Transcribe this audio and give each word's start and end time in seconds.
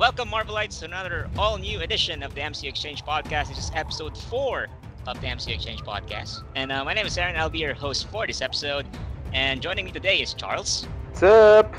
Welcome, 0.00 0.30
Marvelites, 0.30 0.78
to 0.78 0.86
another 0.86 1.28
all 1.36 1.58
new 1.58 1.82
edition 1.82 2.22
of 2.22 2.34
the 2.34 2.40
MCU 2.40 2.70
Exchange 2.70 3.04
Podcast. 3.04 3.48
This 3.48 3.58
is 3.58 3.70
episode 3.74 4.16
four 4.16 4.66
of 5.06 5.20
the 5.20 5.26
MCU 5.26 5.54
Exchange 5.54 5.82
Podcast. 5.82 6.42
And 6.56 6.72
uh, 6.72 6.86
my 6.86 6.94
name 6.94 7.04
is 7.04 7.18
Aaron. 7.18 7.36
I'll 7.36 7.50
be 7.50 7.58
your 7.58 7.74
host 7.74 8.08
for 8.08 8.26
this 8.26 8.40
episode. 8.40 8.86
And 9.34 9.60
joining 9.60 9.84
me 9.84 9.92
today 9.92 10.22
is 10.22 10.32
Charles. 10.32 10.88
What's 11.08 11.22
up? 11.22 11.74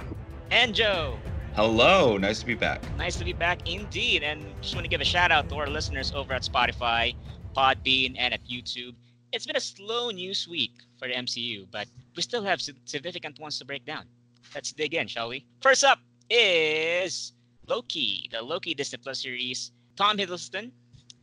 And 0.51 0.75
Joe. 0.75 1.17
Hello, 1.55 2.15
nice 2.17 2.41
to 2.41 2.45
be 2.45 2.53
back. 2.53 2.83
Nice 2.95 3.15
to 3.15 3.25
be 3.25 3.33
back 3.33 3.67
indeed. 3.67 4.21
And 4.21 4.45
just 4.61 4.75
want 4.75 4.85
to 4.85 4.89
give 4.89 5.01
a 5.01 5.03
shout 5.03 5.31
out 5.31 5.49
to 5.49 5.55
our 5.55 5.65
listeners 5.65 6.13
over 6.13 6.31
at 6.31 6.43
Spotify, 6.43 7.15
Podbean, 7.57 8.13
and 8.19 8.35
at 8.35 8.45
YouTube. 8.45 8.93
It's 9.31 9.47
been 9.47 9.55
a 9.55 9.59
slow 9.59 10.11
news 10.11 10.47
week 10.47 10.73
for 10.99 11.07
the 11.07 11.15
MCU, 11.15 11.65
but 11.71 11.87
we 12.15 12.21
still 12.21 12.43
have 12.43 12.61
significant 12.61 13.39
ones 13.39 13.57
to 13.57 13.65
break 13.65 13.83
down. 13.83 14.03
Let's 14.53 14.73
dig 14.73 14.93
in, 14.93 15.07
shall 15.07 15.29
we? 15.29 15.47
First 15.59 15.83
up 15.83 15.97
is 16.29 17.33
Loki, 17.71 18.27
the 18.33 18.41
Loki 18.41 18.73
Disney 18.73 18.99
Plus 19.01 19.21
series. 19.21 19.71
Tom 19.95 20.17
Hiddleston, 20.17 20.71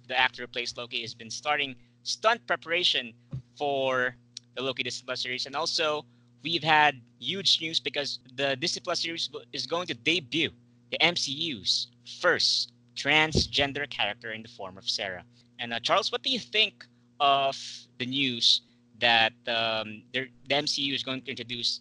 the 0.08 0.18
actor 0.18 0.42
who 0.42 0.48
plays 0.48 0.74
Loki, 0.78 1.02
has 1.02 1.12
been 1.12 1.30
starting 1.30 1.76
stunt 2.04 2.40
preparation 2.46 3.12
for 3.58 4.16
the 4.54 4.62
Loki 4.62 4.82
Disney 4.82 5.04
Plus 5.04 5.22
series. 5.22 5.44
And 5.44 5.54
also, 5.54 6.06
we've 6.42 6.62
had 6.62 7.02
huge 7.18 7.60
news 7.60 7.80
because 7.80 8.20
the 8.34 8.56
Disney 8.56 8.80
Plus 8.80 9.02
series 9.02 9.28
is 9.52 9.66
going 9.66 9.88
to 9.88 9.94
debut 9.94 10.50
the 10.90 10.98
MCU's 11.02 11.88
first 12.22 12.72
transgender 12.96 13.88
character 13.90 14.32
in 14.32 14.40
the 14.42 14.48
form 14.48 14.78
of 14.78 14.88
Sarah. 14.88 15.24
And 15.58 15.74
uh, 15.74 15.80
Charles, 15.80 16.10
what 16.10 16.22
do 16.22 16.30
you 16.30 16.38
think 16.38 16.86
of 17.20 17.56
the 17.98 18.06
news 18.06 18.62
that 19.00 19.34
um, 19.46 20.02
the 20.14 20.28
MCU 20.48 20.94
is 20.94 21.02
going 21.02 21.20
to 21.22 21.30
introduce 21.30 21.80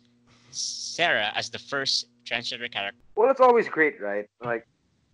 Sarah 0.52 1.31
as 1.36 1.49
the 1.49 1.59
first 1.59 2.08
transgender 2.27 2.72
character? 2.72 2.99
Well, 3.16 3.30
it's 3.31 3.40
always 3.40 3.67
great, 3.67 4.02
right? 4.02 4.26
Like 4.44 4.67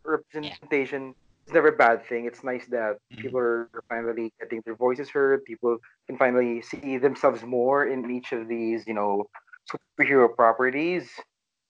representation 0.04 1.04
yeah. 1.04 1.48
is 1.48 1.54
never 1.54 1.70
a 1.70 1.78
bad 1.78 2.06
thing. 2.06 2.26
It's 2.26 2.44
nice 2.44 2.66
that 2.68 2.94
mm-hmm. 2.96 3.22
people 3.22 3.40
are 3.40 3.70
finally 3.90 4.34
getting 4.40 4.62
their 4.66 4.76
voices 4.76 5.10
heard. 5.10 5.44
People 5.46 5.78
can 6.08 6.18
finally 6.18 6.62
see 6.62 6.98
themselves 6.98 7.44
more 7.44 7.86
in 7.86 8.10
each 8.10 8.32
of 8.32 8.48
these, 8.48 8.86
you 8.88 8.94
know, 8.94 9.26
superhero 9.72 10.34
properties. 10.34 11.10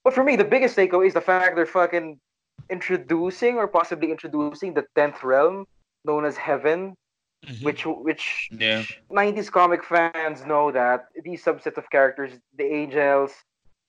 But 0.03 0.13
for 0.13 0.23
me, 0.23 0.35
the 0.35 0.43
biggest 0.43 0.75
takeaway 0.75 1.07
is 1.07 1.13
the 1.13 1.21
fact 1.21 1.55
they're 1.55 1.65
fucking 1.65 2.19
introducing 2.69 3.55
or 3.57 3.67
possibly 3.67 4.11
introducing 4.11 4.73
the 4.73 4.85
tenth 4.95 5.23
realm 5.23 5.65
known 6.05 6.25
as 6.25 6.37
heaven 6.37 6.95
Mm-hmm. 7.45 7.65
which 7.65 7.85
which 7.85 8.49
yeah. 8.57 8.83
90s 9.11 9.51
comic 9.51 9.83
fans 9.83 10.45
know 10.45 10.71
that 10.71 11.07
these 11.25 11.43
subset 11.43 11.77
of 11.77 11.89
characters 11.89 12.31
the 12.55 12.63
angels 12.63 13.33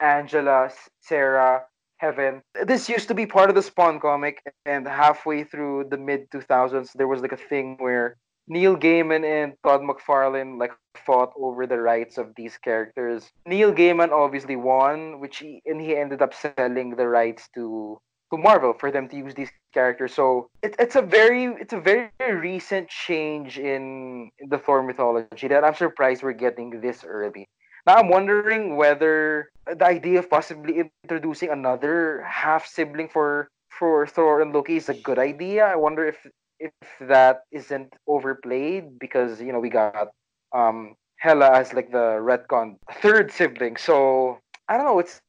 angela 0.04 0.70
sarah 1.00 1.62
heaven 1.98 2.42
this 2.66 2.88
used 2.88 3.08
to 3.08 3.14
be 3.14 3.26
part 3.26 3.48
of 3.48 3.56
the 3.56 3.62
spawn 3.62 3.98
comic 3.98 4.42
and 4.66 4.86
halfway 4.86 5.42
through 5.42 5.84
the 5.90 5.96
mid 5.96 6.28
2000s 6.30 6.90
there 6.94 7.08
was 7.08 7.22
like 7.22 7.32
a 7.32 7.46
thing 7.50 7.76
where 7.78 8.16
neil 8.46 8.76
gaiman 8.76 9.24
and 9.24 9.54
todd 9.64 9.80
mcfarlane 9.80 10.58
like 10.58 10.72
fought 11.06 11.32
over 11.40 11.66
the 11.66 11.80
rights 11.80 12.18
of 12.18 12.26
these 12.36 12.58
characters 12.58 13.30
neil 13.46 13.72
gaiman 13.72 14.10
obviously 14.10 14.56
won 14.56 15.20
which 15.20 15.38
he, 15.38 15.62
and 15.64 15.80
he 15.80 15.96
ended 15.96 16.20
up 16.20 16.34
selling 16.34 16.90
the 16.96 17.08
rights 17.08 17.48
to 17.54 17.98
to 18.34 18.38
Marvel 18.38 18.72
for 18.72 18.90
them 18.90 19.08
to 19.08 19.16
use 19.16 19.34
these 19.34 19.50
characters. 19.72 20.14
So 20.14 20.48
it, 20.62 20.74
it's 20.78 20.96
a 20.96 21.02
very 21.02 21.44
it's 21.60 21.72
a 21.72 21.80
very 21.80 22.10
recent 22.20 22.88
change 22.88 23.58
in, 23.58 24.30
in 24.38 24.48
the 24.48 24.58
Thor 24.58 24.82
mythology 24.82 25.48
that 25.48 25.64
I'm 25.64 25.74
surprised 25.74 26.22
we're 26.22 26.32
getting 26.32 26.80
this 26.80 27.04
early. 27.04 27.48
Now 27.86 27.96
I'm 27.96 28.08
wondering 28.08 28.76
whether 28.76 29.50
the 29.66 29.84
idea 29.84 30.18
of 30.18 30.30
possibly 30.30 30.90
introducing 31.04 31.50
another 31.50 32.22
half 32.22 32.66
sibling 32.66 33.08
for 33.08 33.48
for 33.68 34.06
Thor 34.06 34.40
and 34.40 34.52
Loki 34.52 34.76
is 34.76 34.88
a 34.88 34.94
good 34.94 35.18
idea. 35.18 35.66
I 35.66 35.76
wonder 35.76 36.06
if 36.06 36.16
if 36.58 36.72
that 37.00 37.42
isn't 37.52 37.92
overplayed 38.06 38.98
because 38.98 39.40
you 39.40 39.52
know 39.52 39.60
we 39.60 39.68
got 39.68 40.08
um 40.52 40.94
Hela 41.16 41.50
as 41.52 41.72
like 41.72 41.90
the 41.90 42.20
retcon 42.20 42.76
third 43.00 43.32
sibling. 43.32 43.76
So 43.76 44.38
I 44.68 44.76
don't 44.76 44.86
know. 44.86 44.98
It's 44.98 45.20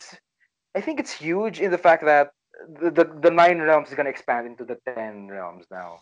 I 0.75 0.81
think 0.81 0.99
it's 0.99 1.11
huge 1.11 1.59
in 1.59 1.71
the 1.71 1.77
fact 1.77 2.05
that 2.05 2.31
the, 2.79 2.89
the, 2.89 3.05
the 3.21 3.31
nine 3.31 3.59
realms 3.59 3.89
is 3.89 3.95
gonna 3.95 4.09
expand 4.09 4.47
into 4.47 4.63
the 4.63 4.77
ten 4.87 5.27
realms 5.27 5.65
now. 5.71 5.99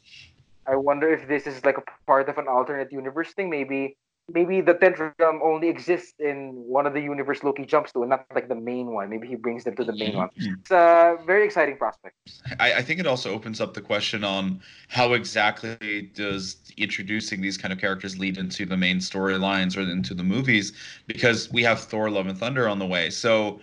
I 0.68 0.76
wonder 0.76 1.12
if 1.12 1.28
this 1.28 1.46
is 1.46 1.66
like 1.66 1.78
a 1.78 1.84
part 2.06 2.30
of 2.30 2.38
an 2.38 2.48
alternate 2.48 2.92
universe 2.92 3.34
thing. 3.34 3.50
Maybe 3.50 3.98
maybe 4.32 4.62
the 4.62 4.74
tenth 4.74 5.00
realm 5.20 5.42
only 5.44 5.68
exists 5.68 6.14
in 6.20 6.52
one 6.56 6.86
of 6.86 6.94
the 6.94 7.02
universe 7.02 7.44
Loki 7.44 7.66
jumps 7.66 7.92
to, 7.92 8.02
and 8.02 8.10
not 8.10 8.26
like 8.34 8.48
the 8.48 8.56
main 8.56 8.88
one. 8.88 9.10
Maybe 9.10 9.28
he 9.28 9.36
brings 9.36 9.64
them 9.64 9.76
to 9.76 9.84
the 9.84 9.94
main 9.94 10.16
one. 10.16 10.30
Mm-hmm. 10.30 10.54
It's 10.62 10.72
a 10.72 11.18
very 11.26 11.46
exciting 11.46 11.78
prospect. 11.78 12.16
I, 12.60 12.76
I 12.76 12.82
think 12.82 13.00
it 13.00 13.08
also 13.08 13.34
opens 13.34 13.60
up 13.60 13.74
the 13.74 13.82
question 13.82 14.24
on 14.24 14.62
how 14.88 15.14
exactly 15.14 16.12
does 16.14 16.58
introducing 16.78 17.42
these 17.42 17.58
kind 17.58 17.74
of 17.74 17.80
characters 17.80 18.18
lead 18.18 18.38
into 18.38 18.66
the 18.66 18.78
main 18.78 18.98
storylines 18.98 19.76
or 19.76 19.82
into 19.82 20.14
the 20.14 20.24
movies, 20.24 20.74
because 21.08 21.52
we 21.52 21.64
have 21.64 21.80
Thor: 21.80 22.10
Love 22.10 22.28
and 22.28 22.38
Thunder 22.38 22.68
on 22.68 22.80
the 22.80 22.88
way. 22.88 23.10
So 23.10 23.60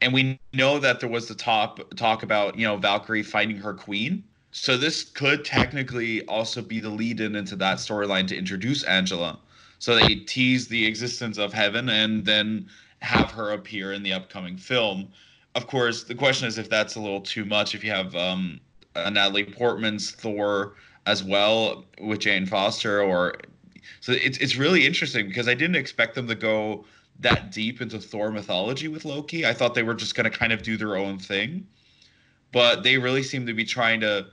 and 0.00 0.12
we 0.12 0.38
know 0.52 0.78
that 0.78 1.00
there 1.00 1.08
was 1.08 1.28
the 1.28 1.34
top 1.34 1.80
talk 1.96 2.22
about 2.22 2.56
you 2.56 2.66
know 2.66 2.76
Valkyrie 2.76 3.22
finding 3.22 3.56
her 3.58 3.74
queen. 3.74 4.24
So 4.52 4.76
this 4.76 5.04
could 5.04 5.44
technically 5.44 6.24
also 6.26 6.60
be 6.60 6.80
the 6.80 6.88
lead 6.88 7.20
in 7.20 7.36
into 7.36 7.54
that 7.56 7.78
storyline 7.78 8.26
to 8.28 8.36
introduce 8.36 8.82
Angela. 8.82 9.38
So 9.80 9.96
they 9.96 10.14
tease 10.14 10.68
the 10.68 10.86
existence 10.86 11.38
of 11.38 11.54
Heaven 11.54 11.88
and 11.88 12.24
then 12.24 12.68
have 13.00 13.30
her 13.30 13.52
appear 13.52 13.94
in 13.94 14.02
the 14.02 14.12
upcoming 14.12 14.58
film. 14.58 15.08
Of 15.54 15.66
course, 15.66 16.04
the 16.04 16.14
question 16.14 16.46
is 16.46 16.58
if 16.58 16.68
that's 16.68 16.96
a 16.96 17.00
little 17.00 17.22
too 17.22 17.46
much. 17.46 17.74
If 17.74 17.82
you 17.82 17.90
have 17.90 18.14
um, 18.14 18.60
Natalie 18.94 19.44
Portman's 19.44 20.10
Thor 20.10 20.74
as 21.06 21.24
well 21.24 21.86
with 21.98 22.20
Jane 22.20 22.44
Foster, 22.44 23.02
or 23.02 23.34
so 24.00 24.12
it's 24.12 24.36
it's 24.38 24.56
really 24.56 24.86
interesting 24.86 25.26
because 25.26 25.48
I 25.48 25.54
didn't 25.54 25.76
expect 25.76 26.14
them 26.14 26.28
to 26.28 26.34
go 26.34 26.84
that 27.18 27.50
deep 27.50 27.80
into 27.80 27.98
Thor 27.98 28.30
mythology 28.30 28.88
with 28.88 29.06
Loki. 29.06 29.46
I 29.46 29.54
thought 29.54 29.74
they 29.74 29.82
were 29.82 29.94
just 29.94 30.14
going 30.14 30.30
to 30.30 30.38
kind 30.38 30.52
of 30.52 30.62
do 30.62 30.76
their 30.76 30.96
own 30.96 31.18
thing, 31.18 31.66
but 32.52 32.82
they 32.82 32.98
really 32.98 33.22
seem 33.22 33.46
to 33.46 33.54
be 33.54 33.64
trying 33.64 34.00
to 34.00 34.26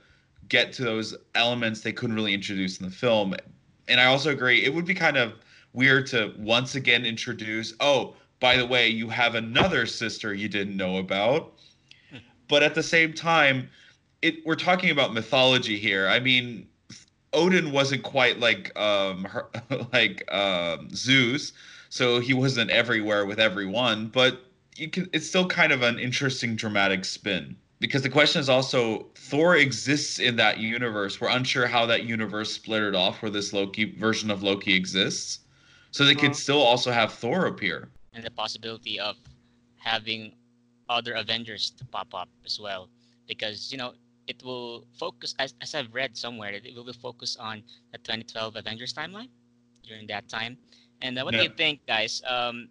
get 0.50 0.74
to 0.74 0.82
those 0.82 1.16
elements 1.34 1.80
they 1.80 1.92
couldn't 1.92 2.16
really 2.16 2.34
introduce 2.34 2.80
in 2.80 2.86
the 2.86 2.94
film. 2.94 3.34
And 3.88 4.00
I 4.00 4.06
also 4.06 4.30
agree 4.30 4.64
it 4.64 4.72
would 4.74 4.84
be 4.84 4.94
kind 4.94 5.16
of 5.16 5.34
weird 5.72 6.06
to 6.08 6.32
once 6.38 6.74
again 6.74 7.04
introduce, 7.04 7.74
oh, 7.80 8.14
by 8.40 8.56
the 8.56 8.66
way, 8.66 8.88
you 8.88 9.08
have 9.08 9.34
another 9.34 9.86
sister 9.86 10.32
you 10.34 10.48
didn't 10.48 10.76
know 10.76 10.98
about. 10.98 11.54
But 12.48 12.62
at 12.62 12.74
the 12.74 12.82
same 12.82 13.12
time, 13.12 13.68
it 14.22 14.36
we're 14.46 14.54
talking 14.54 14.88
about 14.88 15.12
mythology 15.12 15.78
here. 15.78 16.08
I 16.08 16.18
mean, 16.18 16.66
Odin 17.34 17.72
wasn't 17.72 18.02
quite 18.02 18.40
like 18.40 18.76
um 18.78 19.24
her, 19.24 19.48
like 19.92 20.32
um, 20.32 20.88
Zeus, 20.94 21.52
so 21.90 22.20
he 22.20 22.32
wasn't 22.32 22.70
everywhere 22.70 23.26
with 23.26 23.38
everyone, 23.38 24.06
but 24.06 24.46
you 24.76 24.88
can 24.88 25.10
it's 25.12 25.28
still 25.28 25.46
kind 25.46 25.72
of 25.72 25.82
an 25.82 25.98
interesting 25.98 26.56
dramatic 26.56 27.04
spin 27.04 27.56
because 27.80 28.02
the 28.02 28.08
question 28.08 28.40
is 28.40 28.48
also 28.48 29.06
Thor 29.14 29.56
exists 29.56 30.18
in 30.18 30.36
that 30.36 30.58
universe. 30.58 31.20
We're 31.20 31.28
unsure 31.28 31.66
how 31.66 31.86
that 31.86 32.04
universe 32.04 32.52
split 32.52 32.82
it 32.82 32.94
off 32.94 33.22
where 33.22 33.30
this 33.30 33.52
Loki 33.52 33.96
version 33.96 34.30
of 34.30 34.42
Loki 34.42 34.74
exists. 34.74 35.40
So 35.90 36.04
they 36.04 36.14
could 36.14 36.36
still 36.36 36.60
also 36.60 36.90
have 36.90 37.12
Thor 37.12 37.46
appear. 37.46 37.88
And 38.12 38.24
the 38.24 38.30
possibility 38.30 38.98
of 39.00 39.16
having 39.76 40.32
other 40.88 41.12
Avengers 41.14 41.70
to 41.70 41.84
pop 41.84 42.14
up 42.14 42.28
as 42.44 42.58
well. 42.60 42.88
Because, 43.26 43.70
you 43.70 43.78
know, 43.78 43.92
it 44.26 44.42
will 44.42 44.86
focus 44.98 45.34
as, 45.38 45.54
as 45.60 45.74
I've 45.74 45.94
read 45.94 46.16
somewhere, 46.16 46.52
it 46.52 46.74
will 46.74 46.92
focus 46.92 47.36
on 47.38 47.62
the 47.92 47.98
2012 47.98 48.56
Avengers 48.56 48.92
timeline 48.92 49.28
during 49.86 50.06
that 50.08 50.28
time. 50.28 50.58
And 51.00 51.18
uh, 51.18 51.22
what 51.22 51.34
yeah. 51.34 51.40
do 51.40 51.44
you 51.44 51.54
think, 51.56 51.86
guys? 51.86 52.22
Um, 52.26 52.68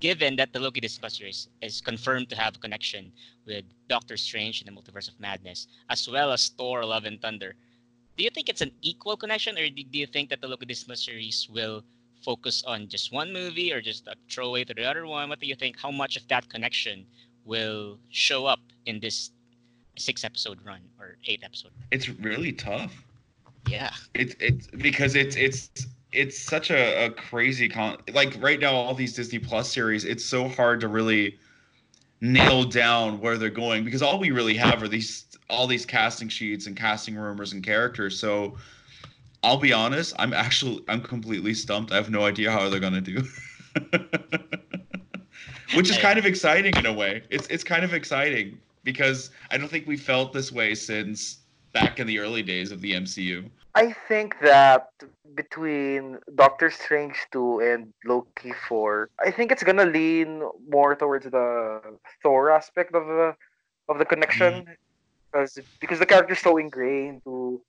given 0.00 0.36
that 0.36 0.52
the 0.52 0.58
Loki 0.58 0.80
Disney 0.80 1.08
series 1.08 1.48
is 1.62 1.80
confirmed 1.80 2.28
to 2.30 2.36
have 2.36 2.56
a 2.56 2.58
connection 2.58 3.12
with 3.46 3.64
Doctor 3.88 4.16
Strange 4.16 4.62
in 4.62 4.66
the 4.66 4.80
Multiverse 4.80 5.08
of 5.08 5.20
Madness, 5.20 5.68
as 5.88 6.08
well 6.08 6.32
as 6.32 6.48
Thor: 6.48 6.84
Love 6.84 7.04
and 7.04 7.20
Thunder, 7.20 7.54
do 8.16 8.24
you 8.24 8.30
think 8.30 8.48
it's 8.48 8.60
an 8.60 8.72
equal 8.82 9.16
connection, 9.16 9.56
or 9.56 9.68
do 9.68 9.98
you 9.98 10.06
think 10.06 10.30
that 10.30 10.40
the 10.40 10.48
Loki 10.48 10.66
Disney 10.66 10.96
series 10.96 11.48
will 11.50 11.84
focus 12.22 12.62
on 12.66 12.88
just 12.88 13.12
one 13.12 13.32
movie, 13.32 13.72
or 13.72 13.80
just 13.80 14.06
a 14.08 14.14
throwaway 14.30 14.64
to 14.64 14.74
the 14.74 14.84
other 14.84 15.06
one? 15.06 15.28
What 15.28 15.40
do 15.40 15.46
you 15.46 15.54
think? 15.54 15.78
How 15.78 15.90
much 15.90 16.16
of 16.16 16.26
that 16.28 16.48
connection 16.48 17.06
will 17.44 17.98
show 18.10 18.46
up 18.46 18.60
in 18.86 19.00
this 19.00 19.30
six 19.96 20.24
episode 20.24 20.58
run 20.64 20.80
or 20.98 21.16
eight 21.26 21.42
episode? 21.42 21.72
Run? 21.78 21.88
It's 21.92 22.08
really 22.08 22.52
tough. 22.52 22.92
Yeah. 23.68 23.90
It's 24.14 24.34
it's 24.40 24.66
because 24.66 25.14
it's 25.14 25.36
it's 25.36 25.70
it's 26.12 26.38
such 26.38 26.70
a, 26.70 27.06
a 27.06 27.10
crazy 27.10 27.68
con 27.68 27.96
like 28.12 28.36
right 28.40 28.60
now 28.60 28.72
all 28.72 28.94
these 28.94 29.12
disney 29.12 29.38
plus 29.38 29.72
series 29.72 30.04
it's 30.04 30.24
so 30.24 30.48
hard 30.48 30.80
to 30.80 30.88
really 30.88 31.38
nail 32.20 32.64
down 32.64 33.20
where 33.20 33.38
they're 33.38 33.48
going 33.48 33.84
because 33.84 34.02
all 34.02 34.18
we 34.18 34.30
really 34.30 34.54
have 34.54 34.82
are 34.82 34.88
these 34.88 35.24
all 35.48 35.66
these 35.66 35.86
casting 35.86 36.28
sheets 36.28 36.66
and 36.66 36.76
casting 36.76 37.16
rumors 37.16 37.52
and 37.52 37.64
characters. 37.64 38.18
So 38.18 38.56
i'll 39.42 39.56
be 39.56 39.72
honest 39.72 40.14
i'm 40.18 40.34
actually 40.34 40.84
i'm 40.88 41.00
completely 41.00 41.54
stumped. 41.54 41.92
I 41.92 41.96
have 41.96 42.10
no 42.10 42.24
idea 42.24 42.50
how 42.50 42.68
they're 42.68 42.80
going 42.80 42.92
to 42.92 43.00
do. 43.00 43.24
Which 45.74 45.88
is 45.88 45.96
kind 45.98 46.18
of 46.18 46.26
exciting 46.26 46.74
in 46.76 46.86
a 46.86 46.92
way. 46.92 47.22
It's 47.30 47.46
it's 47.46 47.64
kind 47.64 47.84
of 47.84 47.94
exciting 47.94 48.58
because 48.82 49.30
I 49.50 49.56
don't 49.56 49.68
think 49.68 49.86
we 49.86 49.96
felt 49.96 50.32
this 50.32 50.50
way 50.50 50.74
since 50.74 51.38
back 51.72 52.00
in 52.00 52.06
the 52.06 52.18
early 52.18 52.42
days 52.42 52.72
of 52.72 52.80
the 52.80 52.92
MCU. 52.92 53.48
I 53.76 53.94
think 54.08 54.34
that 54.42 54.90
between 55.34 56.18
Doctor 56.34 56.70
Strange 56.70 57.16
2 57.32 57.60
and 57.60 57.92
Loki 58.04 58.52
4, 58.68 59.10
I 59.24 59.30
think 59.30 59.52
it's 59.52 59.62
gonna 59.62 59.84
lean 59.84 60.42
more 60.68 60.94
towards 60.96 61.26
the 61.26 61.80
Thor 62.22 62.50
aspect 62.50 62.94
of 62.94 63.06
the 63.06 63.34
of 63.88 63.98
the 63.98 64.04
connection. 64.04 64.52
Mm-hmm. 64.52 64.72
Because 65.32 65.58
because 65.80 65.98
the 65.98 66.06
character's 66.06 66.40
so 66.40 66.56
ingrained 66.56 67.22
to 67.24 67.60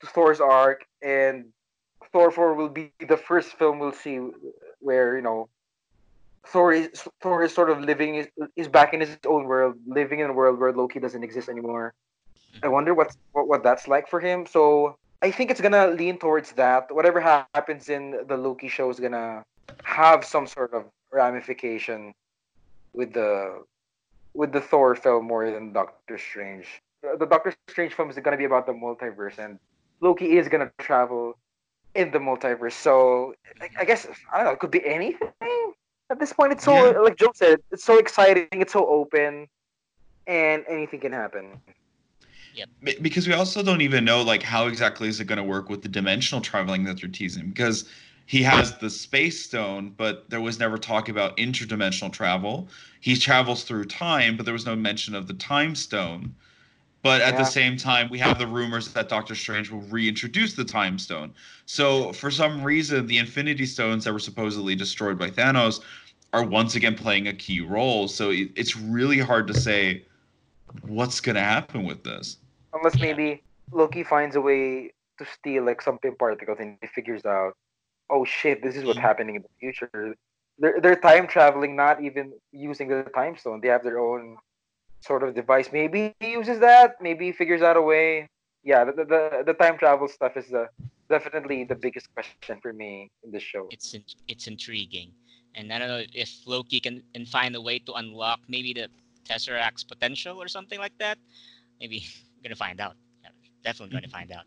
to 0.00 0.06
Thor's 0.06 0.40
arc 0.40 0.86
and 1.02 1.46
Thor 2.12 2.30
4 2.30 2.54
will 2.54 2.68
be 2.68 2.92
the 3.06 3.16
first 3.16 3.52
film 3.58 3.78
we'll 3.78 3.92
see 3.92 4.18
where, 4.80 5.16
you 5.16 5.22
know, 5.22 5.48
Thor 6.46 6.72
is 6.72 6.88
Thor 7.20 7.42
is 7.44 7.54
sort 7.54 7.70
of 7.70 7.80
living 7.80 8.16
is, 8.16 8.28
is 8.56 8.68
back 8.68 8.94
in 8.94 9.00
his 9.00 9.16
own 9.26 9.44
world, 9.44 9.76
living 9.86 10.20
in 10.20 10.30
a 10.30 10.32
world 10.32 10.58
where 10.58 10.72
Loki 10.72 10.98
doesn't 10.98 11.22
exist 11.22 11.48
anymore. 11.48 11.94
I 12.54 12.66
mm-hmm. 12.66 12.72
wonder 12.72 12.94
what's, 12.94 13.16
what 13.32 13.46
what 13.46 13.62
that's 13.62 13.86
like 13.86 14.08
for 14.08 14.20
him. 14.20 14.46
So 14.46 14.96
I 15.22 15.30
think 15.30 15.50
it's 15.50 15.60
gonna 15.60 15.88
lean 15.88 16.18
towards 16.18 16.52
that. 16.52 16.92
Whatever 16.94 17.20
ha- 17.20 17.46
happens 17.54 17.88
in 17.88 18.24
the 18.26 18.36
Loki 18.36 18.68
show 18.68 18.88
is 18.90 18.98
gonna 19.00 19.44
have 19.84 20.24
some 20.24 20.46
sort 20.46 20.72
of 20.72 20.84
ramification 21.12 22.14
with 22.94 23.12
the 23.12 23.64
with 24.34 24.52
the 24.52 24.60
Thor 24.60 24.94
film 24.94 25.26
more 25.26 25.50
than 25.50 25.72
Doctor 25.72 26.16
Strange. 26.16 26.66
The, 27.02 27.26
Doctor 27.26 27.52
Strange 27.68 27.94
film 27.94 28.08
is 28.10 28.16
gonna 28.18 28.36
be 28.36 28.44
about 28.44 28.66
the 28.66 28.72
multiverse, 28.72 29.38
and 29.38 29.58
Loki 30.00 30.38
is 30.38 30.48
gonna 30.48 30.70
travel 30.78 31.36
in 31.94 32.10
the 32.12 32.18
multiverse. 32.18 32.72
So 32.72 33.34
I, 33.60 33.68
I 33.80 33.84
guess 33.84 34.06
I 34.32 34.36
don't 34.38 34.46
know. 34.46 34.52
It 34.52 34.58
could 34.60 34.70
be 34.70 34.84
anything 34.86 35.32
at 36.10 36.18
this 36.18 36.32
point. 36.32 36.52
It's 36.52 36.64
so 36.64 36.74
Yeah. 36.92 36.98
like 37.00 37.16
Joe 37.16 37.32
said, 37.34 37.60
it's 37.72 37.84
so 37.84 37.98
exciting. 37.98 38.48
It's 38.52 38.72
so 38.72 38.86
open, 38.86 39.48
and 40.26 40.64
anything 40.68 41.00
can 41.00 41.12
happen. 41.12 41.60
Be- 42.82 42.96
because 43.00 43.26
we 43.28 43.34
also 43.34 43.62
don't 43.62 43.80
even 43.82 44.04
know 44.04 44.22
like 44.22 44.42
how 44.42 44.66
exactly 44.66 45.08
is 45.08 45.20
it 45.20 45.26
going 45.26 45.36
to 45.38 45.44
work 45.44 45.68
with 45.68 45.82
the 45.82 45.88
dimensional 45.88 46.40
traveling 46.40 46.84
that 46.84 47.00
they're 47.00 47.10
teasing 47.10 47.48
because 47.48 47.88
he 48.26 48.42
has 48.42 48.78
the 48.78 48.88
space 48.90 49.44
stone 49.44 49.90
but 49.96 50.30
there 50.30 50.40
was 50.40 50.58
never 50.58 50.78
talk 50.78 51.08
about 51.08 51.36
interdimensional 51.36 52.12
travel. 52.12 52.68
He 53.00 53.16
travels 53.16 53.64
through 53.64 53.84
time 53.86 54.36
but 54.36 54.44
there 54.46 54.54
was 54.54 54.66
no 54.66 54.76
mention 54.76 55.14
of 55.14 55.26
the 55.26 55.34
time 55.34 55.74
stone. 55.74 56.36
But 57.02 57.22
at 57.22 57.32
Yeah. 57.32 57.38
the 57.38 57.44
same 57.46 57.76
time 57.76 58.08
we 58.10 58.18
have 58.20 58.38
the 58.38 58.46
rumors 58.46 58.92
that 58.94 59.08
doctor 59.08 59.34
strange 59.34 59.70
will 59.70 59.82
reintroduce 59.82 60.54
the 60.54 60.64
time 60.64 60.98
stone. 60.98 61.34
So 61.66 62.12
for 62.12 62.30
some 62.30 62.62
reason 62.64 63.06
the 63.06 63.18
infinity 63.18 63.66
stones 63.66 64.04
that 64.04 64.12
were 64.12 64.18
supposedly 64.18 64.74
destroyed 64.74 65.18
by 65.18 65.30
thanos 65.30 65.80
are 66.32 66.44
once 66.44 66.74
again 66.76 66.96
playing 66.96 67.28
a 67.28 67.34
key 67.34 67.60
role. 67.60 68.08
So 68.08 68.30
it's 68.32 68.76
really 68.76 69.18
hard 69.20 69.46
to 69.48 69.54
say 69.54 70.06
what's 70.82 71.20
going 71.20 71.36
to 71.36 71.42
happen 71.42 71.84
with 71.84 72.02
this 72.04 72.38
Unless 72.72 73.00
maybe 73.00 73.42
Loki 73.72 74.04
finds 74.04 74.36
a 74.36 74.40
way 74.40 74.92
to 75.18 75.24
steal 75.34 75.64
like 75.64 75.82
something 75.82 76.10
Pym 76.10 76.16
particles 76.18 76.58
and 76.60 76.76
he 76.80 76.86
figures 76.88 77.24
out, 77.24 77.54
oh 78.08 78.24
shit, 78.24 78.62
this 78.62 78.76
is 78.76 78.84
what's 78.84 78.98
happening 78.98 79.36
in 79.36 79.42
the 79.42 79.48
future. 79.58 80.16
They're 80.58 80.80
they're 80.80 80.96
time 80.96 81.26
traveling, 81.26 81.74
not 81.74 82.02
even 82.02 82.32
using 82.52 82.88
the 82.88 83.02
time 83.14 83.36
stone. 83.36 83.60
They 83.60 83.68
have 83.68 83.82
their 83.82 83.98
own 83.98 84.36
sort 85.00 85.22
of 85.22 85.34
device. 85.34 85.70
Maybe 85.72 86.14
he 86.20 86.32
uses 86.32 86.58
that. 86.60 86.96
Maybe 87.00 87.26
he 87.26 87.32
figures 87.32 87.62
out 87.62 87.76
a 87.76 87.82
way. 87.82 88.28
Yeah, 88.62 88.84
the 88.84 88.92
the, 88.92 89.04
the, 89.04 89.42
the 89.46 89.54
time 89.54 89.78
travel 89.78 90.06
stuff 90.06 90.36
is 90.36 90.48
the 90.48 90.68
definitely 91.08 91.64
the 91.64 91.74
biggest 91.74 92.12
question 92.14 92.58
for 92.60 92.72
me 92.72 93.10
in 93.24 93.30
the 93.32 93.40
show. 93.40 93.68
It's 93.70 93.94
in, 93.94 94.04
it's 94.28 94.46
intriguing, 94.46 95.12
and 95.54 95.72
I 95.72 95.78
don't 95.78 95.88
know 95.88 96.04
if 96.12 96.30
Loki 96.46 96.78
can, 96.78 97.02
can 97.14 97.24
find 97.24 97.56
a 97.56 97.60
way 97.60 97.78
to 97.80 97.92
unlock 97.94 98.40
maybe 98.48 98.74
the 98.74 98.88
Tesseract's 99.28 99.84
potential 99.84 100.40
or 100.40 100.48
something 100.48 100.78
like 100.78 100.96
that. 100.98 101.18
Maybe 101.80 102.04
we're 102.36 102.42
gonna 102.44 102.56
find 102.56 102.80
out. 102.80 102.96
Yeah, 103.22 103.30
definitely 103.62 103.92
going 103.92 104.04
to 104.04 104.10
find 104.10 104.32
out. 104.32 104.44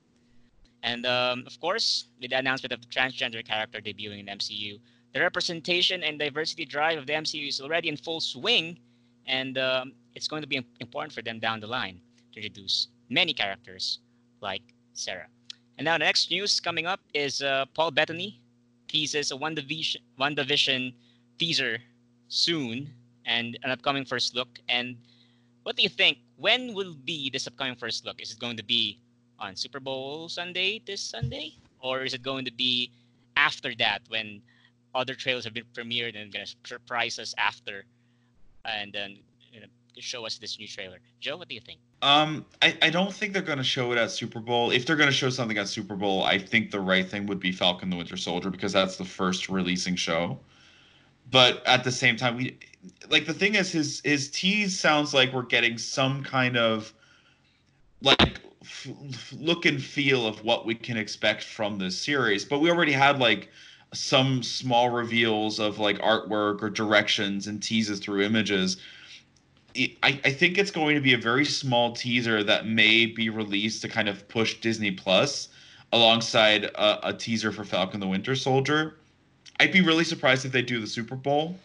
And 0.83 1.05
um, 1.05 1.43
of 1.47 1.59
course, 1.59 2.07
with 2.21 2.31
the 2.31 2.37
announcement 2.37 2.73
of 2.73 2.81
the 2.81 2.87
transgender 2.87 3.45
character 3.45 3.79
debuting 3.79 4.19
in 4.19 4.25
the 4.25 4.33
MCU, 4.33 4.79
the 5.13 5.21
representation 5.21 6.03
and 6.03 6.19
diversity 6.19 6.65
drive 6.65 6.97
of 6.97 7.07
the 7.07 7.13
MCU 7.13 7.47
is 7.47 7.61
already 7.61 7.87
in 7.87 7.95
full 7.95 8.19
swing, 8.19 8.77
and 9.25 9.57
um, 9.57 9.93
it's 10.13 10.27
going 10.27 10.41
to 10.41 10.47
be 10.47 10.65
important 10.81 11.13
for 11.13 11.21
them 11.21 11.39
down 11.39 11.59
the 11.59 11.67
line 11.67 12.01
to 12.33 12.39
introduce 12.39 12.87
many 13.09 13.33
characters 13.33 13.99
like 14.41 14.61
Sarah. 14.93 15.27
And 15.77 15.85
now 15.85 15.97
the 15.97 16.03
next 16.03 16.29
news 16.29 16.59
coming 16.59 16.85
up 16.85 16.99
is 17.13 17.41
uh, 17.41 17.65
Paul 17.73 17.91
Bettany 17.91 18.41
teases 18.87 19.31
a 19.31 19.35
WandaVision 19.35 19.97
One 20.17 20.35
Division 20.35 20.93
teaser 21.39 21.79
soon 22.27 22.89
and 23.25 23.57
an 23.63 23.71
upcoming 23.71 24.05
first 24.05 24.35
look. 24.35 24.59
And 24.69 24.97
what 25.63 25.75
do 25.75 25.83
you 25.83 25.89
think? 25.89 26.17
When 26.37 26.73
will 26.73 26.93
be 26.93 27.29
this 27.29 27.47
upcoming 27.47 27.75
first 27.75 28.05
look? 28.05 28.21
Is 28.21 28.31
it 28.31 28.39
going 28.39 28.57
to 28.57 28.63
be 28.63 28.99
on 29.39 29.55
Super 29.55 29.79
Bowl 29.79 30.29
Sunday 30.29 30.81
this 30.85 31.01
Sunday, 31.01 31.53
or 31.79 32.03
is 32.03 32.13
it 32.13 32.21
going 32.23 32.45
to 32.45 32.53
be 32.53 32.91
after 33.35 33.73
that 33.75 34.01
when 34.07 34.41
other 34.95 35.15
trailers 35.15 35.43
have 35.43 35.53
been 35.53 35.65
premiered 35.73 36.15
and 36.19 36.31
going 36.31 36.45
to 36.45 36.55
surprise 36.65 37.19
us 37.19 37.33
after, 37.37 37.85
and 38.65 38.93
then 38.93 39.17
you 39.51 39.59
know, 39.59 39.67
show 39.99 40.25
us 40.25 40.37
this 40.37 40.59
new 40.59 40.67
trailer? 40.67 40.99
Joe, 41.19 41.37
what 41.37 41.49
do 41.49 41.55
you 41.55 41.61
think? 41.61 41.79
Um, 42.01 42.45
I, 42.61 42.77
I 42.81 42.89
don't 42.89 43.13
think 43.13 43.33
they're 43.33 43.41
going 43.41 43.59
to 43.59 43.63
show 43.63 43.91
it 43.93 43.97
at 43.97 44.11
Super 44.11 44.39
Bowl. 44.39 44.71
If 44.71 44.85
they're 44.85 44.97
going 44.97 45.09
to 45.09 45.15
show 45.15 45.29
something 45.29 45.57
at 45.57 45.69
Super 45.69 45.95
Bowl, 45.95 46.23
I 46.23 46.37
think 46.37 46.71
the 46.71 46.79
right 46.79 47.07
thing 47.07 47.25
would 47.27 47.39
be 47.39 47.51
Falcon 47.51 47.89
the 47.89 47.95
Winter 47.95 48.17
Soldier 48.17 48.49
because 48.49 48.73
that's 48.73 48.97
the 48.97 49.05
first 49.05 49.49
releasing 49.49 49.95
show. 49.95 50.39
But 51.33 51.65
at 51.65 51.83
the 51.83 51.91
same 51.91 52.15
time, 52.15 52.37
we 52.37 52.59
like 53.09 53.25
the 53.25 53.33
thing 53.33 53.55
is 53.55 53.71
his 53.71 54.01
his 54.05 54.29
tease 54.29 54.79
sounds 54.79 55.15
like 55.15 55.33
we're 55.33 55.41
getting 55.41 55.79
some 55.79 56.23
kind 56.23 56.55
of 56.55 56.93
like 58.03 58.39
f- 58.61 59.33
look 59.35 59.65
and 59.65 59.81
feel 59.81 60.27
of 60.27 60.43
what 60.43 60.67
we 60.67 60.75
can 60.75 60.95
expect 60.95 61.43
from 61.43 61.79
this 61.79 61.97
series. 61.99 62.45
But 62.45 62.59
we 62.59 62.69
already 62.69 62.91
had 62.91 63.17
like 63.17 63.49
some 63.95 64.43
small 64.43 64.89
reveals 64.89 65.59
of 65.59 65.79
like 65.79 65.97
artwork 66.01 66.61
or 66.61 66.69
directions 66.69 67.47
and 67.47 67.63
teases 67.63 67.99
through 67.99 68.21
images. 68.21 68.77
I, 69.75 69.97
I 70.03 70.31
think 70.31 70.59
it's 70.59 70.69
going 70.69 70.93
to 70.93 71.01
be 71.01 71.13
a 71.13 71.17
very 71.17 71.45
small 71.45 71.93
teaser 71.93 72.43
that 72.43 72.67
may 72.67 73.07
be 73.07 73.29
released 73.29 73.81
to 73.81 73.89
kind 73.89 74.07
of 74.07 74.27
push 74.27 74.59
Disney 74.59 74.91
Plus 74.91 75.49
alongside 75.91 76.65
a, 76.65 77.07
a 77.07 77.13
teaser 77.13 77.51
for 77.51 77.63
Falcon 77.63 77.99
the 77.99 78.07
Winter 78.07 78.35
Soldier. 78.35 78.97
I'd 79.59 79.71
be 79.71 79.81
really 79.81 80.03
surprised 80.03 80.45
if 80.45 80.51
they 80.51 80.61
do 80.61 80.79
the 80.79 80.87
Super 80.87 81.15
Bowl 81.15 81.55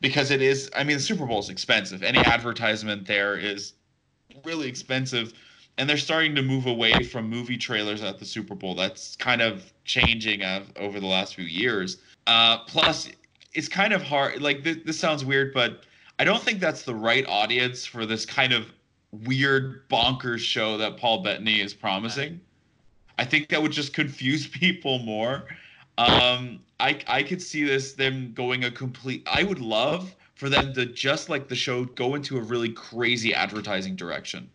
because 0.00 0.30
it 0.30 0.42
is, 0.42 0.70
I 0.74 0.84
mean, 0.84 0.96
the 0.96 1.02
Super 1.02 1.26
Bowl 1.26 1.38
is 1.38 1.48
expensive. 1.48 2.02
Any 2.02 2.18
advertisement 2.18 3.06
there 3.06 3.36
is 3.36 3.74
really 4.44 4.68
expensive. 4.68 5.32
And 5.78 5.88
they're 5.88 5.96
starting 5.96 6.34
to 6.34 6.42
move 6.42 6.66
away 6.66 7.02
from 7.02 7.30
movie 7.30 7.56
trailers 7.56 8.02
at 8.02 8.18
the 8.18 8.26
Super 8.26 8.54
Bowl. 8.54 8.74
That's 8.74 9.16
kind 9.16 9.40
of 9.40 9.72
changing 9.84 10.42
uh, 10.42 10.64
over 10.76 11.00
the 11.00 11.06
last 11.06 11.34
few 11.34 11.44
years. 11.44 11.98
Uh, 12.26 12.58
plus, 12.64 13.08
it's 13.54 13.68
kind 13.68 13.92
of 13.92 14.02
hard. 14.02 14.42
Like, 14.42 14.64
this, 14.64 14.78
this 14.84 14.98
sounds 14.98 15.24
weird, 15.24 15.54
but 15.54 15.84
I 16.18 16.24
don't 16.24 16.42
think 16.42 16.60
that's 16.60 16.82
the 16.82 16.94
right 16.94 17.24
audience 17.26 17.86
for 17.86 18.04
this 18.04 18.26
kind 18.26 18.52
of 18.52 18.70
weird 19.24 19.88
bonkers 19.88 20.40
show 20.40 20.76
that 20.78 20.96
Paul 20.98 21.22
Bettany 21.22 21.60
is 21.60 21.72
promising. 21.72 22.40
I 23.18 23.24
think 23.24 23.48
that 23.48 23.62
would 23.62 23.72
just 23.72 23.94
confuse 23.94 24.46
people 24.48 24.98
more. 24.98 25.44
Um, 25.98 26.60
I 26.80 27.00
I 27.06 27.22
could 27.22 27.42
see 27.42 27.64
this 27.64 27.92
them 27.92 28.32
going 28.34 28.64
a 28.64 28.70
complete. 28.70 29.26
I 29.30 29.44
would 29.44 29.60
love 29.60 30.14
for 30.34 30.48
them 30.48 30.72
to 30.74 30.86
just 30.86 31.28
like 31.28 31.48
the 31.48 31.54
show 31.54 31.84
go 31.84 32.14
into 32.14 32.36
a 32.38 32.40
really 32.40 32.70
crazy 32.70 33.34
advertising 33.34 33.94
direction. 33.94 34.50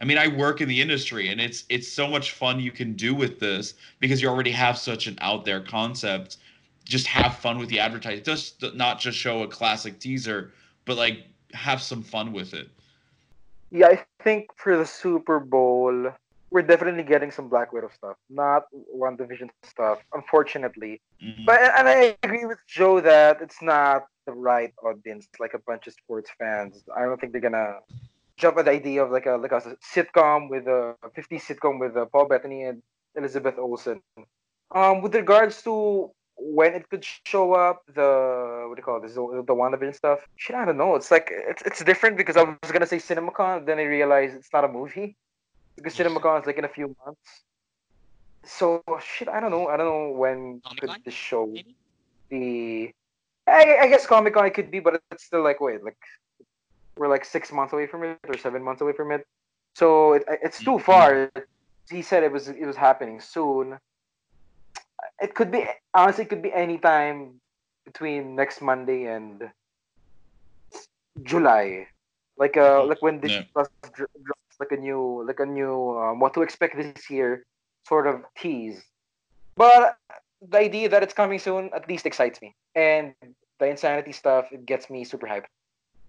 I 0.00 0.04
mean, 0.04 0.18
I 0.18 0.28
work 0.28 0.60
in 0.60 0.68
the 0.68 0.80
industry, 0.80 1.28
and 1.28 1.40
it's 1.40 1.64
it's 1.68 1.86
so 1.86 2.08
much 2.08 2.32
fun 2.32 2.58
you 2.60 2.72
can 2.72 2.94
do 2.94 3.14
with 3.14 3.38
this 3.38 3.74
because 4.00 4.20
you 4.20 4.28
already 4.28 4.50
have 4.50 4.76
such 4.76 5.06
an 5.06 5.16
out 5.20 5.44
there 5.44 5.60
concept. 5.60 6.38
Just 6.84 7.06
have 7.06 7.36
fun 7.36 7.58
with 7.58 7.68
the 7.68 7.78
advertising. 7.78 8.24
Just 8.24 8.62
not 8.74 8.98
just 8.98 9.16
show 9.16 9.42
a 9.44 9.48
classic 9.48 10.00
teaser, 10.00 10.52
but 10.84 10.96
like 10.96 11.26
have 11.54 11.80
some 11.80 12.02
fun 12.02 12.32
with 12.32 12.52
it. 12.52 12.68
Yeah, 13.70 13.86
I 13.86 14.04
think 14.22 14.48
for 14.56 14.76
the 14.76 14.84
Super 14.84 15.38
Bowl, 15.38 16.12
we're 16.52 16.62
definitely 16.62 17.02
getting 17.02 17.30
some 17.30 17.48
Black 17.48 17.72
Widow 17.72 17.90
stuff, 17.94 18.16
not 18.28 18.64
WandaVision 18.94 19.48
stuff, 19.64 19.98
unfortunately. 20.12 21.00
Mhm. 21.20 21.46
But 21.46 21.60
and 21.78 21.88
I 21.88 22.16
agree 22.22 22.44
with 22.44 22.58
Joe 22.68 23.00
that 23.00 23.40
it's 23.40 23.62
not 23.62 24.06
the 24.26 24.32
right 24.32 24.72
audience, 24.84 25.26
like 25.40 25.54
a 25.54 25.62
bunch 25.70 25.86
of 25.86 25.94
sports 25.94 26.30
fans. 26.38 26.84
I 26.94 27.02
don't 27.06 27.18
think 27.18 27.32
they're 27.32 27.48
gonna 27.50 27.80
jump 28.36 28.58
at 28.58 28.66
the 28.66 28.70
idea 28.70 29.02
of 29.02 29.10
like 29.10 29.26
a 29.26 29.36
like 29.44 29.52
a 29.52 29.60
sitcom 29.92 30.50
with 30.50 30.66
a 30.68 30.94
50 31.14 31.38
sitcom 31.38 31.80
with 31.80 31.96
uh, 31.96 32.04
Paul 32.12 32.26
Bettany 32.26 32.64
and 32.64 32.82
Elizabeth 33.16 33.58
Olsen. 33.58 34.02
Um, 34.74 35.00
with 35.00 35.14
regards 35.14 35.62
to 35.62 36.10
when 36.36 36.74
it 36.74 36.88
could 36.90 37.04
show 37.32 37.54
up, 37.54 37.82
the 37.94 38.66
what 38.68 38.74
do 38.76 38.80
you 38.80 38.84
call 38.84 39.00
this? 39.00 39.14
The, 39.14 39.44
the 39.46 39.54
WandaVision 39.54 39.94
stuff. 39.94 40.20
Shit, 40.36 40.56
I 40.56 40.66
don't 40.66 40.76
know. 40.76 40.96
It's 40.96 41.10
like 41.10 41.28
it's 41.32 41.62
it's 41.62 41.82
different 41.82 42.18
because 42.18 42.36
I 42.36 42.42
was 42.42 42.72
gonna 42.72 42.86
say 42.86 42.98
CinemaCon, 42.98 43.64
then 43.64 43.78
I 43.78 43.84
realized 43.84 44.34
it's 44.36 44.52
not 44.52 44.64
a 44.64 44.68
movie 44.68 45.16
because 45.76 45.96
CinemaCon 45.96 46.40
is 46.40 46.46
like 46.46 46.58
in 46.58 46.64
a 46.64 46.68
few 46.68 46.94
months. 47.04 47.44
So 48.44 48.82
shit, 49.00 49.28
I 49.28 49.40
don't 49.40 49.50
know. 49.50 49.68
I 49.68 49.76
don't 49.76 49.86
know 49.86 50.10
when 50.18 50.62
could 50.80 50.90
the 51.04 51.10
show 51.10 51.46
maybe? 51.46 51.76
be. 52.30 52.94
I, 53.46 53.76
I 53.82 53.88
guess 53.88 54.06
Comic 54.06 54.34
Con 54.34 54.46
it 54.46 54.54
could 54.54 54.70
be, 54.70 54.80
but 54.80 55.00
it's 55.10 55.24
still 55.24 55.42
like 55.42 55.60
wait, 55.60 55.82
like 55.84 55.98
we're 56.96 57.08
like 57.08 57.24
six 57.24 57.52
months 57.52 57.72
away 57.72 57.86
from 57.86 58.04
it 58.04 58.18
or 58.28 58.36
seven 58.36 58.62
months 58.62 58.80
away 58.82 58.92
from 58.92 59.12
it. 59.12 59.26
So 59.74 60.14
it, 60.14 60.24
it's 60.28 60.62
too 60.62 60.78
Mhm. 60.78 60.82
far. 60.82 61.30
He 61.90 62.02
said 62.02 62.22
it 62.22 62.32
was 62.32 62.48
it 62.48 62.66
was 62.66 62.76
happening 62.76 63.20
soon. 63.20 63.78
It 65.20 65.34
could 65.34 65.50
be 65.50 65.66
honestly, 65.94 66.24
it 66.24 66.28
could 66.30 66.42
be 66.42 66.52
any 66.52 66.78
time 66.78 67.40
between 67.84 68.34
next 68.36 68.60
Monday 68.60 69.06
and 69.06 69.50
July, 71.22 71.88
like 72.36 72.56
uh, 72.56 72.84
like 72.84 73.02
when 73.02 73.20
Disney 73.20 73.38
Yeah. 73.38 73.52
Plus 73.52 73.68
dr- 73.92 74.10
drops 74.22 74.51
like 74.62 74.70
a 74.70 74.80
new 74.80 75.24
like 75.26 75.40
a 75.40 75.46
new 75.46 75.98
um, 75.98 76.20
what 76.22 76.32
to 76.34 76.42
expect 76.42 76.76
this 76.76 77.10
year 77.10 77.44
sort 77.86 78.06
of 78.06 78.22
tease. 78.38 78.78
But 79.56 79.98
the 80.38 80.58
idea 80.58 80.88
that 80.88 81.02
it's 81.02 81.14
coming 81.14 81.38
soon 81.38 81.70
at 81.74 81.88
least 81.88 82.06
excites 82.06 82.40
me, 82.40 82.54
and 82.74 83.14
the 83.58 83.66
insanity 83.66 84.12
stuff 84.12 84.46
it 84.52 84.64
gets 84.66 84.88
me 84.88 85.04
super 85.04 85.26
hyped. 85.26 85.50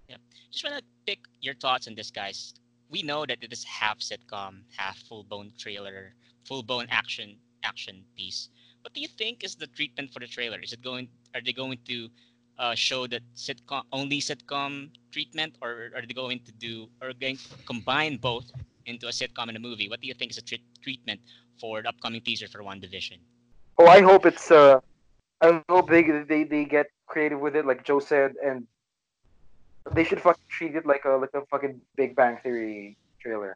Yeah, 0.07 0.21
just 0.51 0.63
want 0.63 0.77
to 0.77 0.85
pick 1.05 1.19
your 1.41 1.55
thoughts 1.55 1.87
on 1.87 1.95
this, 1.95 2.11
guys. 2.11 2.53
We 2.89 3.01
know 3.01 3.25
that 3.25 3.41
it 3.41 3.51
is 3.51 3.63
half 3.63 3.99
sitcom, 3.99 4.61
half 4.77 4.97
full-blown 5.09 5.53
trailer, 5.57 6.13
full-blown 6.45 6.87
action 6.91 7.37
action 7.63 8.03
piece. 8.15 8.49
What 8.81 8.93
do 8.93 9.01
you 9.01 9.07
think 9.07 9.43
is 9.43 9.55
the 9.55 9.67
treatment 9.67 10.11
for 10.13 10.19
the 10.19 10.27
trailer? 10.27 10.59
Is 10.59 10.73
it 10.73 10.83
going? 10.83 11.07
Are 11.33 11.41
they 11.41 11.53
going 11.53 11.79
to 11.87 12.09
uh, 12.59 12.75
show 12.75 13.07
that 13.07 13.21
sitcom 13.35 13.83
only 13.91 14.19
sitcom 14.19 14.89
treatment, 15.11 15.55
or 15.61 15.91
are 15.95 16.01
they 16.01 16.13
going 16.13 16.39
to 16.45 16.51
do 16.53 16.89
or 17.01 17.13
going 17.13 17.37
to 17.37 17.49
combine 17.65 18.17
both 18.17 18.45
into 18.85 19.07
a 19.07 19.11
sitcom 19.11 19.47
and 19.47 19.57
a 19.57 19.59
movie? 19.59 19.89
What 19.89 20.01
do 20.01 20.07
you 20.07 20.13
think 20.13 20.31
is 20.31 20.37
a 20.37 20.41
tre- 20.41 20.63
treatment 20.81 21.21
for 21.59 21.81
the 21.81 21.89
upcoming 21.89 22.21
teaser 22.21 22.47
for 22.47 22.59
WandaVision? 22.59 23.19
Oh, 23.77 23.87
I 23.87 24.01
hope 24.01 24.25
it's 24.25 24.51
uh, 24.51 24.79
I 25.41 25.61
hope 25.69 25.89
they 25.89 26.03
they 26.03 26.43
they 26.43 26.65
get 26.65 26.87
creative 27.07 27.39
with 27.39 27.55
it, 27.55 27.65
like 27.65 27.83
Joe 27.83 27.99
said, 27.99 28.33
and 28.43 28.67
they 29.91 30.03
should 30.03 30.21
fucking 30.21 30.45
treat 30.49 30.75
it 30.75 30.85
like 30.85 31.05
a 31.05 31.09
like 31.09 31.33
a 31.33 31.45
fucking 31.47 31.81
Big 31.95 32.15
Bang 32.15 32.37
Theory 32.43 32.97
trailer. 33.21 33.55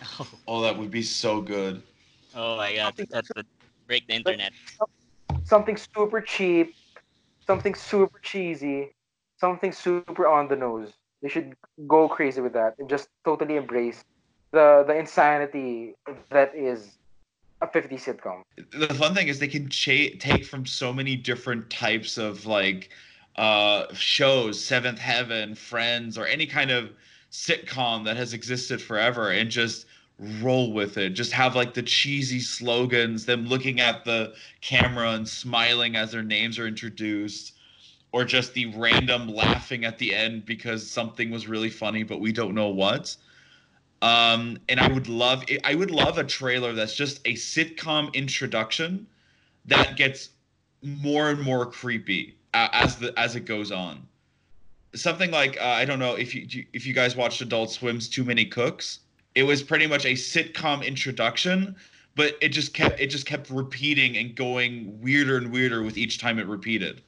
Oh, 0.46 0.62
that 0.62 0.76
would 0.78 0.90
be 0.90 1.02
so 1.02 1.40
good. 1.40 1.82
Oh 2.34 2.56
my 2.56 2.74
god, 2.74 2.94
that 3.10 3.24
would 3.36 3.46
break 3.86 4.06
the 4.06 4.14
internet. 4.14 4.52
Something 5.44 5.76
super 5.76 6.20
cheap, 6.20 6.74
something 7.48 7.74
super 7.74 8.18
cheesy, 8.20 8.94
something 9.40 9.72
super 9.72 10.28
on 10.28 10.46
the 10.48 10.56
nose. 10.56 10.92
They 11.22 11.28
should 11.28 11.54
go 11.88 12.08
crazy 12.08 12.40
with 12.40 12.52
that 12.52 12.74
and 12.78 12.88
just 12.88 13.08
totally 13.24 13.56
embrace 13.56 14.04
the 14.52 14.84
the 14.86 14.94
insanity 14.94 15.94
that 16.30 16.54
is 16.54 16.98
a 17.60 17.66
50 17.66 17.96
sitcom. 17.96 18.42
the 18.70 18.94
fun 18.94 19.14
thing 19.14 19.26
is 19.26 19.40
they 19.40 19.48
can 19.48 19.68
cha- 19.68 20.14
take 20.20 20.44
from 20.44 20.64
so 20.64 20.92
many 20.92 21.16
different 21.16 21.68
types 21.70 22.16
of 22.18 22.46
like 22.46 22.90
uh 23.36 23.92
shows 23.94 24.64
seventh 24.64 24.98
heaven 24.98 25.54
friends 25.56 26.16
or 26.16 26.24
any 26.26 26.46
kind 26.46 26.70
of 26.70 26.90
sitcom 27.32 28.04
that 28.04 28.16
has 28.16 28.32
existed 28.32 28.80
forever 28.80 29.30
and 29.30 29.50
just 29.50 29.86
roll 30.18 30.72
with 30.72 30.98
it. 30.98 31.10
Just 31.10 31.32
have 31.32 31.54
like 31.54 31.74
the 31.74 31.82
cheesy 31.82 32.40
slogans 32.40 33.24
them 33.24 33.46
looking 33.46 33.80
at 33.80 34.04
the 34.04 34.34
camera 34.60 35.12
and 35.12 35.28
smiling 35.28 35.96
as 35.96 36.12
their 36.12 36.22
names 36.22 36.58
are 36.58 36.66
introduced 36.66 37.52
or 38.10 38.24
just 38.24 38.54
the 38.54 38.66
random 38.76 39.28
laughing 39.28 39.84
at 39.84 39.98
the 39.98 40.14
end 40.14 40.44
because 40.44 40.88
something 40.88 41.30
was 41.30 41.46
really 41.46 41.70
funny 41.70 42.02
but 42.02 42.20
we 42.20 42.32
don't 42.32 42.54
know 42.54 42.68
what. 42.68 43.16
Um 44.00 44.58
and 44.68 44.78
i 44.78 44.86
would 44.86 45.08
love 45.08 45.44
i 45.64 45.74
would 45.74 45.90
love 45.90 46.18
a 46.18 46.24
trailer 46.24 46.72
that's 46.72 46.94
just 46.94 47.18
a 47.24 47.34
sitcom 47.34 48.14
introduction 48.14 49.08
that 49.64 49.96
gets 49.96 50.30
more 50.82 51.30
and 51.30 51.42
more 51.42 51.66
creepy 51.66 52.36
as 52.54 52.96
the 52.96 53.12
as 53.18 53.34
it 53.34 53.44
goes 53.44 53.72
on. 53.72 54.06
Something 54.94 55.32
like 55.32 55.60
uh, 55.60 55.64
i 55.64 55.84
don't 55.84 55.98
know 55.98 56.14
if 56.14 56.32
you 56.32 56.64
if 56.72 56.86
you 56.86 56.94
guys 56.94 57.16
watched 57.16 57.40
adult 57.40 57.72
swim's 57.72 58.08
too 58.08 58.24
many 58.24 58.44
cooks 58.44 59.00
it 59.38 59.44
was 59.44 59.62
pretty 59.62 59.86
much 59.86 60.04
a 60.04 60.14
sitcom 60.14 60.84
introduction 60.84 61.76
but 62.18 62.36
it 62.40 62.48
just 62.48 62.74
kept 62.74 62.98
it 62.98 63.06
just 63.06 63.26
kept 63.26 63.48
repeating 63.48 64.16
and 64.16 64.34
going 64.34 65.00
weirder 65.00 65.36
and 65.36 65.52
weirder 65.52 65.84
with 65.84 65.96
each 65.96 66.18
time 66.18 66.40
it 66.40 66.48
repeated. 66.48 67.00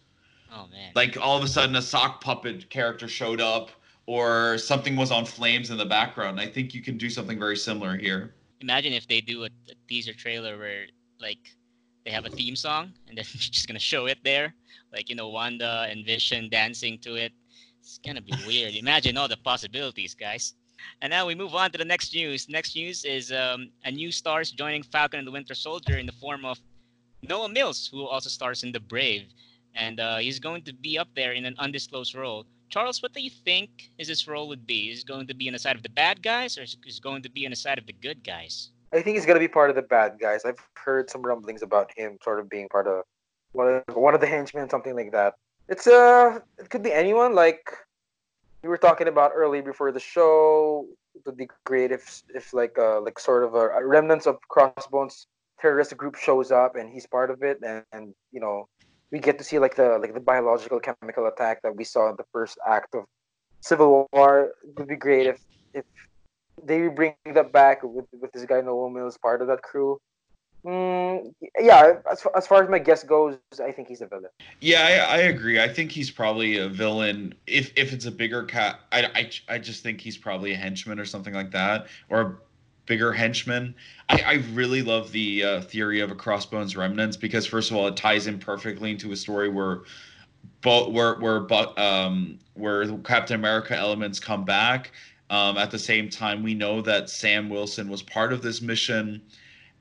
Oh 0.53 0.69
man. 0.71 0.93
like 0.95 1.17
all 1.21 1.37
of 1.37 1.43
a 1.43 1.49
sudden 1.49 1.75
a 1.75 1.83
sock 1.83 2.23
puppet 2.23 2.71
character 2.71 3.09
showed 3.09 3.41
up 3.41 3.71
or 4.07 4.57
something 4.57 4.95
was 4.95 5.11
on 5.11 5.25
flames 5.25 5.71
in 5.71 5.79
the 5.79 5.85
background. 5.85 6.39
I 6.39 6.47
think 6.47 6.75
you 6.75 6.81
can 6.81 6.97
do 6.97 7.11
something 7.11 7.41
very 7.41 7.57
similar 7.57 7.97
here. 7.97 8.35
Imagine 8.61 8.93
if 8.93 9.09
they 9.09 9.21
do 9.21 9.43
a, 9.43 9.47
a 9.47 9.75
teaser 9.89 10.13
trailer 10.13 10.57
where 10.57 10.87
like 11.21 11.57
they 12.05 12.13
have 12.13 12.27
a 12.27 12.31
theme 12.31 12.55
song 12.55 12.93
and 13.09 13.19
then 13.19 13.25
just 13.33 13.67
gonna 13.67 13.81
show 13.81 14.07
it 14.07 14.19
there 14.23 14.55
like 14.93 15.09
you 15.11 15.17
know 15.17 15.29
wanda 15.29 15.89
and 15.91 16.07
vision 16.07 16.49
dancing 16.49 16.99
to 16.99 17.17
it. 17.17 17.33
It's 17.81 17.99
gonna 17.99 18.23
be 18.23 18.35
weird. 18.47 18.75
Imagine 18.87 19.17
all 19.17 19.27
the 19.27 19.39
possibilities 19.39 20.15
guys 20.15 20.55
and 21.03 21.11
now 21.11 21.27
we 21.27 21.35
move 21.35 21.55
on 21.55 21.71
to 21.71 21.79
the 21.79 21.85
next 21.85 22.15
news 22.15 22.49
next 22.49 22.75
news 22.77 23.05
is 23.05 23.33
um, 23.33 23.71
a 23.85 23.91
new 23.91 24.11
stars 24.11 24.51
joining 24.51 24.83
falcon 24.83 25.19
and 25.19 25.27
the 25.27 25.33
winter 25.33 25.55
soldier 25.55 25.99
in 25.99 26.07
the 26.07 26.13
form 26.13 26.45
of 26.45 26.59
noah 27.23 27.49
mills 27.49 27.89
who 27.91 28.07
also 28.07 28.29
stars 28.29 28.63
in 28.63 28.73
the 28.73 28.81
brave 28.81 29.25
and 29.75 30.01
uh, 30.01 30.17
he's 30.19 30.39
going 30.39 30.63
to 30.63 30.73
be 30.73 30.99
up 30.99 31.09
there 31.15 31.33
in 31.33 31.45
an 31.45 31.55
undisclosed 31.59 32.15
role 32.15 32.45
charles 32.69 33.03
what 33.03 33.13
do 33.13 33.21
you 33.21 33.31
think 33.31 33.91
is 33.99 34.09
his 34.09 34.27
role 34.27 34.49
would 34.49 34.67
be 34.67 34.91
is 34.91 35.05
going 35.05 35.27
to 35.27 35.35
be 35.35 35.49
on 35.49 35.53
the 35.53 35.59
side 35.59 35.77
of 35.77 35.83
the 35.83 35.91
bad 35.91 36.23
guys 36.23 36.59
or 36.59 36.63
is 36.63 36.77
he 36.85 37.01
going 37.01 37.23
to 37.23 37.31
be 37.31 37.47
on 37.47 37.51
the 37.51 37.57
side 37.57 37.79
of 37.79 37.87
the 37.87 37.93
good 37.93 38.23
guys 38.25 38.71
I 38.93 39.03
think 39.03 39.17
he's 39.17 39.27
gonna 39.27 39.41
be 39.41 39.49
part 39.49 39.71
of 39.71 39.77
the 39.77 39.83
bad 39.83 40.19
guys. 40.19 40.45
I've 40.45 40.59
heard 40.75 41.11
some 41.11 41.23
rumblings 41.23 41.63
about 41.63 41.91
him 41.97 42.19
sort 42.23 42.41
of 42.41 42.49
being 42.49 42.69
part 42.69 42.87
of 42.87 43.05
one 43.53 43.83
of, 43.87 43.97
one 43.97 44.15
of 44.15 44.21
the 44.21 44.27
henchmen, 44.27 44.69
something 44.69 44.97
like 44.97 45.13
that. 45.13 45.35
It's 45.69 45.87
uh, 45.87 46.41
it 46.59 46.71
could 46.71 46.83
be 46.83 46.93
anyone. 46.93 47.35
Like 47.35 47.71
we 48.63 48.69
were 48.69 48.77
talking 48.77 49.09
about 49.09 49.33
early 49.35 49.61
before 49.61 49.93
the 49.93 50.01
show. 50.01 50.87
It 51.15 51.23
would 51.27 51.37
be 51.37 51.49
great 51.65 51.93
if 51.93 52.23
if 52.35 52.53
like 52.53 52.79
uh 52.79 53.01
like 53.01 53.19
sort 53.19 53.45
of 53.45 53.55
a, 53.55 53.69
a 53.71 53.87
remnants 53.87 54.27
of 54.27 54.39
Crossbones 54.49 55.27
terrorist 55.61 55.97
group 55.97 56.17
shows 56.17 56.51
up 56.51 56.77
and 56.77 56.89
he's 56.89 57.07
part 57.07 57.31
of 57.31 57.43
it, 57.43 57.59
and, 57.63 57.85
and 57.93 58.15
you 58.33 58.41
know 58.41 58.69
we 59.11 59.19
get 59.19 59.39
to 59.39 59.45
see 59.45 59.59
like 59.59 59.75
the 59.77 59.99
like 59.99 60.15
the 60.15 60.21
biological 60.21 60.81
chemical 60.81 61.27
attack 61.27 61.63
that 61.63 61.75
we 61.75 61.85
saw 61.85 62.11
in 62.11 62.17
the 62.17 62.25
first 62.33 62.59
act 62.67 62.95
of 62.95 63.05
Civil 63.61 64.07
War. 64.13 64.53
It 64.63 64.79
would 64.79 64.89
be 64.89 64.97
great 64.97 65.27
if 65.27 65.41
if 65.75 65.85
they 66.63 66.89
bring 66.89 67.15
that 67.35 67.53
back 67.53 67.83
with 67.83 68.07
with 68.13 68.33
this 68.33 68.45
guy 68.45 68.61
Noah 68.61 68.91
Mills 68.91 69.19
part 69.19 69.43
of 69.43 69.49
that 69.49 69.63
crew. 69.63 69.99
Mm, 70.65 71.33
yeah, 71.59 71.95
as 72.11 72.21
far, 72.21 72.37
as 72.37 72.47
far 72.47 72.63
as 72.63 72.69
my 72.69 72.79
guess 72.79 73.03
goes, 73.03 73.39
I 73.65 73.73
think 73.73 73.89
he's 73.89 74.03
a 74.03 74.07
villain. 74.07 74.31
Yeah, 74.61 75.07
I, 75.09 75.15
I 75.15 75.19
agree. 75.23 75.61
I 75.61 75.69
think 75.69 75.91
he's 75.91 76.11
probably 76.11 76.59
a 76.59 76.69
villain. 76.69 77.35
If 77.47 77.73
if 77.77 77.93
it's 77.93 78.05
a 78.05 78.11
bigger 78.11 78.45
cat, 78.45 78.81
I, 78.93 79.07
I, 79.15 79.31
I 79.55 79.59
just 79.59 79.83
think 79.83 80.01
he's 80.01 80.19
probably 80.19 80.53
a 80.53 80.57
henchman 80.57 80.99
or 80.99 81.07
something 81.07 81.33
like 81.33 81.51
that, 81.53 81.87
or 82.11 82.21
a 82.21 82.37
bigger 82.85 83.13
henchman. 83.13 83.75
I, 84.11 84.23
I 84.27 84.33
really 84.53 84.83
love 84.83 85.13
the 85.13 85.45
uh, 85.45 85.61
theory 85.63 86.01
of 86.01 86.11
a 86.11 86.15
Crossbones 86.15 86.77
remnants 86.77 87.17
because 87.17 87.47
first 87.47 87.71
of 87.71 87.77
all, 87.77 87.87
it 87.87 87.97
ties 87.97 88.27
in 88.27 88.39
perfectly 88.39 88.91
into 88.91 89.13
a 89.13 89.17
story 89.17 89.49
where, 89.49 89.81
both 90.61 90.93
where 90.93 91.15
where 91.21 91.41
but 91.41 91.79
um 91.79 92.39
where 92.55 92.87
Captain 92.99 93.37
America 93.37 93.75
elements 93.75 94.21
come 94.21 94.45
back. 94.45 94.93
Um, 95.31 95.57
at 95.57 95.71
the 95.71 95.79
same 95.79 96.11
time, 96.11 96.43
we 96.43 96.55
know 96.55 96.83
that 96.83 97.09
Sam 97.09 97.49
Wilson 97.49 97.89
was 97.89 98.03
part 98.03 98.33
of 98.33 98.43
this 98.43 98.61
mission. 98.61 99.23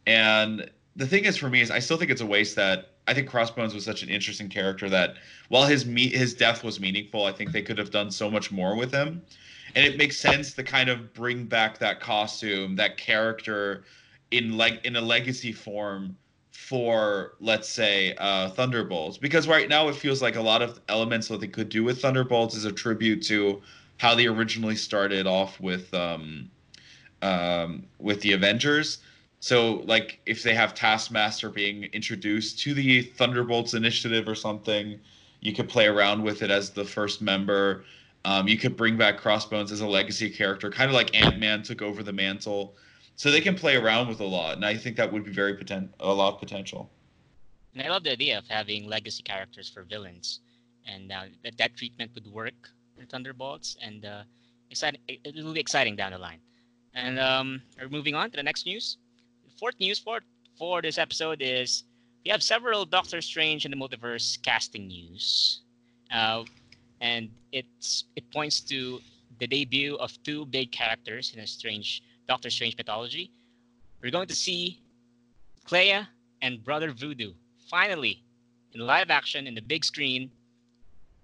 And 0.09 0.67
the 0.95 1.05
thing 1.05 1.25
is, 1.25 1.37
for 1.37 1.51
me, 1.51 1.61
is 1.61 1.69
I 1.69 1.77
still 1.77 1.95
think 1.95 2.09
it's 2.09 2.21
a 2.21 2.25
waste 2.25 2.55
that 2.55 2.93
I 3.07 3.13
think 3.13 3.29
Crossbones 3.29 3.75
was 3.75 3.85
such 3.85 4.01
an 4.01 4.09
interesting 4.09 4.49
character 4.49 4.89
that 4.89 5.17
while 5.49 5.67
his 5.67 5.85
me- 5.85 6.09
his 6.09 6.33
death 6.33 6.63
was 6.63 6.79
meaningful, 6.79 7.25
I 7.25 7.31
think 7.31 7.51
they 7.51 7.61
could 7.61 7.77
have 7.77 7.91
done 7.91 8.09
so 8.09 8.29
much 8.29 8.51
more 8.51 8.75
with 8.75 8.91
him. 8.91 9.21
And 9.75 9.85
it 9.85 9.97
makes 9.97 10.17
sense 10.17 10.53
to 10.53 10.63
kind 10.63 10.89
of 10.89 11.13
bring 11.13 11.45
back 11.45 11.77
that 11.77 11.99
costume, 11.99 12.75
that 12.77 12.97
character, 12.97 13.83
in 14.31 14.57
like 14.57 14.83
in 14.83 14.95
a 14.95 15.01
legacy 15.01 15.51
form 15.51 16.17
for 16.49 17.35
let's 17.39 17.69
say 17.69 18.15
uh, 18.15 18.49
Thunderbolts, 18.49 19.19
because 19.19 19.47
right 19.47 19.69
now 19.69 19.89
it 19.89 19.95
feels 19.95 20.23
like 20.23 20.37
a 20.37 20.41
lot 20.41 20.63
of 20.63 20.79
elements 20.89 21.27
that 21.27 21.39
they 21.39 21.47
could 21.47 21.69
do 21.69 21.83
with 21.83 22.01
Thunderbolts 22.01 22.55
is 22.55 22.65
a 22.65 22.71
tribute 22.71 23.21
to 23.27 23.61
how 23.97 24.15
they 24.15 24.25
originally 24.25 24.75
started 24.75 25.27
off 25.27 25.59
with 25.59 25.93
um, 25.93 26.49
um, 27.21 27.83
with 27.99 28.21
the 28.21 28.33
Avengers. 28.33 28.97
So, 29.39 29.83
like, 29.85 30.19
if 30.25 30.43
they 30.43 30.53
have 30.53 30.75
Taskmaster 30.75 31.49
being 31.49 31.85
introduced 31.93 32.59
to 32.59 32.73
the 32.73 33.03
Thunderbolts 33.03 33.73
initiative 33.73 34.27
or 34.27 34.35
something, 34.35 34.99
you 35.39 35.53
could 35.53 35.69
play 35.69 35.87
around 35.87 36.23
with 36.23 36.41
it 36.41 36.51
as 36.51 36.71
the 36.71 36.83
first 36.83 37.21
member. 37.21 37.85
Um, 38.25 38.49
you 38.49 38.57
could 38.57 38.75
bring 38.75 38.97
back 38.97 39.17
Crossbones 39.17 39.71
as 39.71 39.79
a 39.79 39.87
legacy 39.87 40.29
character, 40.29 40.69
kind 40.69 40.89
of 40.89 40.95
like 40.95 41.15
Ant 41.15 41.39
Man 41.39 41.63
took 41.63 41.81
over 41.81 42.03
the 42.03 42.11
mantle. 42.11 42.75
So 43.15 43.31
they 43.31 43.41
can 43.41 43.55
play 43.55 43.75
around 43.75 44.07
with 44.07 44.21
a 44.21 44.25
lot, 44.25 44.55
and 44.55 44.65
I 44.65 44.75
think 44.75 44.95
that 44.95 45.11
would 45.11 45.25
be 45.25 45.31
very 45.31 45.55
potent, 45.55 45.93
a 45.99 46.13
lot 46.13 46.35
of 46.35 46.39
potential. 46.39 46.89
And 47.73 47.85
I 47.85 47.89
love 47.89 48.03
the 48.03 48.11
idea 48.11 48.37
of 48.37 48.47
having 48.47 48.87
legacy 48.87 49.23
characters 49.23 49.69
for 49.69 49.83
villains, 49.83 50.39
and 50.85 51.11
uh, 51.11 51.23
that 51.43 51.57
that 51.57 51.75
treatment 51.75 52.11
would 52.15 52.27
work 52.27 52.69
for 52.95 53.05
Thunderbolts, 53.05 53.75
and 53.81 54.05
uh, 54.05 54.23
exciting. 54.71 55.01
It, 55.07 55.19
it 55.23 55.43
will 55.43 55.53
be 55.53 55.59
exciting 55.59 55.97
down 55.97 56.11
the 56.11 56.17
line. 56.17 56.39
And 56.93 57.19
um, 57.19 57.61
we're 57.77 57.89
moving 57.89 58.15
on 58.15 58.31
to 58.31 58.37
the 58.37 58.43
next 58.43 58.65
news. 58.65 58.97
Fourth 59.59 59.77
news 59.77 59.99
for 59.99 60.21
for 60.57 60.81
this 60.81 60.97
episode 60.97 61.41
is 61.41 61.83
we 62.23 62.31
have 62.31 62.41
several 62.41 62.85
Doctor 62.85 63.21
Strange 63.21 63.65
in 63.65 63.71
the 63.71 63.77
Multiverse 63.77 64.41
casting 64.41 64.87
news, 64.87 65.63
uh, 66.13 66.45
and 67.01 67.29
it's 67.51 68.05
it 68.15 68.23
points 68.31 68.61
to 68.61 69.01
the 69.37 69.47
debut 69.47 69.97
of 69.97 70.11
two 70.23 70.45
big 70.45 70.71
characters 70.71 71.33
in 71.33 71.41
a 71.41 71.47
strange 71.47 72.01
Doctor 72.25 72.49
Strange 72.49 72.77
mythology. 72.77 73.33
We're 74.01 74.11
going 74.11 74.29
to 74.29 74.35
see 74.35 74.79
Clea 75.65 76.07
and 76.41 76.63
Brother 76.63 76.93
Voodoo 76.93 77.33
finally 77.69 78.23
in 78.73 78.79
live 78.79 79.09
action 79.09 79.45
in 79.45 79.55
the 79.55 79.61
big 79.61 79.83
screen. 79.83 80.31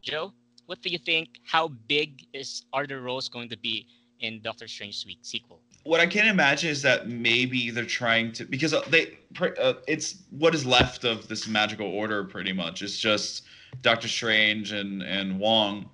Joe, 0.01 0.33
what 0.65 0.81
do 0.81 0.89
you 0.89 0.97
think? 0.97 1.39
How 1.45 1.69
big 1.69 2.27
is 2.33 2.63
are 2.73 2.85
the 2.85 2.99
roles 2.99 3.29
going 3.29 3.47
to 3.47 3.57
be 3.57 3.87
in 4.19 4.41
Doctor 4.41 4.67
Strange 4.67 4.97
Suite 4.97 5.25
sequel? 5.25 5.61
What 5.85 6.01
I 6.01 6.07
can 6.07 6.25
imagine 6.27 6.71
is 6.71 6.81
that 6.81 7.07
maybe 7.07 7.69
they're 7.69 7.85
trying 7.85 8.31
to 8.33 8.45
because 8.45 8.73
they 8.89 9.19
uh, 9.39 9.73
it's 9.87 10.23
what 10.31 10.55
is 10.55 10.65
left 10.65 11.03
of 11.03 11.27
this 11.27 11.47
magical 11.47 11.87
order 11.87 12.23
pretty 12.23 12.53
much. 12.53 12.81
It's 12.81 12.97
just 12.97 13.43
Doctor 13.81 14.07
Strange 14.07 14.71
and 14.71 15.03
and 15.03 15.39
Wong. 15.39 15.89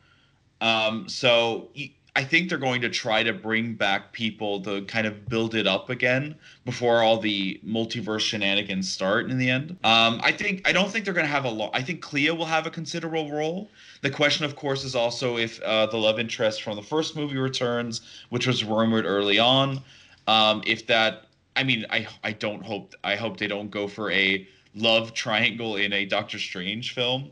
Um, 0.62 1.10
so 1.10 1.72
I 2.14 2.26
think 2.26 2.50
they're 2.50 2.58
going 2.58 2.82
to 2.82 2.90
try 2.90 3.24
to 3.24 3.32
bring 3.32 3.74
back 3.76 4.12
people 4.12 4.62
to 4.64 4.84
kind 4.84 5.08
of 5.08 5.30
build 5.30 5.56
it 5.56 5.66
up 5.66 5.90
again 5.90 6.36
before 6.66 7.02
all 7.02 7.18
the 7.18 7.60
multiverse 7.66 8.20
shenanigans 8.20 8.92
start 8.92 9.30
in 9.30 9.38
the 9.38 9.50
end. 9.50 9.72
Um, 9.86 10.20
I 10.22 10.34
think 10.34 10.68
I 10.68 10.74
don't 10.74 10.92
think 10.92 11.06
they're 11.06 11.14
going 11.14 11.26
to 11.26 11.32
have 11.32 11.46
a 11.46 11.50
lot. 11.50 11.72
I 11.74 11.82
think 11.82 12.02
Clea 12.02 12.32
will 12.32 12.46
have 12.46 12.68
a 12.68 12.70
considerable 12.70 13.32
role. 13.32 13.70
The 14.02 14.10
question, 14.10 14.44
of 14.44 14.58
course, 14.58 14.84
is 14.84 14.94
also 14.94 15.38
if 15.38 15.62
uh, 15.62 15.86
the 15.86 15.98
love 15.98 16.20
interest 16.20 16.64
from 16.64 16.76
the 16.76 16.82
first 16.82 17.16
movie 17.16 17.38
returns, 17.38 18.02
which 18.30 18.46
was 18.46 18.66
rumored 18.66 19.06
early 19.06 19.40
on. 19.40 19.82
Um, 20.28 20.64
if 20.68 20.88
that, 20.88 21.28
I 21.56 21.64
mean, 21.64 21.86
I 21.90 22.08
I 22.26 22.34
don't 22.34 22.64
hope 22.64 22.94
I 23.06 23.16
hope 23.16 23.38
they 23.38 23.48
don't 23.48 23.72
go 23.72 23.88
for 23.88 24.12
a 24.12 24.46
love 24.76 25.14
triangle 25.14 25.78
in 25.78 25.94
a 25.94 26.06
Doctor 26.06 26.40
Strange 26.40 26.94
film, 26.94 27.32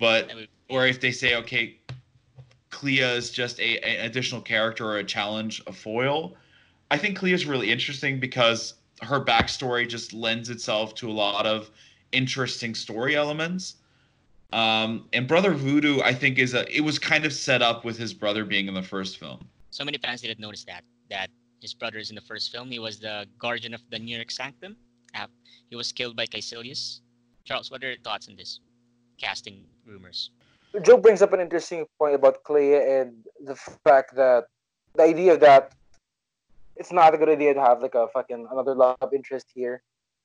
but 0.00 0.32
or 0.68 0.84
if 0.88 1.00
they 1.00 1.12
say 1.12 1.36
okay 1.36 1.78
Clea 2.76 3.00
is 3.00 3.30
just 3.30 3.58
a, 3.58 3.78
an 3.78 4.04
additional 4.04 4.42
character 4.42 4.84
or 4.84 4.98
a 4.98 5.04
challenge, 5.04 5.62
a 5.66 5.72
foil. 5.72 6.34
I 6.90 6.98
think 6.98 7.16
Clea 7.16 7.32
is 7.32 7.46
really 7.46 7.70
interesting 7.72 8.20
because 8.20 8.74
her 9.00 9.18
backstory 9.18 9.88
just 9.88 10.12
lends 10.12 10.50
itself 10.50 10.94
to 10.96 11.10
a 11.10 11.16
lot 11.26 11.46
of 11.46 11.70
interesting 12.12 12.74
story 12.74 13.16
elements. 13.16 13.76
Um, 14.52 15.08
and 15.14 15.26
Brother 15.26 15.52
Voodoo, 15.54 16.02
I 16.02 16.12
think, 16.12 16.38
is 16.38 16.52
a 16.52 16.62
it 16.70 16.82
was 16.82 16.98
kind 16.98 17.24
of 17.24 17.32
set 17.32 17.62
up 17.62 17.82
with 17.86 17.96
his 17.96 18.12
brother 18.12 18.44
being 18.44 18.68
in 18.68 18.74
the 18.74 18.82
first 18.82 19.16
film. 19.16 19.48
So 19.70 19.82
many 19.82 19.96
fans 19.96 20.20
didn't 20.20 20.38
notice 20.38 20.64
that 20.64 20.84
that 21.08 21.30
his 21.62 21.72
brother 21.72 21.96
is 21.96 22.10
in 22.10 22.14
the 22.14 22.26
first 22.32 22.52
film. 22.52 22.70
He 22.70 22.78
was 22.78 23.00
the 23.00 23.26
guardian 23.38 23.72
of 23.72 23.80
the 23.88 23.98
New 23.98 24.14
York 24.14 24.30
Sanctum. 24.30 24.76
Uh, 25.14 25.28
he 25.70 25.76
was 25.76 25.92
killed 25.92 26.14
by 26.14 26.26
Caecilius. 26.26 27.00
Charles, 27.44 27.70
what 27.70 27.82
are 27.82 27.88
your 27.88 27.98
thoughts 28.04 28.28
on 28.28 28.36
this 28.36 28.60
casting 29.16 29.64
rumors? 29.86 30.30
Joe 30.82 30.96
brings 30.96 31.22
up 31.22 31.32
an 31.32 31.40
interesting 31.40 31.86
point 31.98 32.14
about 32.14 32.42
Clea 32.44 32.76
and 32.76 33.24
the 33.44 33.54
fact 33.84 34.14
that 34.16 34.44
the 34.94 35.02
idea 35.02 35.36
that 35.36 35.74
it's 36.76 36.92
not 36.92 37.14
a 37.14 37.18
good 37.18 37.28
idea 37.28 37.54
to 37.54 37.60
have 37.60 37.80
like 37.80 37.94
a 37.94 38.08
fucking 38.08 38.46
another 38.50 38.74
love 38.74 39.12
interest 39.12 39.46
here. 39.54 39.82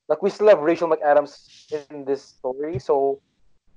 Like 0.08 0.22
we 0.22 0.30
still 0.30 0.50
have 0.50 0.60
Rachel 0.60 0.90
McAdams 0.90 1.72
in 1.90 2.04
this 2.04 2.24
story, 2.24 2.80
so 2.80 3.22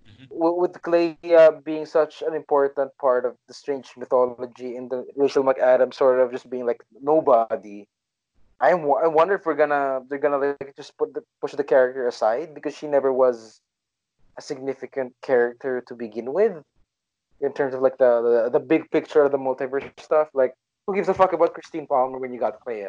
mm-hmm. 0.08 0.26
with 0.30 0.80
Clea 0.82 1.16
being 1.64 1.86
such 1.86 2.22
an 2.26 2.34
important 2.34 2.90
part 2.98 3.24
of 3.24 3.36
the 3.46 3.54
strange 3.54 3.90
mythology, 3.96 4.76
and 4.76 4.90
the 4.90 5.06
Rachel 5.16 5.44
McAdams 5.44 5.94
sort 5.94 6.18
of 6.18 6.32
just 6.32 6.50
being 6.50 6.66
like 6.66 6.82
nobody. 7.00 7.86
I 8.60 8.70
I 8.70 9.06
wonder 9.06 9.34
if 9.34 9.46
we're 9.46 9.54
gonna 9.54 10.00
they're 10.08 10.18
gonna 10.18 10.38
like 10.38 10.74
just 10.76 10.96
put 10.96 11.14
the, 11.14 11.22
push 11.40 11.52
the 11.52 11.64
character 11.64 12.08
aside 12.08 12.54
because 12.54 12.76
she 12.76 12.86
never 12.88 13.12
was 13.12 13.60
a 14.36 14.42
significant 14.42 15.14
character 15.22 15.82
to 15.88 15.94
begin 15.94 16.32
with 16.32 16.62
in 17.40 17.52
terms 17.52 17.74
of 17.74 17.82
like 17.82 17.98
the, 17.98 18.48
the, 18.50 18.58
the 18.58 18.64
big 18.64 18.90
picture 18.90 19.22
of 19.22 19.32
the 19.32 19.38
multiverse 19.38 19.88
stuff. 20.00 20.28
Like, 20.34 20.54
who 20.86 20.94
gives 20.94 21.08
a 21.08 21.14
fuck 21.14 21.32
about 21.32 21.54
Christine 21.54 21.86
Palmer 21.86 22.18
when 22.18 22.32
you 22.32 22.38
got 22.38 22.60
Clea, 22.60 22.88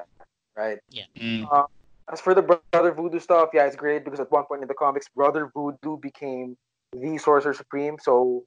right? 0.55 0.79
Yeah. 0.89 1.05
Mm. 1.17 1.47
Uh, 1.51 1.65
as 2.11 2.21
for 2.21 2.33
the 2.33 2.41
Brother 2.41 2.91
Voodoo 2.91 3.19
stuff, 3.19 3.49
yeah, 3.53 3.65
it's 3.65 3.75
great 3.75 4.03
because 4.03 4.19
at 4.19 4.31
one 4.31 4.45
point 4.45 4.61
in 4.61 4.67
the 4.67 4.73
comics, 4.73 5.07
Brother 5.09 5.49
Voodoo 5.53 5.97
became 5.97 6.55
the 6.93 7.17
Sorcerer 7.17 7.53
Supreme. 7.53 7.97
So 8.01 8.43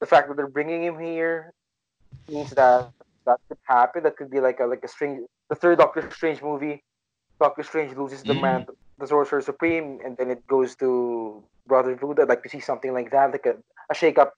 the 0.00 0.06
fact 0.06 0.28
that 0.28 0.36
they're 0.36 0.48
bringing 0.48 0.82
him 0.82 0.98
here 0.98 1.52
means 2.28 2.50
that 2.50 2.90
that 3.26 3.38
could 3.48 3.58
happen. 3.64 4.02
That 4.04 4.16
could 4.16 4.30
be 4.30 4.40
like 4.40 4.60
a 4.60 4.64
like 4.66 4.82
a 4.82 4.88
strange, 4.88 5.26
the 5.50 5.54
third 5.54 5.78
Doctor 5.78 6.08
Strange 6.10 6.42
movie. 6.42 6.82
Doctor 7.38 7.62
Strange 7.62 7.96
loses 7.96 8.22
the 8.22 8.32
mm. 8.32 8.40
man, 8.40 8.66
the 8.98 9.06
Sorcerer 9.06 9.42
Supreme, 9.42 10.00
and 10.04 10.16
then 10.16 10.30
it 10.30 10.46
goes 10.46 10.74
to 10.76 11.42
Brother 11.66 11.94
Voodoo. 11.94 12.22
I'd 12.22 12.28
like 12.28 12.42
to 12.42 12.48
see 12.48 12.60
something 12.60 12.92
like 12.92 13.10
that, 13.10 13.32
like 13.32 13.46
a, 13.46 13.56
a 13.90 13.94
shake 13.94 14.18
up 14.18 14.34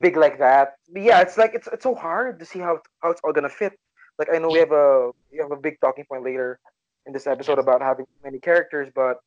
big 0.00 0.16
like 0.16 0.38
that. 0.38 0.76
But 0.92 1.02
yeah, 1.02 1.20
it's 1.20 1.36
like 1.36 1.54
it's 1.54 1.68
it's 1.72 1.82
so 1.82 1.94
hard 1.94 2.38
to 2.38 2.44
see 2.44 2.58
how 2.58 2.80
how 3.02 3.10
it's 3.10 3.20
all 3.22 3.32
gonna 3.32 3.48
fit. 3.48 3.78
Like 4.18 4.28
I 4.32 4.38
know 4.38 4.48
we 4.48 4.58
have 4.58 4.72
a 4.72 5.10
we 5.30 5.38
have 5.38 5.52
a 5.52 5.56
big 5.56 5.80
talking 5.80 6.04
point 6.04 6.24
later 6.24 6.58
in 7.06 7.12
this 7.12 7.26
episode 7.26 7.58
about 7.58 7.80
having 7.82 8.06
many 8.24 8.38
characters, 8.38 8.88
but 8.94 9.20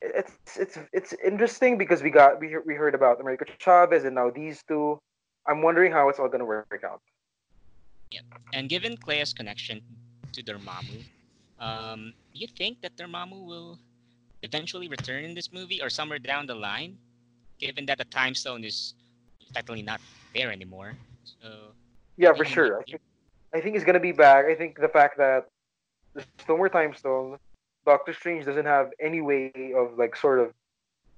it's 0.00 0.32
it's 0.56 0.78
it's 0.92 1.14
interesting 1.24 1.78
because 1.78 2.02
we 2.02 2.10
got 2.10 2.40
we 2.40 2.56
we 2.66 2.74
heard 2.74 2.94
about 2.94 3.20
America 3.20 3.44
Chavez 3.58 4.04
and 4.04 4.14
now 4.14 4.30
these 4.30 4.62
two. 4.68 4.98
I'm 5.46 5.62
wondering 5.62 5.92
how 5.92 6.08
it's 6.10 6.18
all 6.18 6.28
gonna 6.28 6.44
work 6.44 6.82
out. 6.84 7.00
Yeah, 8.10 8.20
and 8.52 8.68
given 8.68 8.96
Clea's 8.96 9.32
connection 9.32 9.80
to 10.32 10.42
Dormammu, 10.42 11.04
um, 11.60 12.12
you 12.32 12.46
think 12.46 12.80
that 12.82 12.96
Dormammu 12.96 13.44
will 13.44 13.78
eventually 14.42 14.88
return 14.88 15.24
in 15.24 15.34
this 15.34 15.52
movie 15.52 15.82
or 15.82 15.90
somewhere 15.90 16.18
down 16.18 16.46
the 16.46 16.54
line? 16.54 16.96
Given 17.58 17.86
that 17.86 17.98
the 17.98 18.04
time 18.04 18.34
stone 18.34 18.62
is 18.62 18.94
technically 19.52 19.82
not 19.82 20.00
there 20.34 20.52
anymore. 20.52 20.94
So 21.24 21.72
yeah, 22.16 22.32
for 22.32 22.44
sure. 22.44 22.80
I 22.80 22.82
think, 22.84 23.00
I 23.54 23.60
think 23.60 23.74
he's 23.74 23.84
gonna 23.84 24.00
be 24.00 24.12
back. 24.12 24.46
I 24.46 24.54
think 24.54 24.78
the 24.80 24.88
fact 24.88 25.18
that 25.18 25.48
there's 26.14 26.26
no 26.48 26.56
more 26.56 26.68
time 26.68 26.94
stone, 26.94 27.38
Doctor 27.84 28.12
Strange 28.12 28.44
doesn't 28.44 28.66
have 28.66 28.90
any 29.00 29.20
way 29.20 29.52
of 29.76 29.98
like 29.98 30.16
sort 30.16 30.38
of 30.38 30.52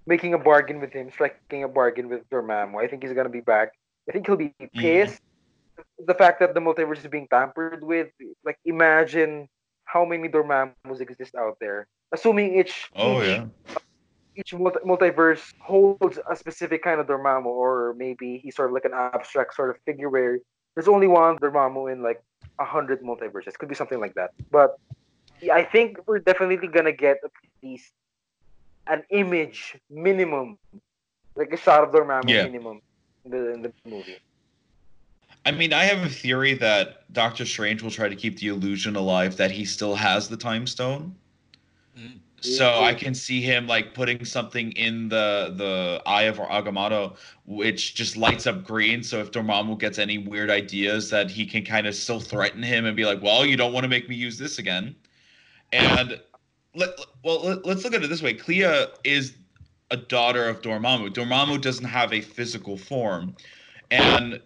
making 0.06 0.34
a 0.34 0.38
bargain 0.38 0.80
with 0.80 0.92
him, 0.92 1.10
striking 1.10 1.64
a 1.64 1.68
bargain 1.68 2.08
with 2.08 2.28
Dormammu. 2.30 2.82
I 2.82 2.86
think 2.86 3.02
he's 3.02 3.12
gonna 3.12 3.28
be 3.28 3.40
back. 3.40 3.72
I 4.08 4.12
think 4.12 4.26
he'll 4.26 4.36
be 4.36 4.54
mm-hmm. 4.60 4.80
pissed. 4.80 5.20
Mm-hmm. 5.76 6.06
The 6.06 6.14
fact 6.14 6.40
that 6.40 6.54
the 6.54 6.60
multiverse 6.60 6.98
is 6.98 7.06
being 7.06 7.28
tampered 7.28 7.82
with, 7.84 8.08
like 8.44 8.58
imagine 8.64 9.48
how 9.92 10.04
many 10.04 10.28
Dormammus 10.28 11.00
exist 11.00 11.34
out 11.34 11.56
there. 11.60 11.86
Assuming 12.12 12.58
each 12.58 12.90
oh 12.96 13.22
each, 13.22 13.28
yeah 13.28 13.46
each 14.36 14.52
multiverse 14.52 15.52
holds 15.60 16.18
a 16.30 16.36
specific 16.36 16.82
kind 16.82 17.00
of 17.00 17.06
Dormammu, 17.06 17.46
or 17.46 17.94
maybe 17.96 18.38
he's 18.42 18.56
sort 18.56 18.70
of 18.70 18.74
like 18.74 18.84
an 18.84 18.94
abstract 18.94 19.54
sort 19.54 19.70
of 19.70 19.76
figure 19.84 20.08
where 20.08 20.38
there's 20.74 20.88
only 20.88 21.06
one 21.06 21.36
Dormammu 21.38 21.92
in 21.92 22.02
like 22.02 22.22
a 22.58 22.64
hundred 22.64 23.02
multiverses. 23.02 23.54
Could 23.58 23.68
be 23.68 23.74
something 23.74 24.00
like 24.00 24.14
that. 24.14 24.30
But 24.50 24.78
I 25.52 25.64
think 25.64 25.98
we're 26.06 26.20
definitely 26.20 26.68
gonna 26.68 26.92
get 26.92 27.18
at 27.24 27.30
least 27.62 27.92
an 28.86 29.02
image 29.10 29.76
minimum, 29.90 30.58
like 31.34 31.52
a 31.52 31.56
shot 31.56 31.84
of 31.84 31.90
Dormammu 31.90 32.28
yeah. 32.28 32.44
minimum 32.44 32.80
in 33.24 33.30
the 33.30 33.52
in 33.52 33.62
the 33.62 33.72
movie. 33.84 34.18
I 35.46 35.52
mean, 35.52 35.72
I 35.72 35.84
have 35.84 36.04
a 36.04 36.08
theory 36.08 36.54
that 36.54 37.10
Doctor 37.12 37.46
Strange 37.46 37.82
will 37.82 37.90
try 37.90 38.08
to 38.08 38.16
keep 38.16 38.38
the 38.38 38.48
illusion 38.48 38.96
alive 38.96 39.36
that 39.36 39.50
he 39.50 39.64
still 39.64 39.94
has 39.94 40.28
the 40.28 40.36
time 40.36 40.66
stone. 40.66 41.14
Mm. 41.98 42.20
So 42.42 42.82
I 42.82 42.94
can 42.94 43.14
see 43.14 43.40
him 43.42 43.66
like 43.66 43.92
putting 43.92 44.24
something 44.24 44.72
in 44.72 45.08
the 45.08 45.54
the 45.56 46.02
eye 46.06 46.22
of 46.22 46.38
Agamotto, 46.38 47.16
which 47.44 47.94
just 47.94 48.16
lights 48.16 48.46
up 48.46 48.64
green. 48.64 49.02
So 49.02 49.18
if 49.20 49.30
Dormammu 49.30 49.78
gets 49.78 49.98
any 49.98 50.18
weird 50.18 50.50
ideas, 50.50 51.10
that 51.10 51.30
he 51.30 51.44
can 51.44 51.64
kind 51.64 51.86
of 51.86 51.94
still 51.94 52.20
threaten 52.20 52.62
him 52.62 52.86
and 52.86 52.96
be 52.96 53.04
like, 53.04 53.22
"Well, 53.22 53.44
you 53.44 53.56
don't 53.56 53.74
want 53.74 53.84
to 53.84 53.88
make 53.88 54.08
me 54.08 54.16
use 54.16 54.38
this 54.38 54.58
again." 54.58 54.94
And 55.72 56.20
let 56.74 56.90
well 57.22 57.42
let, 57.42 57.76
us 57.76 57.84
look 57.84 57.94
at 57.94 58.02
it 58.02 58.08
this 58.08 58.22
way: 58.22 58.32
Clea 58.32 58.86
is 59.04 59.34
a 59.90 59.96
daughter 59.96 60.48
of 60.48 60.62
Dormammu. 60.62 61.10
Dormammu 61.10 61.60
doesn't 61.60 61.84
have 61.84 62.12
a 62.12 62.22
physical 62.22 62.78
form, 62.78 63.36
and 63.90 64.40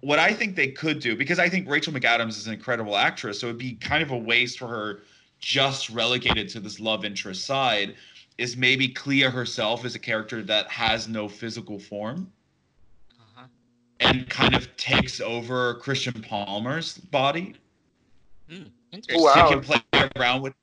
what 0.00 0.18
I 0.18 0.32
think 0.32 0.56
they 0.56 0.68
could 0.68 1.00
do, 1.00 1.14
because 1.14 1.38
I 1.38 1.48
think 1.48 1.68
Rachel 1.68 1.92
McAdams 1.92 2.30
is 2.30 2.46
an 2.46 2.54
incredible 2.54 2.96
actress, 2.96 3.40
so 3.40 3.46
it'd 3.48 3.58
be 3.58 3.74
kind 3.74 4.02
of 4.02 4.10
a 4.10 4.16
waste 4.16 4.58
for 4.58 4.66
her 4.66 5.02
just 5.38 5.90
relegated 5.90 6.48
to 6.50 6.60
this 6.60 6.80
love 6.80 7.04
interest 7.04 7.44
side 7.44 7.94
is 8.38 8.56
maybe 8.56 8.88
Clea 8.88 9.22
herself 9.22 9.84
is 9.84 9.94
a 9.94 9.98
character 9.98 10.42
that 10.42 10.70
has 10.70 11.08
no 11.08 11.28
physical 11.28 11.78
form 11.78 12.30
uh-huh. 13.18 13.46
and 14.00 14.28
kind 14.30 14.54
of 14.54 14.74
takes 14.76 15.20
over 15.20 15.74
Christine 15.74 16.22
Palmer's 16.22 16.96
body. 16.96 17.54
Mm, 18.50 18.70
interesting. 18.92 19.22
Wow. 19.22 19.50
You 19.50 19.60
can 19.60 19.60
play 19.60 20.08
around 20.16 20.42
with. 20.42 20.54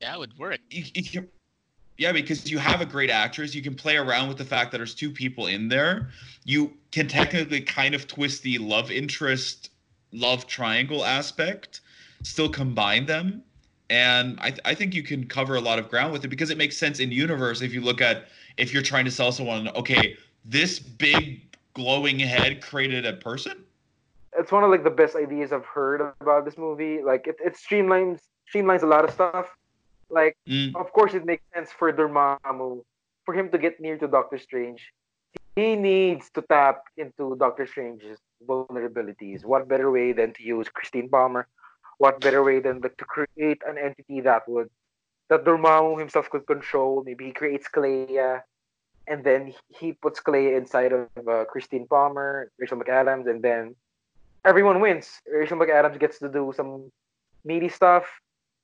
That 0.00 0.18
would 0.18 0.36
work. 0.38 0.60
You, 0.70 0.84
you 0.94 1.02
can, 1.02 1.28
yeah, 2.00 2.12
because 2.12 2.50
you 2.50 2.58
have 2.58 2.80
a 2.80 2.86
great 2.86 3.10
actress. 3.10 3.54
You 3.54 3.62
can 3.62 3.74
play 3.74 3.96
around 3.96 4.28
with 4.28 4.38
the 4.38 4.44
fact 4.44 4.72
that 4.72 4.78
there's 4.78 4.94
two 4.94 5.10
people 5.10 5.46
in 5.46 5.68
there. 5.68 6.08
You 6.44 6.72
can 6.92 7.06
technically 7.06 7.60
kind 7.60 7.94
of 7.94 8.06
twist 8.06 8.42
the 8.42 8.56
love 8.56 8.90
interest, 8.90 9.70
love 10.10 10.46
triangle 10.46 11.04
aspect 11.04 11.82
still 12.22 12.48
combine 12.48 13.06
them 13.06 13.42
and 13.88 14.38
I, 14.40 14.50
th- 14.50 14.60
I 14.64 14.74
think 14.74 14.94
you 14.94 15.02
can 15.02 15.26
cover 15.26 15.56
a 15.56 15.60
lot 15.60 15.78
of 15.78 15.88
ground 15.88 16.12
with 16.12 16.22
it 16.24 16.28
because 16.28 16.50
it 16.50 16.58
makes 16.58 16.76
sense 16.76 17.00
in 17.00 17.10
universe 17.10 17.62
if 17.62 17.72
you 17.72 17.80
look 17.80 18.02
at 18.02 18.26
if 18.58 18.74
you're 18.74 18.82
trying 18.82 19.06
to 19.06 19.10
sell 19.10 19.32
someone 19.32 19.68
okay 19.68 20.16
this 20.44 20.78
big 20.78 21.56
glowing 21.72 22.18
head 22.18 22.60
created 22.60 23.06
a 23.06 23.14
person 23.14 23.64
it's 24.36 24.52
one 24.52 24.64
of 24.64 24.70
like 24.70 24.84
the 24.84 24.90
best 24.90 25.16
ideas 25.16 25.52
I've 25.52 25.66
heard 25.66 26.00
about 26.20 26.44
this 26.44 26.56
movie. 26.56 27.02
Like 27.02 27.26
it, 27.26 27.36
it 27.44 27.54
streamlines 27.54 28.20
streamlines 28.52 28.82
a 28.82 28.86
lot 28.86 29.04
of 29.04 29.10
stuff. 29.10 29.56
Like 30.10 30.36
Mm. 30.48 30.74
of 30.76 30.92
course 30.92 31.14
it 31.14 31.24
makes 31.24 31.44
sense 31.54 31.70
for 31.72 31.92
Dormammu 31.92 32.82
for 33.24 33.32
him 33.34 33.50
to 33.50 33.58
get 33.58 33.80
near 33.80 33.96
to 33.98 34.08
Doctor 34.08 34.38
Strange. 34.38 34.92
He 35.56 35.76
needs 35.76 36.30
to 36.30 36.42
tap 36.42 36.82
into 36.96 37.36
Doctor 37.36 37.66
Strange's 37.66 38.18
vulnerabilities. 38.46 39.44
What 39.44 39.68
better 39.68 39.90
way 39.90 40.12
than 40.12 40.32
to 40.34 40.42
use 40.42 40.68
Christine 40.68 41.08
Palmer? 41.08 41.46
What 41.98 42.20
better 42.20 42.42
way 42.42 42.60
than 42.60 42.80
to 42.80 43.04
create 43.04 43.60
an 43.66 43.76
entity 43.78 44.20
that 44.22 44.48
would 44.48 44.70
that 45.28 45.44
Dormammu 45.44 45.98
himself 45.98 46.30
could 46.30 46.46
control? 46.46 47.02
Maybe 47.04 47.26
he 47.26 47.32
creates 47.32 47.68
Clea, 47.68 48.40
and 49.06 49.22
then 49.22 49.52
he 49.68 49.92
puts 49.92 50.18
Clea 50.20 50.54
inside 50.54 50.92
of 50.92 51.08
uh, 51.28 51.44
Christine 51.44 51.86
Palmer, 51.86 52.50
Rachel 52.58 52.78
McAdams, 52.78 53.28
and 53.28 53.42
then 53.42 53.76
everyone 54.44 54.80
wins. 54.80 55.20
Rachel 55.30 55.58
McAdams 55.58 55.98
gets 56.00 56.18
to 56.20 56.28
do 56.28 56.52
some 56.56 56.90
meaty 57.44 57.68
stuff, 57.68 58.06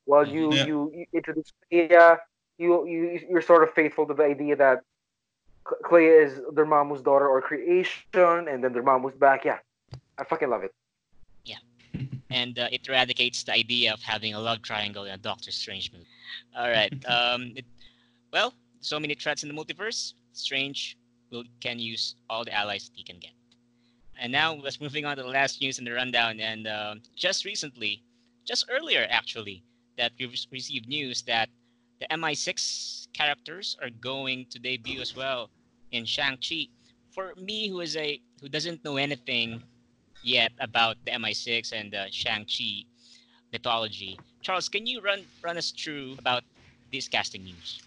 while 0.06 0.26
you 0.26 0.52
Yeah. 0.54 0.66
you, 0.66 0.90
you 0.94 1.06
introduce 1.12 1.52
Clea. 1.68 2.16
You 2.58 2.86
you 2.86 3.20
you're 3.28 3.42
sort 3.42 3.62
of 3.62 3.70
faithful 3.74 4.06
to 4.06 4.14
the 4.14 4.22
idea 4.24 4.56
that 4.56 4.80
Cl- 5.68 5.80
Clea 5.84 6.06
is 6.24 6.40
Dormammu's 6.54 7.02
daughter 7.02 7.28
or 7.28 7.42
creation, 7.42 8.48
and 8.48 8.64
then 8.64 8.72
Dormammu's 8.72 9.14
back. 9.16 9.44
Yeah, 9.44 9.58
I 10.18 10.24
fucking 10.24 10.48
love 10.48 10.64
it. 10.64 10.72
Yeah, 11.44 11.60
and 12.30 12.58
uh, 12.58 12.68
it 12.72 12.88
eradicates 12.88 13.44
the 13.44 13.52
idea 13.52 13.92
of 13.92 14.00
having 14.00 14.32
a 14.34 14.40
love 14.40 14.62
triangle 14.62 15.04
in 15.04 15.12
a 15.12 15.18
Doctor 15.18 15.50
Strange 15.50 15.92
movie. 15.92 16.06
All 16.56 16.70
right. 16.70 16.92
Um, 17.14 17.52
it, 17.54 17.66
well, 18.32 18.54
so 18.80 18.98
many 18.98 19.14
threats 19.14 19.42
in 19.42 19.48
the 19.48 19.54
multiverse. 19.54 20.14
Strange 20.32 20.96
will 21.30 21.44
can 21.60 21.78
use 21.78 22.16
all 22.30 22.44
the 22.44 22.52
allies 22.54 22.90
he 22.94 23.02
can 23.02 23.18
get. 23.18 23.32
And 24.18 24.32
now 24.32 24.54
let's 24.54 24.80
moving 24.80 25.04
on 25.04 25.16
to 25.16 25.22
the 25.22 25.28
last 25.28 25.60
news 25.60 25.78
in 25.78 25.84
the 25.84 25.92
rundown. 25.92 26.40
And 26.40 26.66
uh, 26.66 26.94
just 27.14 27.44
recently, 27.44 28.02
just 28.44 28.64
earlier 28.70 29.06
actually, 29.10 29.62
that 29.98 30.12
we 30.18 30.26
have 30.26 30.34
received 30.50 30.88
news 30.88 31.22
that 31.22 31.48
the 32.00 32.06
MI6 32.10 33.08
characters 33.12 33.76
are 33.82 33.90
going 33.90 34.46
to 34.50 34.58
debut 34.58 35.00
as 35.00 35.16
well 35.16 35.50
in 35.92 36.04
Shang-Chi. 36.04 36.68
For 37.10 37.34
me, 37.36 37.68
who 37.68 37.80
is 37.80 37.96
a 37.96 38.20
who 38.40 38.48
doesn't 38.48 38.84
know 38.84 38.96
anything 38.96 39.62
yet 40.22 40.52
about 40.60 40.96
the 41.04 41.12
MI6 41.12 41.72
and 41.72 41.90
the 41.90 42.06
Shang-Chi 42.10 42.84
mythology. 43.52 44.18
Charles, 44.42 44.68
can 44.68 44.86
you 44.86 45.00
run 45.00 45.20
run 45.42 45.56
us 45.56 45.70
through 45.70 46.16
about 46.18 46.42
this 46.92 47.08
casting 47.08 47.44
news? 47.44 47.80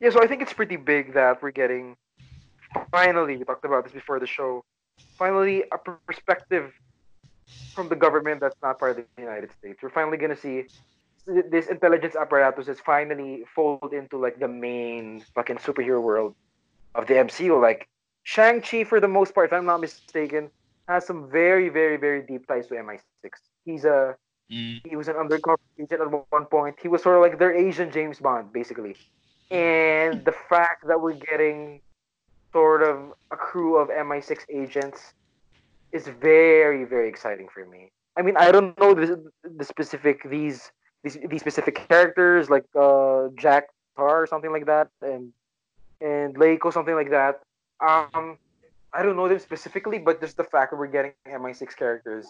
Yeah, 0.00 0.10
so 0.10 0.22
I 0.22 0.26
think 0.26 0.42
it's 0.42 0.52
pretty 0.52 0.76
big 0.76 1.14
that 1.14 1.42
we're 1.42 1.50
getting 1.50 1.96
finally. 2.90 3.36
We 3.36 3.44
talked 3.44 3.64
about 3.64 3.84
this 3.84 3.92
before 3.92 4.18
the 4.18 4.26
show. 4.26 4.64
Finally, 5.16 5.64
a 5.72 5.78
perspective 5.78 6.72
from 7.74 7.88
the 7.88 7.96
government 7.96 8.40
that's 8.40 8.56
not 8.62 8.78
part 8.78 8.98
of 8.98 9.04
the 9.16 9.22
United 9.22 9.50
States. 9.58 9.78
We're 9.82 9.90
finally 9.90 10.16
gonna 10.16 10.36
see 10.36 10.62
th- 10.62 10.72
this 11.50 11.66
intelligence 11.68 12.16
apparatus 12.16 12.68
is 12.68 12.80
finally 12.80 13.44
fold 13.54 13.92
into 13.92 14.18
like 14.18 14.38
the 14.40 14.48
main 14.48 15.22
fucking 15.34 15.58
superhero 15.58 16.02
world 16.02 16.34
of 16.94 17.06
the 17.06 17.14
MCU. 17.14 17.60
Like 17.60 17.88
Shang 18.22 18.60
Chi, 18.60 18.84
for 18.84 19.00
the 19.00 19.08
most 19.08 19.34
part, 19.34 19.46
if 19.46 19.52
I'm 19.52 19.66
not 19.66 19.80
mistaken, 19.80 20.50
has 20.88 21.06
some 21.06 21.30
very, 21.30 21.68
very, 21.68 21.96
very 21.96 22.22
deep 22.22 22.46
ties 22.46 22.66
to 22.68 22.74
MI6. 22.74 23.00
He's 23.64 23.84
a 23.84 24.16
Mm. 24.50 24.80
he 24.88 24.96
was 24.96 25.08
an 25.08 25.16
undercover 25.16 25.60
agent 25.78 26.00
at 26.00 26.08
one 26.30 26.46
point. 26.46 26.76
He 26.80 26.88
was 26.88 27.02
sort 27.02 27.16
of 27.16 27.22
like 27.22 27.38
their 27.38 27.54
Asian 27.54 27.90
James 27.90 28.18
Bond, 28.18 28.52
basically. 28.52 28.96
And 29.50 30.24
the 30.24 30.32
fact 30.32 30.86
that 30.88 31.00
we're 31.00 31.12
getting 31.14 31.80
sort 32.52 32.82
of 32.82 33.12
a 33.30 33.36
crew 33.36 33.76
of 33.76 33.88
MI6 33.88 34.40
agents 34.50 35.12
is 35.92 36.08
very, 36.08 36.84
very 36.84 37.08
exciting 37.08 37.48
for 37.52 37.66
me. 37.66 37.90
I 38.16 38.22
mean, 38.22 38.36
I 38.36 38.50
don't 38.50 38.78
know 38.80 38.94
the, 38.94 39.30
the 39.44 39.64
specific 39.64 40.28
these 40.28 40.72
these 41.02 41.18
these 41.28 41.40
specific 41.40 41.88
characters 41.88 42.50
like 42.50 42.64
uh, 42.74 43.28
Jack 43.36 43.68
Tar 43.96 44.22
or 44.22 44.26
something 44.26 44.52
like 44.52 44.66
that, 44.66 44.88
and 45.02 45.32
and 46.00 46.34
Leiko 46.36 46.72
something 46.72 46.94
like 46.94 47.10
that. 47.10 47.40
Um, 47.80 48.38
I 48.92 49.02
don't 49.02 49.16
know 49.16 49.28
them 49.28 49.38
specifically, 49.38 49.98
but 49.98 50.20
just 50.20 50.36
the 50.36 50.44
fact 50.44 50.72
that 50.72 50.78
we're 50.78 50.88
getting 50.88 51.12
MI6 51.26 51.76
characters 51.76 52.26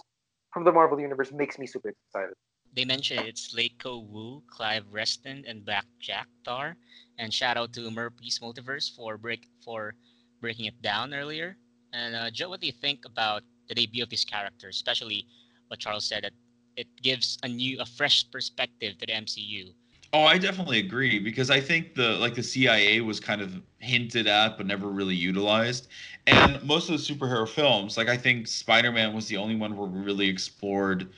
from 0.52 0.64
the 0.64 0.72
Marvel 0.72 1.00
universe 1.00 1.32
makes 1.32 1.58
me 1.58 1.66
super 1.66 1.90
excited. 1.90 2.34
They 2.74 2.84
mentioned 2.84 3.20
it's 3.20 3.54
Leiko 3.54 4.06
Wu, 4.06 4.42
Clive 4.50 4.84
Reston, 4.92 5.44
and 5.46 5.64
Black 5.64 5.86
Jack 6.00 6.28
Tar. 6.44 6.76
And 7.18 7.32
shout 7.32 7.56
out 7.56 7.72
to 7.74 7.90
Murphy's 7.90 8.38
Multiverse 8.40 8.94
for 8.94 9.16
break 9.16 9.48
for 9.64 9.94
breaking 10.40 10.66
it 10.66 10.80
down 10.82 11.14
earlier. 11.14 11.56
And 11.92 12.14
uh, 12.14 12.30
Joe, 12.30 12.50
what 12.50 12.60
do 12.60 12.66
you 12.66 12.72
think 12.72 13.04
about 13.06 13.42
the 13.68 13.74
debut 13.74 14.02
of 14.02 14.08
these 14.08 14.24
characters, 14.24 14.76
especially 14.76 15.26
what 15.68 15.80
Charles 15.80 16.08
said 16.08 16.24
that 16.24 16.32
it 16.78 16.86
gives 17.02 17.38
a 17.42 17.48
new, 17.48 17.78
a 17.80 17.84
fresh 17.84 18.24
perspective 18.30 18.96
to 18.98 19.06
the 19.06 19.12
MCU. 19.12 19.74
Oh, 20.14 20.22
I 20.22 20.38
definitely 20.38 20.78
agree 20.78 21.18
because 21.18 21.50
I 21.50 21.60
think 21.60 21.94
the 21.94 22.16
like 22.16 22.34
the 22.34 22.42
CIA 22.42 23.02
was 23.02 23.20
kind 23.20 23.42
of 23.42 23.60
hinted 23.78 24.26
at 24.26 24.56
but 24.56 24.64
never 24.64 24.88
really 24.88 25.14
utilized. 25.14 25.88
And 26.26 26.62
most 26.62 26.88
of 26.88 26.96
the 26.96 27.14
superhero 27.14 27.46
films, 27.46 27.98
like 27.98 28.08
I 28.08 28.16
think 28.16 28.46
Spider-Man 28.46 29.12
was 29.12 29.26
the 29.26 29.36
only 29.36 29.56
one 29.56 29.76
where 29.76 29.86
we 29.86 30.00
really 30.00 30.28
explored 30.28 31.10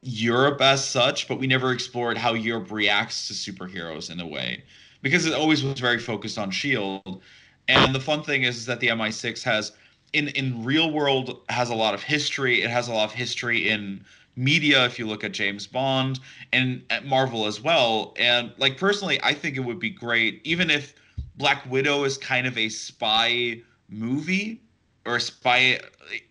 Europe 0.00 0.60
as 0.62 0.82
such, 0.82 1.28
but 1.28 1.38
we 1.38 1.46
never 1.46 1.72
explored 1.72 2.16
how 2.16 2.32
Europe 2.32 2.70
reacts 2.70 3.28
to 3.28 3.34
superheroes 3.34 4.10
in 4.10 4.20
a 4.20 4.26
way 4.26 4.62
because 5.02 5.26
it 5.26 5.34
always 5.34 5.62
was 5.62 5.78
very 5.78 5.98
focused 5.98 6.38
on 6.38 6.50
Shield. 6.50 7.22
And 7.66 7.94
the 7.94 8.00
fun 8.00 8.22
thing 8.22 8.44
is, 8.44 8.56
is 8.56 8.66
that 8.66 8.80
the 8.80 8.88
MI6 8.88 9.42
has 9.42 9.72
in 10.14 10.28
in 10.28 10.64
real 10.64 10.90
world 10.90 11.42
has 11.50 11.68
a 11.68 11.74
lot 11.74 11.92
of 11.92 12.02
history. 12.02 12.62
It 12.62 12.70
has 12.70 12.88
a 12.88 12.94
lot 12.94 13.04
of 13.04 13.12
history 13.12 13.68
in 13.68 14.04
media 14.38 14.84
if 14.84 14.98
you 14.98 15.06
look 15.06 15.24
at 15.24 15.32
James 15.32 15.66
Bond 15.66 16.20
and 16.52 16.82
at 16.90 17.04
Marvel 17.04 17.44
as 17.46 17.60
well. 17.60 18.14
And 18.16 18.52
like 18.56 18.78
personally, 18.78 19.20
I 19.22 19.34
think 19.34 19.56
it 19.56 19.60
would 19.60 19.80
be 19.80 19.90
great 19.90 20.40
even 20.44 20.70
if 20.70 20.94
Black 21.36 21.68
Widow 21.70 22.04
is 22.04 22.16
kind 22.16 22.46
of 22.46 22.56
a 22.56 22.68
spy 22.68 23.60
movie 23.90 24.62
or 25.04 25.18
spy 25.18 25.80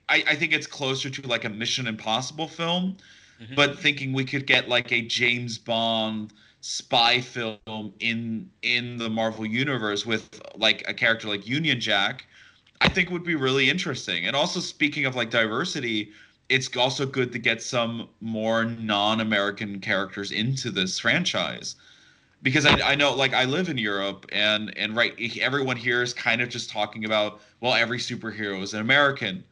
I, 0.09 0.23
I 0.29 0.35
think 0.35 0.53
it's 0.53 0.67
closer 0.67 1.09
to 1.09 1.27
like 1.27 1.43
a 1.43 1.49
Mission 1.49 1.85
Impossible 1.85 2.47
film. 2.47 2.95
Mhm. 3.41 3.55
But 3.55 3.77
thinking 3.77 4.13
we 4.13 4.23
could 4.23 4.47
get 4.47 4.69
like 4.69 4.91
a 4.91 5.01
James 5.01 5.57
Bond 5.57 6.33
spy 6.61 7.21
film 7.21 7.93
in 7.99 8.49
in 8.61 8.97
the 8.97 9.09
Marvel 9.09 9.45
universe 9.45 10.05
with 10.05 10.41
like 10.55 10.83
a 10.87 10.93
character 10.93 11.27
like 11.27 11.45
Union 11.45 11.79
Jack, 11.79 12.25
I 12.81 12.87
think 12.87 13.09
would 13.11 13.23
be 13.23 13.35
really 13.35 13.69
interesting. 13.69 14.25
And 14.25 14.35
also 14.35 14.59
speaking 14.59 15.05
of 15.05 15.15
like 15.15 15.29
diversity, 15.29 16.11
it's 16.49 16.75
also 16.77 17.05
good 17.05 17.31
to 17.33 17.39
get 17.39 17.61
some 17.61 18.07
more 18.21 18.65
non-American 18.65 19.79
characters 19.79 20.31
into 20.31 20.71
this 20.71 20.99
franchise. 20.99 21.75
Because 22.43 22.65
I, 22.65 22.91
I 22.91 22.95
know 22.95 23.13
like 23.13 23.33
I 23.33 23.45
live 23.45 23.67
in 23.67 23.77
Europe 23.77 24.25
and 24.31 24.75
and 24.77 24.95
right 24.95 25.13
everyone 25.41 25.75
here 25.75 26.03
is 26.03 26.13
kind 26.13 26.39
of 26.39 26.49
just 26.49 26.69
talking 26.69 27.03
about 27.03 27.41
well 27.61 27.73
every 27.73 27.97
superhero 27.97 28.61
is 28.61 28.73
an 28.73 28.81
American. 28.81 29.43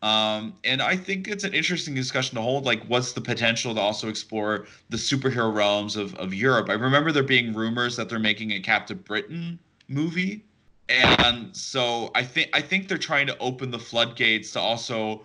Um, 0.00 0.54
and 0.62 0.80
I 0.80 0.96
think 0.96 1.26
it's 1.26 1.42
an 1.42 1.54
interesting 1.54 1.94
discussion 1.94 2.36
to 2.36 2.42
hold. 2.42 2.64
Like, 2.64 2.84
what's 2.84 3.12
the 3.12 3.20
potential 3.20 3.74
to 3.74 3.80
also 3.80 4.08
explore 4.08 4.66
the 4.90 4.96
superhero 4.96 5.52
realms 5.52 5.96
of, 5.96 6.14
of 6.16 6.32
Europe? 6.32 6.70
I 6.70 6.74
remember 6.74 7.10
there 7.10 7.24
being 7.24 7.52
rumors 7.52 7.96
that 7.96 8.08
they're 8.08 8.20
making 8.20 8.52
a 8.52 8.60
Captain 8.60 8.98
Britain 8.98 9.58
movie, 9.88 10.44
and 10.88 11.56
so 11.56 12.12
I 12.14 12.22
think 12.22 12.50
I 12.52 12.60
think 12.60 12.86
they're 12.86 12.96
trying 12.96 13.26
to 13.26 13.38
open 13.38 13.72
the 13.72 13.78
floodgates 13.78 14.52
to 14.52 14.60
also 14.60 15.24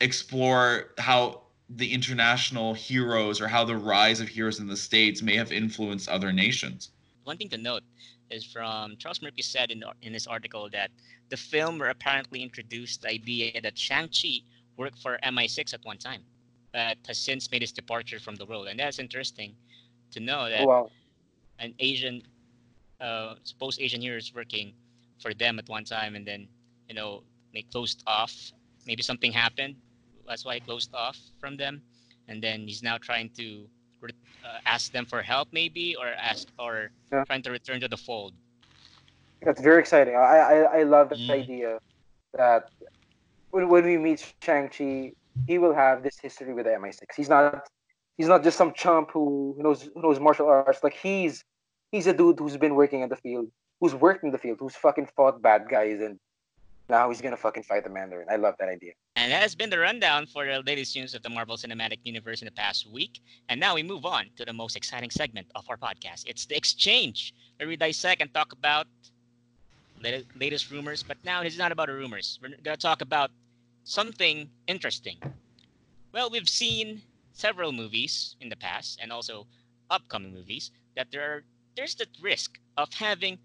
explore 0.00 0.90
how 0.98 1.42
the 1.70 1.92
international 1.92 2.72
heroes 2.74 3.40
or 3.40 3.48
how 3.48 3.64
the 3.64 3.76
rise 3.76 4.20
of 4.20 4.28
heroes 4.28 4.58
in 4.58 4.66
the 4.66 4.76
states 4.76 5.22
may 5.22 5.36
have 5.36 5.52
influenced 5.52 6.08
other 6.08 6.32
nations. 6.32 6.90
One 7.24 7.36
thing 7.36 7.50
to 7.50 7.58
note 7.58 7.82
is 8.30 8.44
from 8.44 8.96
Charles 8.96 9.20
Murphy 9.20 9.42
said 9.42 9.70
in, 9.70 9.82
in 10.02 10.14
his 10.14 10.26
article 10.26 10.68
that 10.72 10.90
the 11.28 11.36
film 11.36 11.78
were 11.78 11.90
apparently 11.90 12.42
introduced 12.42 13.02
the 13.02 13.08
idea 13.10 13.60
that 13.60 13.76
Shang-Chi 13.78 14.40
worked 14.76 14.98
for 15.02 15.18
MI6 15.24 15.74
at 15.74 15.80
one 15.84 15.98
time, 15.98 16.22
but 16.72 16.96
has 17.06 17.18
since 17.18 17.50
made 17.50 17.60
his 17.62 17.72
departure 17.72 18.18
from 18.18 18.36
the 18.36 18.46
world. 18.46 18.68
And 18.68 18.80
that's 18.80 18.98
interesting 18.98 19.54
to 20.12 20.20
know 20.20 20.48
that 20.48 20.62
Oh, 20.62 20.66
wow. 20.66 20.90
an 21.58 21.74
Asian, 21.80 22.22
uh, 23.00 23.34
supposed 23.44 23.80
Asian 23.80 24.00
hero 24.00 24.16
is 24.16 24.32
working 24.34 24.72
for 25.20 25.34
them 25.34 25.58
at 25.58 25.68
one 25.68 25.84
time, 25.84 26.14
and 26.14 26.26
then 26.26 26.48
you 26.88 26.94
know 26.94 27.24
they 27.52 27.62
closed 27.62 28.02
off. 28.06 28.52
Maybe 28.86 29.02
something 29.02 29.32
happened. 29.32 29.76
That's 30.28 30.44
why 30.44 30.54
he 30.54 30.60
closed 30.60 30.94
off 30.94 31.18
from 31.40 31.56
them, 31.56 31.82
and 32.28 32.42
then 32.42 32.68
he's 32.68 32.82
now 32.82 32.98
trying 32.98 33.30
to 33.40 33.66
uh, 34.44 34.58
ask 34.66 34.92
them 34.92 35.04
for 35.04 35.22
help, 35.22 35.48
maybe, 35.52 35.96
or 35.96 36.06
ask 36.06 36.48
or 36.58 36.90
Yeah. 37.12 37.24
trying 37.24 37.42
to 37.42 37.50
return 37.50 37.80
to 37.80 37.88
the 37.88 37.96
fold. 37.96 38.34
That's 39.42 39.60
very 39.60 39.80
exciting. 39.80 40.14
I 40.14 40.38
I, 40.54 40.56
I 40.80 40.82
love 40.84 41.08
the 41.10 41.16
Mm. 41.16 41.30
idea 41.30 41.78
that 42.34 42.64
when, 43.50 43.68
when 43.68 43.84
we 43.84 43.96
meet 43.98 44.20
Shang 44.42 44.68
Chi, 44.68 45.12
he 45.46 45.58
will 45.58 45.74
have 45.74 46.02
this 46.02 46.18
history 46.20 46.52
with 46.52 46.66
the 46.66 46.72
MI6. 46.72 47.02
He's 47.16 47.28
not 47.28 47.66
he's 48.16 48.28
not 48.28 48.42
just 48.44 48.56
some 48.58 48.72
chump 48.74 49.10
who 49.12 49.54
who 49.56 49.62
knows 49.62 49.82
who 49.94 50.02
knows 50.02 50.20
martial 50.20 50.46
arts. 50.48 50.82
Like 50.82 50.94
he's 50.94 51.42
he's 51.92 52.06
a 52.06 52.12
dude 52.12 52.38
who's 52.38 52.56
been 52.56 52.74
working 52.74 53.00
in 53.00 53.08
the 53.08 53.16
field, 53.16 53.48
who's 53.80 53.94
worked 53.94 54.24
in 54.24 54.30
the 54.30 54.38
field, 54.38 54.58
who's 54.60 54.76
fucking 54.76 55.08
fought 55.16 55.40
bad 55.40 55.68
guys 55.70 56.00
and 56.00 56.18
now 56.88 57.08
he's 57.10 57.20
gonna 57.20 57.36
fucking 57.36 57.62
fight 57.62 57.84
the 57.84 57.90
Mandarin. 57.90 58.26
I 58.30 58.36
love 58.36 58.54
that 58.58 58.68
idea. 58.68 58.92
And 59.16 59.30
that 59.32 59.42
has 59.42 59.54
been 59.54 59.70
the 59.70 59.78
rundown 59.78 60.26
for 60.26 60.46
the 60.46 60.62
latest 60.62 60.96
news 60.96 61.14
of 61.14 61.22
the 61.22 61.28
Marvel 61.28 61.56
Cinematic 61.56 61.98
Universe 62.04 62.40
in 62.40 62.46
the 62.46 62.52
past 62.52 62.90
week. 62.90 63.20
And 63.48 63.60
now 63.60 63.74
we 63.74 63.82
move 63.82 64.06
on 64.06 64.26
to 64.36 64.44
the 64.44 64.52
most 64.52 64.76
exciting 64.76 65.10
segment 65.10 65.48
of 65.54 65.68
our 65.68 65.76
podcast. 65.76 66.24
It's 66.26 66.46
the 66.46 66.56
exchange, 66.56 67.34
where 67.56 67.68
we 67.68 67.76
dissect 67.76 68.22
and 68.22 68.32
talk 68.32 68.52
about 68.52 68.86
lat- 70.02 70.24
latest 70.34 70.70
rumors. 70.70 71.02
But 71.02 71.18
now 71.24 71.42
it's 71.42 71.58
not 71.58 71.72
about 71.72 71.88
the 71.88 71.94
rumors. 71.94 72.38
We're 72.42 72.56
gonna 72.62 72.76
talk 72.76 73.02
about 73.02 73.30
something 73.84 74.48
interesting. 74.66 75.18
Well, 76.12 76.30
we've 76.30 76.48
seen 76.48 77.02
several 77.32 77.72
movies 77.72 78.36
in 78.40 78.48
the 78.48 78.56
past, 78.56 78.98
and 79.02 79.12
also 79.12 79.46
upcoming 79.90 80.32
movies, 80.32 80.70
that 80.96 81.10
there 81.10 81.22
are 81.22 81.44
there's 81.76 81.94
the 81.94 82.06
risk 82.20 82.58
of 82.76 82.92
having 82.92 83.38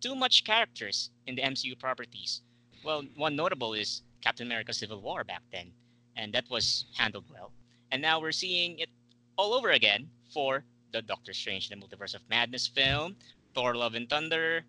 too 0.00 0.14
much 0.14 0.44
characters 0.44 1.10
in 1.26 1.34
the 1.34 1.42
MCU 1.42 1.78
properties. 1.78 2.42
Well, 2.82 3.04
one 3.16 3.36
notable 3.36 3.74
is 3.74 4.02
Captain 4.22 4.46
America 4.46 4.72
Civil 4.72 5.00
War 5.02 5.22
back 5.24 5.42
then, 5.52 5.72
and 6.16 6.32
that 6.32 6.48
was 6.50 6.86
handled 6.96 7.24
well. 7.30 7.52
And 7.90 8.00
now 8.00 8.20
we're 8.20 8.32
seeing 8.32 8.78
it 8.78 8.88
all 9.36 9.52
over 9.52 9.70
again 9.70 10.08
for 10.32 10.64
the 10.92 11.02
Doctor 11.02 11.32
Strange 11.32 11.68
the 11.68 11.76
Multiverse 11.76 12.14
of 12.14 12.22
Madness 12.28 12.66
film, 12.66 13.16
Thor 13.54 13.74
Love 13.74 13.94
and 13.94 14.08
Thunder, 14.08 14.64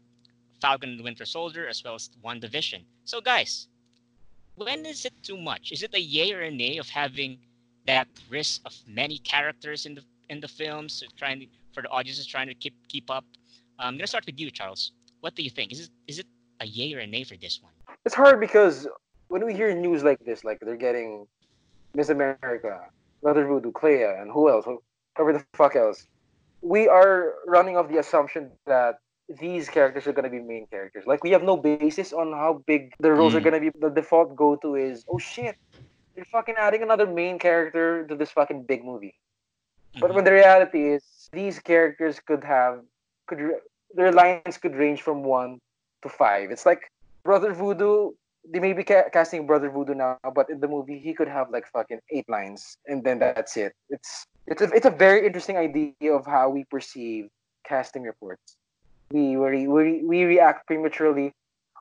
Falcon 0.62 0.89
and 0.91 1.00
the 1.00 1.04
Winter 1.04 1.26
Soldier, 1.26 1.67
as 1.67 1.84
well 1.84 1.95
as 1.95 2.10
WandaVision. 2.24 2.84
So 3.06 3.21
guys, 3.21 3.67
when 4.56 4.86
is 4.86 5.06
it 5.06 5.13
too 5.24 5.38
much? 5.38 5.71
Is 5.71 5.84
it 5.84 5.93
a 5.93 6.00
yay 6.00 6.34
or 6.34 6.41
a 6.41 6.52
nay 6.52 6.78
of 6.78 6.89
having 6.89 7.39
that 7.88 8.08
risk 8.30 8.62
of 8.65 8.76
many 8.88 9.17
characters 9.19 9.86
in 9.86 9.95
the 9.95 10.04
in 10.30 10.39
the 10.39 10.47
films 10.47 11.04
trying 11.17 11.39
to, 11.41 11.47
for 11.74 11.82
the 11.82 11.89
audiences 11.89 12.26
trying 12.26 12.47
to 12.47 12.54
keep 12.54 12.76
keep 12.88 13.10
up? 13.10 13.26
I'm 13.80 13.97
gonna 13.97 14.08
start 14.08 14.26
with 14.26 14.39
you, 14.39 14.52
Charles. 14.52 14.91
What 15.21 15.36
do 15.36 15.43
you 15.43 15.50
think? 15.50 15.71
Is 15.71 15.80
it 15.82 15.89
is 16.08 16.19
it 16.19 16.28
a 16.60 16.65
yay 16.65 16.93
or 16.93 17.00
a 17.00 17.08
nay 17.08 17.24
for 17.24 17.38
this 17.38 17.62
one? 17.62 17.74
It's 18.06 18.16
hard 18.16 18.40
because 18.40 18.88
when 19.28 19.46
we 19.46 19.54
hear 19.54 19.74
news 19.76 20.04
like 20.04 20.20
this, 20.26 20.44
like 20.44 20.60
they're 20.62 20.76
getting 20.76 21.28
Miss 21.94 22.10
America, 22.10 22.82
Mother 23.24 23.46
Voodoo, 23.46 23.72
Clea, 23.72 24.04
and 24.04 24.32
who 24.32 24.50
else? 24.50 24.66
Whoever 25.18 25.34
the 25.34 25.46
fuck 25.54 25.76
else. 25.76 26.06
We 26.62 26.88
are 26.88 27.34
running 27.48 27.78
off 27.78 27.90
the 27.90 27.98
assumption 27.98 28.52
that 28.66 28.96
these 29.40 29.70
characters 29.70 30.08
are 30.08 30.14
gonna 30.14 30.30
be 30.30 30.40
main 30.40 30.68
characters. 30.68 31.06
Like 31.06 31.24
we 31.24 31.32
have 31.32 31.44
no 31.44 31.58
basis 31.58 32.12
on 32.12 32.34
how 32.34 32.64
big 32.68 32.94
the 33.00 33.12
roles 33.12 33.36
are 33.36 33.42
Mm. 33.42 33.44
gonna 33.44 33.60
be. 33.60 33.70
The 33.70 33.90
default 33.90 34.36
go 34.36 34.56
to 34.58 34.76
is, 34.76 35.06
oh 35.08 35.18
shit, 35.18 35.56
they're 36.16 36.26
fucking 36.26 36.56
adding 36.58 36.84
another 36.84 37.08
main 37.08 37.40
character 37.40 38.06
to 38.08 38.16
this 38.16 38.32
fucking 38.32 38.64
big 38.64 38.84
movie. 38.84 39.16
But 40.00 40.12
Mhm. 40.12 40.16
when 40.16 40.24
the 40.26 40.34
reality 40.34 40.90
is, 40.94 41.30
these 41.32 41.60
characters 41.60 42.20
could 42.20 42.44
have, 42.44 42.84
could 43.28 43.62
their 43.94 44.12
lines 44.12 44.58
could 44.58 44.76
range 44.76 45.02
from 45.02 45.24
one 45.24 45.60
to 46.02 46.10
five. 46.10 46.52
It's 46.52 46.66
like 46.66 46.90
Brother 47.23 47.53
Voodoo. 47.53 48.12
They 48.51 48.60
may 48.60 48.73
be 48.73 48.84
ca- 48.84 49.10
casting 49.13 49.45
Brother 49.45 49.69
Voodoo 49.69 49.93
now, 49.93 50.17
but 50.34 50.49
in 50.49 50.60
the 50.60 50.67
movie 50.67 50.97
he 50.99 51.13
could 51.13 51.27
have 51.27 51.51
like 51.51 51.65
fucking 51.71 51.99
eight 52.10 52.27
lines, 52.27 52.77
and 52.88 53.03
then 53.03 53.19
that's 53.19 53.55
it. 53.55 53.73
It's 53.89 54.25
it's 54.47 54.62
a, 54.62 54.65
it's 54.73 54.86
a 54.86 54.89
very 54.89 55.25
interesting 55.25 55.57
idea 55.57 56.12
of 56.12 56.25
how 56.25 56.49
we 56.49 56.65
perceive 56.65 57.27
casting 57.67 58.01
reports. 58.03 58.57
We 59.12 59.38
we 59.38 59.67
we, 59.67 60.03
we 60.03 60.23
react 60.23 60.65
prematurely, 60.65 61.31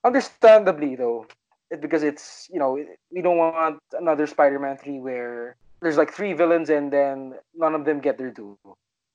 understandably 0.05 0.97
though, 0.97 1.27
it, 1.71 1.81
because 1.81 2.03
it's 2.03 2.47
you 2.53 2.59
know 2.59 2.77
we 3.11 3.23
don't 3.23 3.39
want 3.39 3.79
another 3.93 4.27
Spider-Man 4.27 4.77
three 4.77 5.01
where 5.01 5.57
there's 5.81 5.97
like 5.97 6.13
three 6.13 6.35
villains 6.35 6.69
and 6.69 6.93
then 6.93 7.35
none 7.55 7.75
of 7.75 7.87
them 7.87 8.01
get 8.01 8.19
their 8.19 8.31
due. 8.31 8.59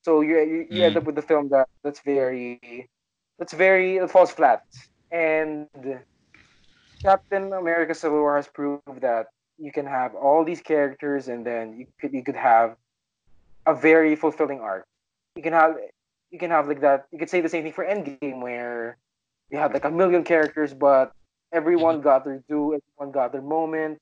So 0.02 0.20
you 0.20 0.38
you, 0.40 0.66
you 0.70 0.82
end 0.84 0.96
Mm. 0.96 0.98
up 0.98 1.04
with 1.04 1.18
a 1.18 1.22
film 1.22 1.48
that 1.50 1.68
that's 1.84 2.00
very 2.00 2.58
that's 3.38 3.52
very 3.52 3.98
it 3.98 4.10
falls 4.10 4.32
flat. 4.32 4.62
And 5.12 5.68
Captain 7.02 7.52
America 7.52 7.94
Civil 7.94 8.20
War 8.20 8.36
has 8.36 8.48
proved 8.48 9.00
that 9.00 9.26
you 9.58 9.72
can 9.72 9.86
have 9.86 10.14
all 10.14 10.44
these 10.44 10.60
characters 10.60 11.28
and 11.28 11.46
then 11.46 11.78
you 11.78 11.86
could 12.00 12.12
you 12.12 12.22
could 12.22 12.36
have 12.36 12.76
a 13.66 13.74
very 13.74 14.16
fulfilling 14.16 14.60
arc. 14.60 14.86
You 15.36 15.42
can 15.42 15.52
have 15.52 15.76
you 16.30 16.38
can 16.38 16.50
have 16.50 16.68
like 16.68 16.80
that 16.80 17.06
you 17.12 17.18
could 17.18 17.30
say 17.30 17.40
the 17.40 17.48
same 17.48 17.62
thing 17.62 17.72
for 17.72 17.84
Endgame 17.84 18.42
where 18.42 18.96
you 19.50 19.58
had 19.58 19.72
like 19.72 19.84
a 19.84 19.90
million 19.90 20.24
characters 20.24 20.74
but 20.74 21.12
everyone 21.52 22.00
got 22.00 22.24
their 22.24 22.42
due, 22.48 22.78
everyone 22.78 23.12
got 23.12 23.32
their 23.32 23.42
moment. 23.42 23.98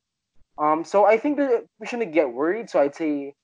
Um, 0.59 0.85
so 0.85 1.05
I 1.05 1.19
think 1.19 1.37
that 1.39 1.65
we 1.79 1.87
shouldn't 1.87 2.13
get 2.13 2.33
worried. 2.33 2.71
So 2.71 2.81
I'd 2.81 2.95
say, 2.95 3.35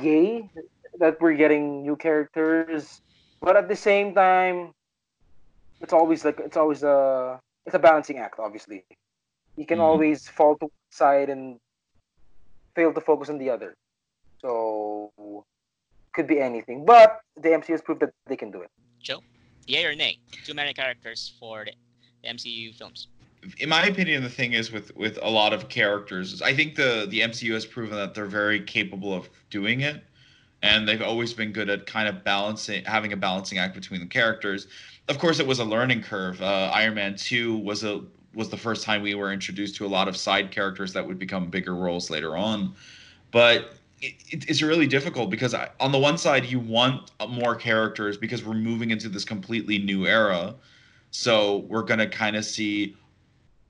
yay, 0.00 0.50
that 0.98 1.20
we're 1.20 1.34
getting 1.34 1.82
new 1.82 1.96
characters. 1.96 3.00
But 3.40 3.56
at 3.56 3.68
the 3.68 3.76
same 3.76 4.14
time, 4.14 4.72
it's 5.80 5.92
always 5.92 6.24
like 6.24 6.38
it's 6.40 6.56
always 6.56 6.82
a 6.82 7.40
it's 7.66 7.74
a 7.74 7.78
balancing 7.78 8.18
act. 8.18 8.38
Obviously, 8.38 8.84
you 9.56 9.66
can 9.66 9.78
Mhm. 9.78 9.82
always 9.82 10.28
fall 10.28 10.56
to 10.58 10.66
one 10.66 10.90
side 10.90 11.28
and 11.30 11.60
fail 12.74 12.92
to 12.92 13.00
focus 13.00 13.28
on 13.28 13.38
the 13.38 13.50
other. 13.50 13.76
So 14.40 15.12
could 16.12 16.26
be 16.26 16.40
anything. 16.40 16.84
But 16.84 17.20
the 17.36 17.50
MCU 17.52 17.72
has 17.72 17.82
proved 17.82 18.00
that 18.02 18.12
they 18.26 18.36
can 18.36 18.50
do 18.50 18.62
it. 18.62 18.70
Joe, 19.00 19.22
yay 19.66 19.84
or 19.86 19.94
nay? 19.94 20.18
Too 20.44 20.54
many 20.54 20.74
characters 20.74 21.34
for 21.38 21.64
the, 21.64 21.72
the 22.22 22.28
MCU 22.28 22.74
films. 22.74 23.08
in 23.58 23.68
my 23.68 23.86
opinion, 23.86 24.22
the 24.22 24.28
thing 24.30 24.52
is 24.52 24.70
with 24.70 24.94
with 24.96 25.18
a 25.22 25.28
lot 25.28 25.52
of 25.52 25.68
characters, 25.68 26.42
I 26.42 26.54
think 26.54 26.76
the 26.76 27.06
the 27.08 27.20
MCU 27.20 27.54
has 27.54 27.66
proven 27.66 27.96
that 27.96 28.14
they're 28.14 28.26
very 28.26 28.60
capable 28.60 29.12
of 29.14 29.28
doing 29.50 29.80
it, 29.80 30.04
and 30.62 30.86
they've 30.88 31.02
always 31.02 31.32
been 31.32 31.52
good 31.52 31.68
at 31.68 31.86
kind 31.86 32.08
of 32.08 32.24
balancing, 32.24 32.84
having 32.84 33.12
a 33.12 33.16
balancing 33.16 33.58
act 33.58 33.74
between 33.74 34.00
the 34.00 34.06
characters. 34.06 34.68
Of 35.08 35.18
course, 35.18 35.40
it 35.40 35.46
was 35.46 35.58
a 35.58 35.64
learning 35.64 36.02
curve. 36.02 36.40
Uh, 36.40 36.70
Iron 36.74 36.94
Man 36.94 37.16
Two 37.16 37.56
was 37.56 37.84
a 37.84 38.02
was 38.34 38.48
the 38.48 38.56
first 38.56 38.84
time 38.84 39.02
we 39.02 39.14
were 39.14 39.32
introduced 39.32 39.76
to 39.76 39.84
a 39.86 39.88
lot 39.88 40.08
of 40.08 40.16
side 40.16 40.50
characters 40.50 40.92
that 40.94 41.06
would 41.06 41.18
become 41.18 41.48
bigger 41.50 41.74
roles 41.74 42.10
later 42.10 42.36
on, 42.36 42.74
but. 43.30 43.74
It, 44.04 44.14
it- 44.30 44.50
it's 44.50 44.62
really 44.62 44.88
difficult 44.88 45.30
because 45.30 45.54
I, 45.54 45.68
on 45.78 45.92
the 45.92 45.98
one 45.98 46.18
side 46.18 46.44
you 46.46 46.58
want 46.58 47.12
more 47.28 47.54
characters 47.54 48.16
because 48.16 48.44
we're 48.44 48.54
moving 48.54 48.90
into 48.90 49.08
this 49.08 49.24
completely 49.24 49.78
new 49.78 50.06
era, 50.08 50.56
so 51.12 51.58
we're 51.68 51.84
gonna 51.84 52.08
kind 52.08 52.34
of 52.34 52.44
see 52.44 52.96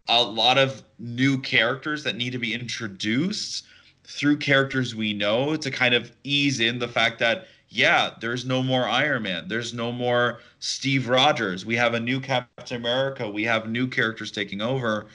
a 0.09 0.22
lot 0.22 0.59
of 0.59 0.83
new 0.98 1.38
characters 1.38 2.02
that 2.05 2.16
need 2.16 2.31
to 2.33 2.38
be 2.38 2.55
introduced 2.55 3.64
through 4.04 4.36
characters 4.38 4.94
we 4.94 5.12
know 5.12 5.56
to 5.56 5.70
kind 5.70 5.94
of 5.94 6.10
ease 6.24 6.60
in 6.60 6.78
the 6.78 6.88
fact 6.88 7.18
that 7.20 7.46
yeah, 7.74 8.10
there's 8.20 8.44
no 8.44 8.62
more 8.62 8.86
Iron 8.86 9.22
Man, 9.22 9.48
there's 9.48 9.72
no 9.72 9.90
more 9.92 10.40
Steve 10.58 11.08
Rogers. 11.08 11.64
We 11.64 11.74
have 11.76 11.94
a 11.94 12.00
new 12.00 12.20
Captain 12.20 12.76
America. 12.76 13.30
We 13.30 13.44
have 13.44 13.66
new 13.68 13.86
characters 13.88 14.30
taking 14.30 14.60
over. 14.60 15.06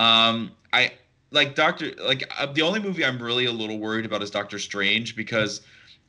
Um, 0.00 0.50
I 0.72 0.92
like 1.30 1.54
Doctor 1.54 1.92
like 2.02 2.28
uh, 2.38 2.46
the 2.46 2.62
only 2.62 2.80
movie 2.80 3.04
I'm 3.04 3.22
really 3.22 3.44
a 3.44 3.52
little 3.52 3.78
worried 3.78 4.04
about 4.06 4.22
is 4.22 4.30
Doctor 4.30 4.58
Strange 4.58 5.14
because 5.14 5.60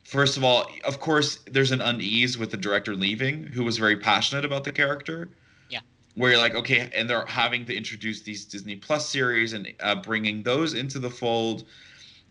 first 0.02 0.36
of 0.36 0.42
all, 0.42 0.68
of 0.84 0.98
course, 0.98 1.38
there's 1.46 1.70
an 1.70 1.80
unease 1.80 2.36
with 2.36 2.50
the 2.50 2.56
director 2.56 2.96
leaving, 2.96 3.44
who 3.44 3.62
was 3.62 3.78
very 3.78 3.96
passionate 3.96 4.44
about 4.44 4.64
the 4.64 4.72
character 4.72 5.28
Yeah. 5.68 5.80
where 6.16 6.32
you're 6.32 6.40
like, 6.40 6.56
okay, 6.56 6.90
and 6.92 7.08
they're 7.08 7.26
having 7.26 7.64
to 7.66 7.76
introduce 7.76 8.22
these 8.22 8.44
Disney 8.44 8.74
Plus 8.74 9.08
series 9.08 9.52
and 9.52 9.72
uh, 9.80 9.94
bringing 9.94 10.42
those 10.42 10.74
into 10.74 10.98
the 10.98 11.10
fold. 11.10 11.64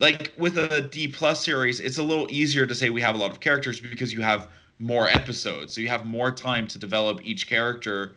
Like 0.01 0.33
with 0.35 0.57
a 0.57 0.81
D 0.81 1.07
Plus 1.07 1.45
series, 1.45 1.79
it's 1.79 1.99
a 1.99 2.03
little 2.03 2.27
easier 2.31 2.65
to 2.65 2.73
say 2.73 2.89
we 2.89 3.01
have 3.01 3.13
a 3.13 3.19
lot 3.19 3.29
of 3.29 3.39
characters 3.39 3.79
because 3.79 4.11
you 4.11 4.21
have 4.21 4.47
more 4.79 5.07
episodes, 5.07 5.75
so 5.75 5.79
you 5.79 5.89
have 5.89 6.07
more 6.07 6.31
time 6.31 6.65
to 6.69 6.79
develop 6.79 7.19
each 7.23 7.47
character 7.47 8.15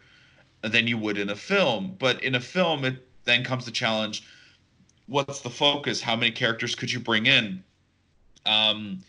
than 0.63 0.87
you 0.87 0.97
would 0.97 1.19
in 1.19 1.29
a 1.29 1.37
film. 1.37 1.95
But 1.99 2.25
in 2.25 2.37
a 2.37 2.41
film, 2.41 2.87
it 2.87 3.07
then 3.25 3.45
comes 3.45 3.67
the 3.67 3.71
challenge: 3.71 4.27
what's 5.09 5.41
the 5.41 5.51
focus? 5.51 6.01
How 6.01 6.17
many 6.17 6.31
characters 6.33 6.75
could 6.75 6.91
you 6.91 7.01
bring 7.01 7.27
in? 7.27 7.63
Um, 8.47 9.03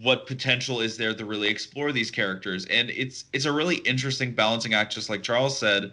what 0.00 0.28
potential 0.28 0.80
is 0.80 0.96
there 0.96 1.12
to 1.14 1.24
really 1.24 1.48
explore 1.48 1.90
these 1.90 2.10
characters 2.10 2.64
and 2.66 2.88
it's 2.90 3.24
it's 3.32 3.44
a 3.44 3.52
really 3.52 3.76
interesting 3.78 4.32
balancing 4.32 4.72
act 4.72 4.94
just 4.94 5.10
like 5.10 5.22
charles 5.22 5.58
said 5.58 5.92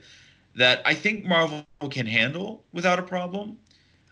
that 0.55 0.81
i 0.85 0.93
think 0.93 1.25
marvel 1.25 1.65
can 1.89 2.05
handle 2.05 2.63
without 2.71 2.97
a 2.97 3.03
problem 3.03 3.57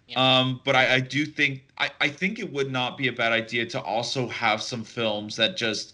Yeah. 0.08 0.40
um 0.40 0.62
but 0.64 0.76
i 0.76 0.96
i 0.96 1.00
do 1.00 1.26
think 1.26 1.66
i 1.78 1.90
i 2.00 2.08
think 2.08 2.40
it 2.40 2.52
would 2.52 2.72
not 2.72 2.98
be 2.98 3.08
a 3.08 3.14
bad 3.14 3.32
idea 3.32 3.66
to 3.68 3.82
also 3.82 4.28
have 4.28 4.62
some 4.62 4.84
films 4.84 5.36
that 5.36 5.58
just 5.58 5.94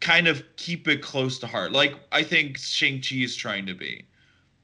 kind 0.00 0.26
of 0.26 0.44
keep 0.56 0.88
it 0.88 1.02
close 1.02 1.38
to 1.38 1.46
heart 1.46 1.72
like 1.72 1.94
i 2.12 2.22
think 2.22 2.58
shang-chi 2.58 3.16
is 3.16 3.36
trying 3.36 3.64
to 3.66 3.74
be 3.74 4.04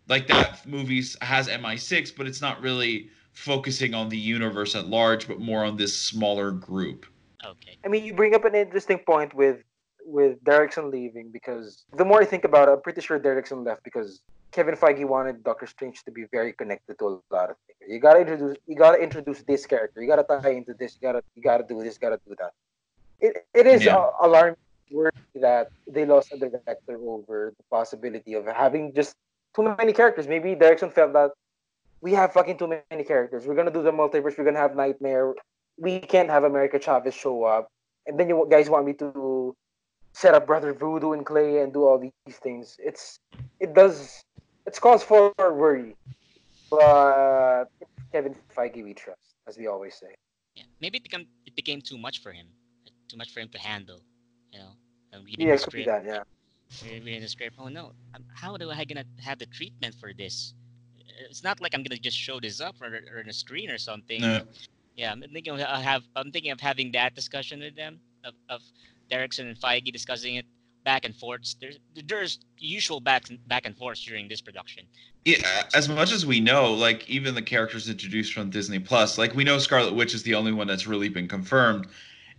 like 0.08 0.26
that 0.26 0.66
movie 0.66 1.02
has 1.22 1.48
mi6 1.48 2.16
but 2.16 2.26
it's 2.26 2.40
not 2.40 2.60
really 2.60 3.08
focusing 3.32 3.94
on 3.94 4.08
the 4.08 4.18
universe 4.18 4.74
at 4.74 4.88
large 4.88 5.28
but 5.28 5.38
more 5.38 5.64
on 5.64 5.76
this 5.76 5.96
smaller 5.96 6.50
group 6.50 7.06
Okay. 7.44 7.78
I 7.84 7.88
mean, 7.88 8.04
you 8.04 8.12
bring 8.12 8.34
up 8.34 8.44
an 8.44 8.54
interesting 8.54 8.98
point 8.98 9.34
with 9.34 9.62
with 10.04 10.42
Derrickson 10.44 10.90
leaving 10.90 11.30
because 11.30 11.84
the 11.96 12.04
more 12.04 12.20
I 12.22 12.24
think 12.24 12.44
about 12.44 12.68
it, 12.68 12.72
I'm 12.72 12.80
pretty 12.82 13.00
sure 13.00 13.18
Derrickson 13.20 13.64
left 13.64 13.82
because 13.84 14.20
Kevin 14.52 14.74
Feige 14.74 15.04
wanted 15.06 15.44
Doctor 15.44 15.66
Strange 15.66 16.02
to 16.04 16.10
be 16.10 16.24
very 16.32 16.52
connected 16.52 16.98
to 16.98 17.04
a 17.06 17.34
lot 17.34 17.50
of 17.50 17.56
things. 17.66 17.92
You 17.92 18.00
gotta 18.00 18.20
introduce, 18.20 18.56
you 18.66 18.76
gotta 18.76 18.98
introduce 18.98 19.42
this 19.42 19.66
character. 19.66 20.02
You 20.02 20.08
gotta 20.08 20.24
tie 20.24 20.50
into 20.50 20.74
this. 20.74 20.96
You 21.00 21.08
gotta, 21.08 21.22
you 21.34 21.42
gotta 21.42 21.64
do 21.68 21.82
this. 21.82 21.94
You 21.94 22.00
gotta 22.00 22.20
do 22.26 22.34
that. 22.38 22.52
It, 23.20 23.46
it 23.54 23.66
is 23.66 23.84
Yeah. 23.84 23.96
a- 24.22 24.26
alarming 24.26 24.56
that 25.36 25.70
they 25.86 26.04
lost 26.04 26.32
a 26.32 26.38
director 26.38 26.98
over 27.06 27.52
the 27.56 27.62
possibility 27.70 28.34
of 28.34 28.46
having 28.46 28.92
just 28.92 29.14
too 29.54 29.62
many 29.78 29.92
characters. 29.92 30.26
Maybe 30.26 30.54
Derrickson 30.56 30.92
felt 30.92 31.12
that 31.12 31.30
we 32.00 32.12
have 32.12 32.32
fucking 32.32 32.58
too 32.58 32.66
many 32.90 33.04
characters. 33.04 33.46
We're 33.46 33.54
gonna 33.54 33.70
do 33.70 33.82
the 33.82 33.92
multiverse. 33.92 34.36
We're 34.38 34.44
gonna 34.44 34.58
have 34.58 34.74
Nightmare. 34.74 35.34
We 35.78 36.00
can't 36.00 36.28
have 36.30 36.44
America 36.44 36.78
Chavez 36.78 37.14
show 37.14 37.44
up, 37.44 37.68
and 38.06 38.18
then 38.18 38.28
you 38.28 38.46
guys 38.50 38.68
want 38.68 38.84
me 38.86 38.94
to 38.94 39.54
set 40.12 40.34
up 40.34 40.46
Brother 40.46 40.72
Voodoo 40.72 41.12
and 41.12 41.24
Clea 41.24 41.58
and 41.58 41.72
do 41.72 41.84
all 41.84 41.98
these 41.98 42.36
things. 42.36 42.76
It's 42.78 43.18
it 43.58 43.74
does 43.74 44.22
it's 44.66 44.78
cause 44.78 45.02
for 45.02 45.32
worry, 45.38 45.96
but 46.70 47.64
Kevin 48.12 48.34
Feige 48.56 48.84
we 48.84 48.94
trust, 48.94 49.34
as 49.46 49.58
we 49.58 49.66
always 49.66 49.94
say. 49.94 50.14
Yeah, 50.54 50.64
maybe 50.80 50.98
it 50.98 51.02
become 51.02 51.26
it 51.46 51.54
became 51.54 51.80
too 51.80 51.98
much 51.98 52.22
for 52.22 52.32
him, 52.32 52.46
too 53.08 53.16
much 53.16 53.32
for 53.32 53.40
him 53.40 53.48
to 53.50 53.58
handle. 53.58 54.00
You 54.52 54.60
know, 54.60 54.70
and 55.12 55.24
reading 55.24 55.46
Yeah, 55.46 55.54
the 55.54 55.60
it 55.60 55.64
could 55.64 55.72
be 55.72 55.82
script, 55.84 56.04
that. 56.04 56.24
Yeah. 56.84 57.04
reading 57.04 57.20
the 57.22 57.28
script. 57.28 57.56
Oh 57.58 57.68
no, 57.68 57.92
um, 58.14 58.24
how 58.34 58.56
do 58.56 58.70
I 58.70 58.84
gonna 58.84 59.04
have 59.20 59.38
the 59.38 59.46
treatment 59.46 59.94
for 60.00 60.12
this? 60.12 60.54
It's 61.28 61.42
not 61.42 61.60
like 61.60 61.74
I'm 61.74 61.82
gonna 61.82 62.00
just 62.00 62.16
show 62.16 62.40
this 62.40 62.60
up 62.60 62.76
or, 62.80 62.86
or 62.86 63.20
on 63.20 63.28
a 63.28 63.32
screen 63.32 63.70
or 63.70 63.78
something. 63.78 64.20
No. 64.20 64.42
Yeah, 64.96 65.12
I'm 65.12 65.22
thinking 65.32 65.54
of, 65.54 65.60
I 65.60 65.80
have 65.80 66.02
I'm 66.16 66.30
thinking 66.32 66.50
of 66.50 66.60
having 66.60 66.92
that 66.92 67.14
discussion 67.14 67.60
with 67.60 67.76
them 67.76 68.00
of, 68.24 68.34
of 68.48 68.60
Derrickson 69.10 69.48
and 69.48 69.56
Feige 69.56 69.92
discussing 69.92 70.36
it 70.36 70.46
back 70.84 71.04
and 71.04 71.14
forth. 71.14 71.54
There's 71.60 71.78
there's 72.06 72.38
usual 72.58 73.00
back 73.00 73.28
and 73.28 73.46
back 73.48 73.66
and 73.66 73.76
forth 73.76 74.00
during 74.06 74.28
this 74.28 74.40
production. 74.40 74.84
Yeah, 75.24 75.64
as 75.74 75.88
much 75.88 76.12
as 76.12 76.24
we 76.24 76.40
know, 76.40 76.72
like 76.72 77.08
even 77.08 77.34
the 77.34 77.42
characters 77.42 77.88
introduced 77.88 78.32
from 78.32 78.50
Disney 78.50 78.78
Plus, 78.78 79.18
like 79.18 79.34
we 79.34 79.44
know 79.44 79.58
Scarlet 79.58 79.94
Witch 79.94 80.14
is 80.14 80.22
the 80.22 80.34
only 80.34 80.52
one 80.52 80.66
that's 80.66 80.86
really 80.86 81.08
been 81.08 81.28
confirmed. 81.28 81.86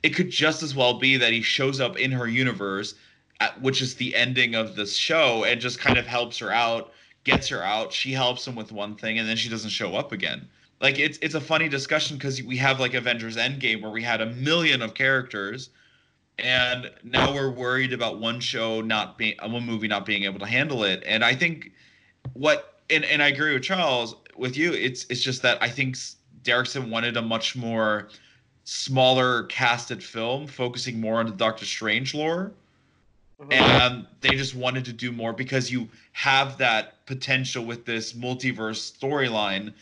It 0.03 0.09
could 0.09 0.31
just 0.31 0.63
as 0.63 0.75
well 0.75 0.95
be 0.95 1.17
that 1.17 1.31
he 1.31 1.41
shows 1.41 1.79
up 1.79 1.99
in 1.99 2.11
her 2.11 2.27
universe, 2.27 2.95
at, 3.39 3.61
which 3.61 3.81
is 3.81 3.95
the 3.95 4.15
ending 4.15 4.55
of 4.55 4.75
this 4.75 4.95
show, 4.95 5.43
and 5.43 5.61
just 5.61 5.79
kind 5.79 5.99
of 5.99 6.07
helps 6.07 6.39
her 6.39 6.51
out, 6.51 6.91
gets 7.23 7.47
her 7.49 7.63
out. 7.63 7.93
She 7.93 8.11
helps 8.13 8.47
him 8.47 8.55
with 8.55 8.71
one 8.71 8.95
thing, 8.95 9.19
and 9.19 9.29
then 9.29 9.37
she 9.37 9.49
doesn't 9.49 9.69
show 9.69 9.95
up 9.95 10.11
again. 10.11 10.47
Like 10.79 10.97
it's 10.97 11.19
it's 11.21 11.35
a 11.35 11.41
funny 11.41 11.69
discussion 11.69 12.17
because 12.17 12.41
we 12.41 12.57
have 12.57 12.79
like 12.79 12.95
Avengers 12.95 13.37
Endgame 13.37 13.83
where 13.83 13.91
we 13.91 14.01
had 14.01 14.21
a 14.21 14.25
million 14.25 14.81
of 14.81 14.95
characters, 14.95 15.69
and 16.39 16.91
now 17.03 17.33
we're 17.33 17.51
worried 17.51 17.93
about 17.93 18.19
one 18.19 18.39
show 18.39 18.81
not 18.81 19.17
being 19.17 19.35
one 19.41 19.65
movie 19.65 19.87
not 19.87 20.05
being 20.05 20.23
able 20.23 20.39
to 20.39 20.45
handle 20.45 20.83
it. 20.83 21.03
And 21.05 21.23
I 21.23 21.35
think 21.35 21.71
what 22.33 22.81
and, 22.89 23.05
and 23.05 23.21
I 23.23 23.27
agree 23.27 23.53
with 23.53 23.63
Charles 23.63 24.15
with 24.35 24.57
you. 24.57 24.73
It's 24.73 25.05
it's 25.09 25.21
just 25.21 25.41
that 25.43 25.61
I 25.61 25.69
think 25.69 25.95
Derrickson 26.43 26.89
wanted 26.89 27.17
a 27.17 27.21
much 27.21 27.55
more 27.55 28.09
smaller 28.63 29.43
casted 29.45 30.03
film, 30.03 30.47
focusing 30.47 30.99
more 30.99 31.19
on 31.19 31.25
the 31.25 31.31
Doctor 31.33 31.65
Strange 31.65 32.13
lore, 32.13 32.53
Mhm. 33.39 33.53
and 33.53 34.07
they 34.21 34.35
just 34.35 34.55
wanted 34.55 34.85
to 34.85 34.93
do 34.93 35.11
more 35.11 35.33
because 35.33 35.71
you 35.71 35.89
have 36.13 36.57
that 36.59 37.05
potential 37.05 37.65
with 37.65 37.85
this 37.85 38.13
multiverse 38.13 38.91
storyline 38.91 39.73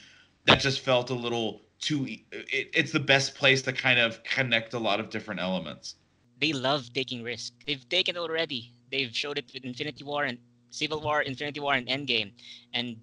that 0.45 0.59
just 0.61 0.79
felt 0.81 1.09
a 1.09 1.13
little 1.13 1.61
too. 1.79 2.05
It, 2.31 2.69
it's 2.73 2.91
the 2.91 2.99
best 2.99 3.35
place 3.35 3.61
to 3.63 3.73
kind 3.73 3.99
of 3.99 4.23
connect 4.23 4.73
a 4.73 4.79
lot 4.79 4.99
of 4.99 5.09
different 5.09 5.41
elements. 5.41 5.95
They 6.39 6.53
love 6.53 6.93
taking 6.93 7.23
risk. 7.23 7.53
They've 7.65 7.87
taken 7.89 8.15
it 8.15 8.19
already. 8.19 8.73
They've 8.91 9.15
showed 9.15 9.37
it 9.37 9.51
with 9.53 9.65
Infinity 9.65 10.03
War 10.03 10.23
and 10.23 10.39
Civil 10.71 11.01
War, 11.01 11.21
Infinity 11.21 11.59
War, 11.59 11.73
and 11.75 11.87
Endgame, 11.87 12.31
and 12.73 12.97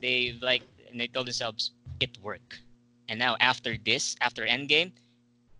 they've 0.00 0.40
like 0.42 0.62
and 0.90 1.00
they 1.00 1.08
told 1.08 1.26
themselves 1.26 1.72
it 2.00 2.18
worked. 2.22 2.62
And 3.08 3.18
now 3.18 3.36
after 3.40 3.76
this, 3.84 4.16
after 4.20 4.46
Endgame, 4.46 4.92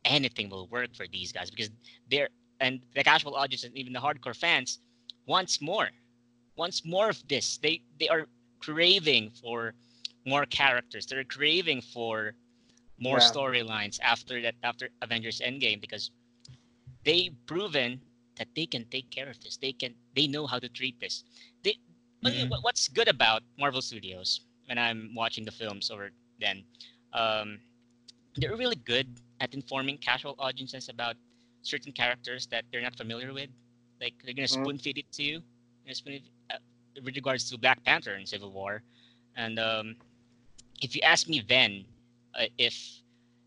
anything 0.04 0.48
will 0.48 0.66
work 0.68 0.94
for 0.94 1.06
these 1.06 1.32
guys 1.32 1.50
because 1.50 1.70
they're 2.10 2.28
and 2.60 2.80
the 2.94 3.04
casual 3.04 3.34
audience 3.36 3.64
and 3.64 3.76
even 3.76 3.92
the 3.92 4.00
hardcore 4.00 4.36
fans 4.36 4.80
wants 5.26 5.60
more, 5.60 5.88
wants 6.56 6.84
more 6.84 7.08
of 7.10 7.26
this. 7.28 7.58
They 7.58 7.82
they 7.98 8.08
are 8.08 8.26
craving 8.60 9.30
for 9.30 9.74
more 10.24 10.46
characters. 10.46 11.06
They're 11.06 11.24
craving 11.24 11.82
for 11.82 12.34
more 12.98 13.18
Yeah. 13.18 13.20
storylines 13.20 13.98
after 14.02 14.40
that 14.42 14.54
after 14.62 14.90
Avengers 15.02 15.40
Endgame 15.40 15.80
because 15.80 16.10
they've 17.08 17.36
proven 17.46 18.00
that 18.36 18.48
they 18.54 18.66
can 18.66 18.84
take 18.92 19.08
care 19.10 19.28
of 19.30 19.40
this. 19.40 19.56
They 19.56 19.72
can 19.72 19.94
they 20.14 20.26
know 20.28 20.46
how 20.46 20.58
to 20.60 20.68
treat 20.68 21.00
this. 21.00 21.24
They 21.64 21.74
but 22.22 22.34
Mhm. 22.34 22.50
what- 22.50 22.62
what's 22.66 22.88
good 22.88 23.08
about 23.08 23.42
Marvel 23.58 23.80
Studios 23.80 24.40
when 24.68 24.78
I'm 24.78 25.14
watching 25.14 25.44
the 25.48 25.54
films 25.62 25.90
over 25.90 26.10
then, 26.38 26.66
um, 27.12 27.60
they're 28.36 28.56
really 28.56 28.76
good 28.76 29.08
at 29.40 29.54
informing 29.54 29.98
casual 29.98 30.34
audiences 30.38 30.88
about 30.88 31.16
certain 31.62 31.92
characters 31.92 32.46
that 32.52 32.64
they're 32.70 32.82
not 32.88 32.96
familiar 32.96 33.32
with. 33.32 33.50
Like 34.00 34.14
they're 34.22 34.34
gonna 34.34 34.48
Mhm. 34.48 34.60
spoon 34.60 34.78
feed 34.78 34.98
it 34.98 35.10
to 35.18 35.22
you. 35.22 35.36
They're 35.84 35.94
spoon 35.94 36.14
it- 36.20 36.30
uh, 36.50 36.58
with 37.04 37.14
regards 37.16 37.48
to 37.50 37.58
Black 37.58 37.82
Panther 37.84 38.14
and 38.14 38.28
Civil 38.28 38.50
War, 38.52 38.82
and 39.36 39.58
um, 39.58 39.96
if 40.82 40.94
you 40.94 41.02
ask 41.02 41.28
me 41.28 41.40
then, 41.40 41.86
uh, 42.34 42.46
if 42.58 43.02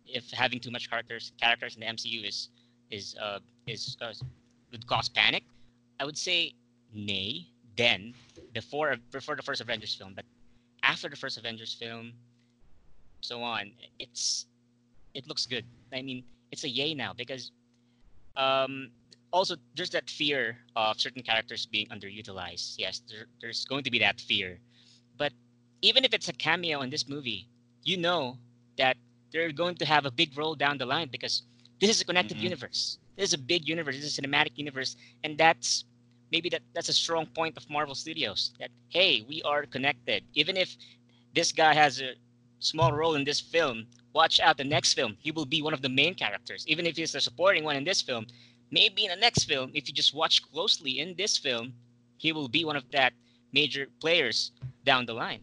if 0.08 0.30
having 0.32 0.60
too 0.60 0.71
much 0.71 0.89
characters 0.89 1.32
characters 1.38 1.76
in 1.76 1.82
the 1.82 1.88
MCU 1.88 2.24
is 2.24 2.50
is 2.89 3.15
uh, 3.15 3.39
is 3.67 3.97
uh, 4.02 4.13
would 4.71 4.88
cause 4.88 5.10
panic, 5.10 5.43
I 6.00 6.06
would 6.06 6.17
say 6.17 6.54
nay. 6.93 7.47
Then 7.78 8.13
before 8.54 8.95
before 9.12 9.36
the 9.36 9.41
first 9.43 9.62
Avengers 9.62 9.95
film, 9.95 10.13
but 10.13 10.26
after 10.84 11.10
the 11.10 11.15
first 11.15 11.38
Avengers 11.38 11.74
film, 11.74 12.13
so 13.21 13.41
on, 13.41 13.71
it's 14.00 14.45
it 15.13 15.28
looks 15.28 15.45
good. 15.45 15.65
I 15.93 16.02
mean, 16.02 16.24
it's 16.52 16.63
a 16.63 16.69
yay 16.69 16.93
now 16.93 17.13
because 17.13 17.52
um 18.36 18.91
also 19.32 19.56
there's 19.76 19.89
that 19.91 20.10
fear 20.10 20.58
of 20.76 21.00
certain 21.00 21.24
characters 21.24 21.65
being 21.65 21.88
underutilized. 21.88 22.76
Yes, 22.78 23.02
there, 23.10 23.26
there's 23.41 23.65
going 23.65 23.84
to 23.84 23.91
be 23.91 24.00
that 24.00 24.19
fear, 24.19 24.60
but 25.17 25.32
even 25.82 26.04
if 26.04 26.13
it's 26.13 26.30
a 26.30 26.34
cameo 26.34 26.82
in 26.82 26.89
this 26.89 27.08
movie, 27.08 27.47
you 27.84 27.97
know 27.97 28.38
that 28.78 28.97
they're 29.32 29.52
going 29.52 29.76
to 29.76 29.86
have 29.86 30.06
a 30.06 30.12
big 30.12 30.38
role 30.38 30.56
down 30.56 30.78
the 30.78 30.86
line 30.86 31.10
because 31.12 31.43
this 31.80 31.89
is 31.89 32.02
a 32.02 32.06
connected 32.06 32.38
Mhm. 32.38 32.43
universe. 32.43 33.00
This 33.17 33.30
is 33.30 33.34
a 33.34 33.38
big 33.38 33.67
universe. 33.67 33.95
This 33.95 34.06
is 34.06 34.17
a 34.17 34.21
cinematic 34.21 34.52
universe, 34.56 34.95
and 35.24 35.38
that's 35.38 35.86
maybe 36.32 36.50
that 36.50 36.62
that's 36.74 36.89
a 36.89 36.93
strong 36.93 37.26
point 37.28 37.58
of 37.58 37.69
Marvel 37.69 37.95
Studios. 37.95 38.52
That 38.60 38.71
hey, 38.89 39.26
we 39.28 39.41
are 39.43 39.65
connected. 39.65 40.24
Even 40.34 40.58
if 40.58 40.76
this 41.36 41.52
guy 41.52 41.74
has 41.74 42.02
a 42.02 42.13
small 42.60 42.91
role 42.93 43.15
in 43.15 43.24
this 43.24 43.39
film, 43.39 43.88
watch 44.13 44.39
out 44.39 44.58
the 44.58 44.63
next 44.63 44.93
film. 44.93 45.17
He 45.19 45.32
will 45.32 45.45
be 45.45 45.62
one 45.62 45.74
of 45.74 45.82
the 45.82 45.89
main 45.89 46.15
characters. 46.15 46.65
Even 46.67 46.86
if 46.86 46.95
he's 46.97 47.15
a 47.15 47.21
supporting 47.21 47.63
one 47.63 47.76
in 47.76 47.84
this 47.84 48.02
film, 48.02 48.28
maybe 48.71 49.06
in 49.06 49.10
the 49.10 49.15
next 49.15 49.45
film, 49.45 49.71
if 49.74 49.88
you 49.88 49.93
just 49.93 50.13
watch 50.13 50.41
closely 50.52 51.00
in 51.00 51.15
this 51.15 51.38
film, 51.38 51.74
he 52.17 52.32
will 52.32 52.47
be 52.47 52.65
one 52.65 52.76
of 52.76 52.84
that 52.91 53.13
major 53.52 53.88
players 54.00 54.52
down 54.86 55.06
the 55.06 55.13
line. 55.13 55.41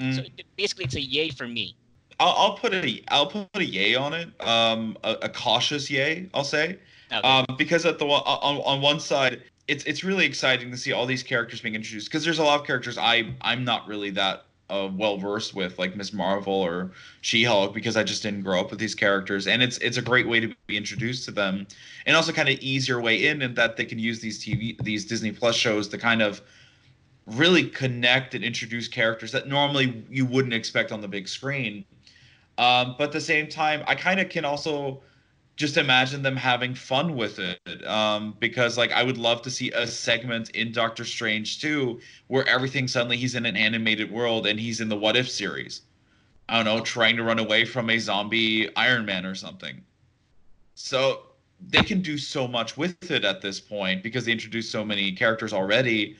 Mm. 0.00 0.16
So 0.16 0.22
it- 0.22 0.46
basically, 0.56 0.84
it's 0.86 0.96
a 0.96 1.00
yay 1.00 1.30
for 1.30 1.46
me. 1.46 1.76
I'll, 2.20 2.34
I'll 2.36 2.54
put 2.54 2.72
a 2.74 3.02
I'll 3.08 3.26
put 3.26 3.48
a 3.54 3.64
yay 3.64 3.94
on 3.94 4.12
it. 4.12 4.28
Um, 4.46 4.96
a, 5.02 5.16
a 5.22 5.28
cautious 5.28 5.90
yay, 5.90 6.28
I'll 6.34 6.44
say. 6.44 6.78
Okay. 7.10 7.26
Um, 7.26 7.46
because 7.58 7.84
at 7.86 7.98
the 7.98 8.04
on 8.04 8.58
on 8.58 8.80
one 8.80 9.00
side, 9.00 9.42
it's 9.66 9.82
it's 9.84 10.04
really 10.04 10.26
exciting 10.26 10.70
to 10.70 10.76
see 10.76 10.92
all 10.92 11.06
these 11.06 11.22
characters 11.22 11.60
being 11.60 11.74
introduced. 11.74 12.08
Because 12.08 12.24
there's 12.24 12.38
a 12.38 12.44
lot 12.44 12.60
of 12.60 12.66
characters 12.66 12.98
I 12.98 13.34
I'm 13.40 13.64
not 13.64 13.88
really 13.88 14.10
that 14.10 14.44
uh, 14.68 14.88
well 14.94 15.16
versed 15.16 15.54
with, 15.54 15.78
like 15.78 15.96
Miss 15.96 16.12
Marvel 16.12 16.52
or 16.52 16.92
She 17.22 17.42
Hulk, 17.42 17.74
because 17.74 17.96
I 17.96 18.04
just 18.04 18.22
didn't 18.22 18.42
grow 18.42 18.60
up 18.60 18.70
with 18.70 18.78
these 18.78 18.94
characters, 18.94 19.46
and 19.46 19.62
it's 19.62 19.78
it's 19.78 19.96
a 19.96 20.02
great 20.02 20.28
way 20.28 20.40
to 20.40 20.54
be 20.66 20.76
introduced 20.76 21.24
to 21.24 21.30
them, 21.30 21.66
and 22.06 22.16
also 22.16 22.32
kind 22.32 22.48
of 22.48 22.58
ease 22.60 22.86
your 22.86 23.00
way 23.00 23.26
in, 23.26 23.42
and 23.42 23.56
that 23.56 23.76
they 23.76 23.84
can 23.84 23.98
use 23.98 24.20
these 24.20 24.44
TV 24.44 24.78
these 24.82 25.06
Disney 25.06 25.32
Plus 25.32 25.56
shows 25.56 25.88
to 25.88 25.98
kind 25.98 26.22
of 26.22 26.42
really 27.26 27.64
connect 27.64 28.34
and 28.34 28.44
introduce 28.44 28.88
characters 28.88 29.32
that 29.32 29.46
normally 29.46 30.04
you 30.10 30.26
wouldn't 30.26 30.54
expect 30.54 30.92
on 30.92 31.00
the 31.00 31.08
big 31.08 31.28
screen. 31.28 31.84
Um, 32.60 32.94
but 32.98 33.04
at 33.04 33.12
the 33.12 33.22
same 33.22 33.48
time, 33.48 33.82
I 33.86 33.94
kind 33.94 34.20
of 34.20 34.28
can 34.28 34.44
also 34.44 35.00
just 35.56 35.78
imagine 35.78 36.22
them 36.22 36.36
having 36.36 36.74
fun 36.74 37.16
with 37.16 37.38
it 37.38 37.86
um, 37.86 38.36
because 38.38 38.76
like 38.76 38.92
I 38.92 39.02
would 39.02 39.16
love 39.16 39.40
to 39.42 39.50
see 39.50 39.70
a 39.70 39.86
segment 39.86 40.50
in 40.50 40.70
Doctor 40.70 41.06
Strange 41.06 41.62
2 41.62 41.98
where 42.28 42.46
everything 42.46 42.86
suddenly 42.86 43.16
he's 43.16 43.34
in 43.34 43.46
an 43.46 43.56
animated 43.56 44.12
world 44.12 44.46
and 44.46 44.60
he's 44.60 44.82
in 44.82 44.90
the 44.90 44.96
What 44.96 45.16
If 45.16 45.30
series. 45.30 45.82
I 46.50 46.56
don't 46.56 46.66
know, 46.66 46.84
trying 46.84 47.16
to 47.16 47.22
run 47.22 47.38
away 47.38 47.64
from 47.64 47.88
a 47.88 47.98
zombie 47.98 48.74
Iron 48.76 49.06
Man 49.06 49.24
or 49.24 49.34
something. 49.34 49.82
So 50.74 51.22
they 51.66 51.82
can 51.82 52.02
do 52.02 52.18
so 52.18 52.46
much 52.46 52.76
with 52.76 53.10
it 53.10 53.24
at 53.24 53.40
this 53.40 53.58
point 53.58 54.02
because 54.02 54.26
they 54.26 54.32
introduced 54.32 54.70
so 54.70 54.84
many 54.84 55.12
characters 55.12 55.54
already 55.54 56.16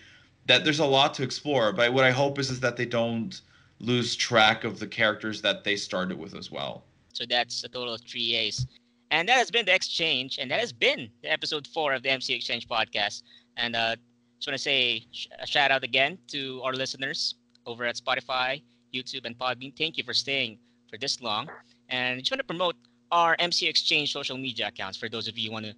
that 0.47 0.65
there's 0.65 0.81
a 0.81 0.87
lot 0.87 1.13
to 1.15 1.23
explore. 1.23 1.71
But 1.73 1.93
what 1.93 2.05
I 2.05 2.13
hope 2.13 2.39
is 2.39 2.51
is 2.51 2.61
that 2.61 2.79
they 2.79 2.87
don't 2.87 3.39
lose 3.81 4.15
track 4.15 4.65
of 4.65 4.79
the 4.79 4.87
characters 4.87 5.43
that 5.43 5.65
they 5.65 5.77
started 5.77 6.19
with 6.19 6.35
as 6.35 6.51
well. 6.51 6.85
So 7.13 7.25
that's 7.29 7.65
a 7.65 7.69
total 7.69 7.95
of 7.95 8.03
three 8.03 8.35
A's. 8.37 8.67
And 9.11 9.29
that 9.29 9.37
has 9.39 9.51
been 9.51 9.67
the 9.67 9.75
exchange, 9.75 10.39
and 10.39 10.51
that 10.51 10.61
has 10.61 10.73
been 10.73 11.11
the 11.23 11.33
episode 11.33 11.67
four 11.67 11.93
of 11.95 12.03
the 12.03 12.11
MC 12.11 12.33
Exchange 12.33 12.69
podcast. 12.69 13.23
And 13.57 13.75
uh, 13.75 13.97
just 14.39 14.49
want 14.49 14.55
to 14.55 14.63
say 14.63 15.07
sh- 15.11 15.27
a 15.41 15.47
shout 15.47 15.73
out 15.73 15.83
again 15.83 16.17
to 16.29 16.63
our 16.63 16.73
listeners 16.73 17.35
over 17.67 17.85
at 17.85 17.97
Spotify, 17.97 18.63
YouTube, 18.95 19.25
and 19.25 19.37
Podbean. 19.37 19.77
Thank 19.77 19.99
you 19.99 20.05
for 20.05 20.15
staying 20.15 20.59
for 20.89 20.97
this 20.97 21.21
long. 21.21 21.49
And 21.89 22.21
just 22.21 22.31
want 22.31 22.39
to 22.39 22.45
promote 22.45 22.77
our 23.11 23.35
MC 23.41 23.67
Exchange 23.67 24.13
social 24.13 24.37
media 24.37 24.69
accounts 24.69 24.97
for 24.97 25.09
those 25.09 25.27
of 25.27 25.37
you 25.37 25.49
who 25.49 25.55
want 25.55 25.67
to 25.67 25.75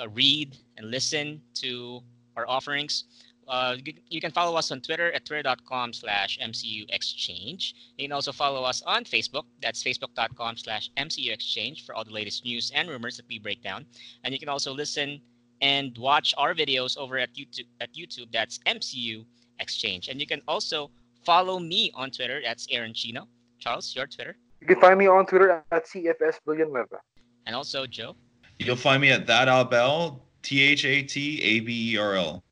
uh, 0.00 0.08
read 0.08 0.56
and 0.76 0.90
listen 0.90 1.42
to 1.54 2.00
our 2.36 2.48
offerings. 2.48 3.04
Uh, 3.52 3.76
you, 3.84 3.92
you 4.08 4.18
can 4.18 4.30
follow 4.30 4.56
us 4.56 4.70
on 4.70 4.80
Twitter 4.80 5.12
at 5.12 5.26
twitter.com 5.26 5.92
slash 5.92 6.38
MCU 6.42 6.86
Exchange. 6.88 7.74
You 7.98 8.08
can 8.08 8.12
also 8.12 8.32
follow 8.32 8.62
us 8.64 8.80
on 8.86 9.04
Facebook. 9.04 9.44
That's 9.60 9.84
facebook.com 9.84 10.56
slash 10.56 10.90
MCU 10.96 11.30
Exchange 11.30 11.84
for 11.84 11.94
all 11.94 12.02
the 12.02 12.12
latest 12.12 12.46
news 12.46 12.72
and 12.74 12.88
rumors 12.88 13.18
that 13.18 13.26
we 13.28 13.38
break 13.38 13.62
down. 13.62 13.84
And 14.24 14.32
you 14.32 14.40
can 14.40 14.48
also 14.48 14.72
listen 14.72 15.20
and 15.60 15.96
watch 15.98 16.32
our 16.38 16.54
videos 16.54 16.96
over 16.96 17.18
at 17.18 17.34
YouTube. 17.34 17.66
At 17.82 17.92
YouTube, 17.92 18.32
that's 18.32 18.58
MCU 18.66 19.26
Exchange. 19.60 20.08
And 20.08 20.18
you 20.18 20.26
can 20.26 20.40
also 20.48 20.90
follow 21.22 21.58
me 21.58 21.92
on 21.94 22.10
Twitter. 22.10 22.40
That's 22.42 22.66
Aaron 22.70 22.94
Chino. 22.94 23.28
Charles, 23.58 23.94
your 23.94 24.06
Twitter. 24.06 24.34
You 24.62 24.66
can 24.66 24.80
find 24.80 24.98
me 24.98 25.08
on 25.08 25.26
Twitter 25.26 25.62
at 25.70 25.86
CFS 25.86 26.40
Villanueva. 26.46 27.00
And 27.44 27.54
also 27.54 27.86
Joe. 27.86 28.16
You'll 28.58 28.76
find 28.76 29.02
me 29.02 29.10
at 29.10 29.26
that 29.26 29.48
Abel, 29.48 30.24
T 30.40 30.62
H 30.62 30.86
A 30.86 31.02
T 31.02 31.42
A 31.42 31.60
B 31.60 31.92
E 31.92 31.98
R 31.98 32.14
L. 32.14 32.42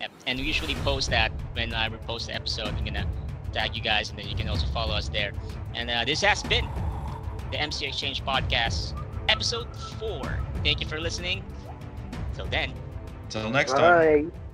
Yep. 0.00 0.10
And 0.26 0.38
we 0.38 0.44
usually 0.44 0.74
post 0.76 1.10
that 1.10 1.32
when 1.54 1.72
I 1.74 1.88
repost 1.88 2.26
the 2.26 2.34
episode. 2.34 2.68
I'm 2.68 2.84
gonna 2.84 3.06
tag 3.52 3.74
you 3.74 3.82
guys, 3.82 4.10
and 4.10 4.18
then 4.18 4.28
you 4.28 4.36
can 4.36 4.48
also 4.48 4.66
follow 4.66 4.94
us 4.94 5.08
there. 5.08 5.32
And 5.74 5.90
uh, 5.90 6.04
this 6.04 6.20
has 6.22 6.42
been 6.42 6.68
the 7.50 7.60
MC 7.60 7.86
Exchange 7.86 8.24
Podcast, 8.24 8.94
episode 9.28 9.68
four. 9.98 10.40
Thank 10.62 10.80
you 10.80 10.86
for 10.86 11.00
listening. 11.00 11.42
Till 12.34 12.46
then. 12.46 12.72
Till 13.30 13.50
next 13.50 13.72
time. 13.72 14.26
Bye. 14.30 14.45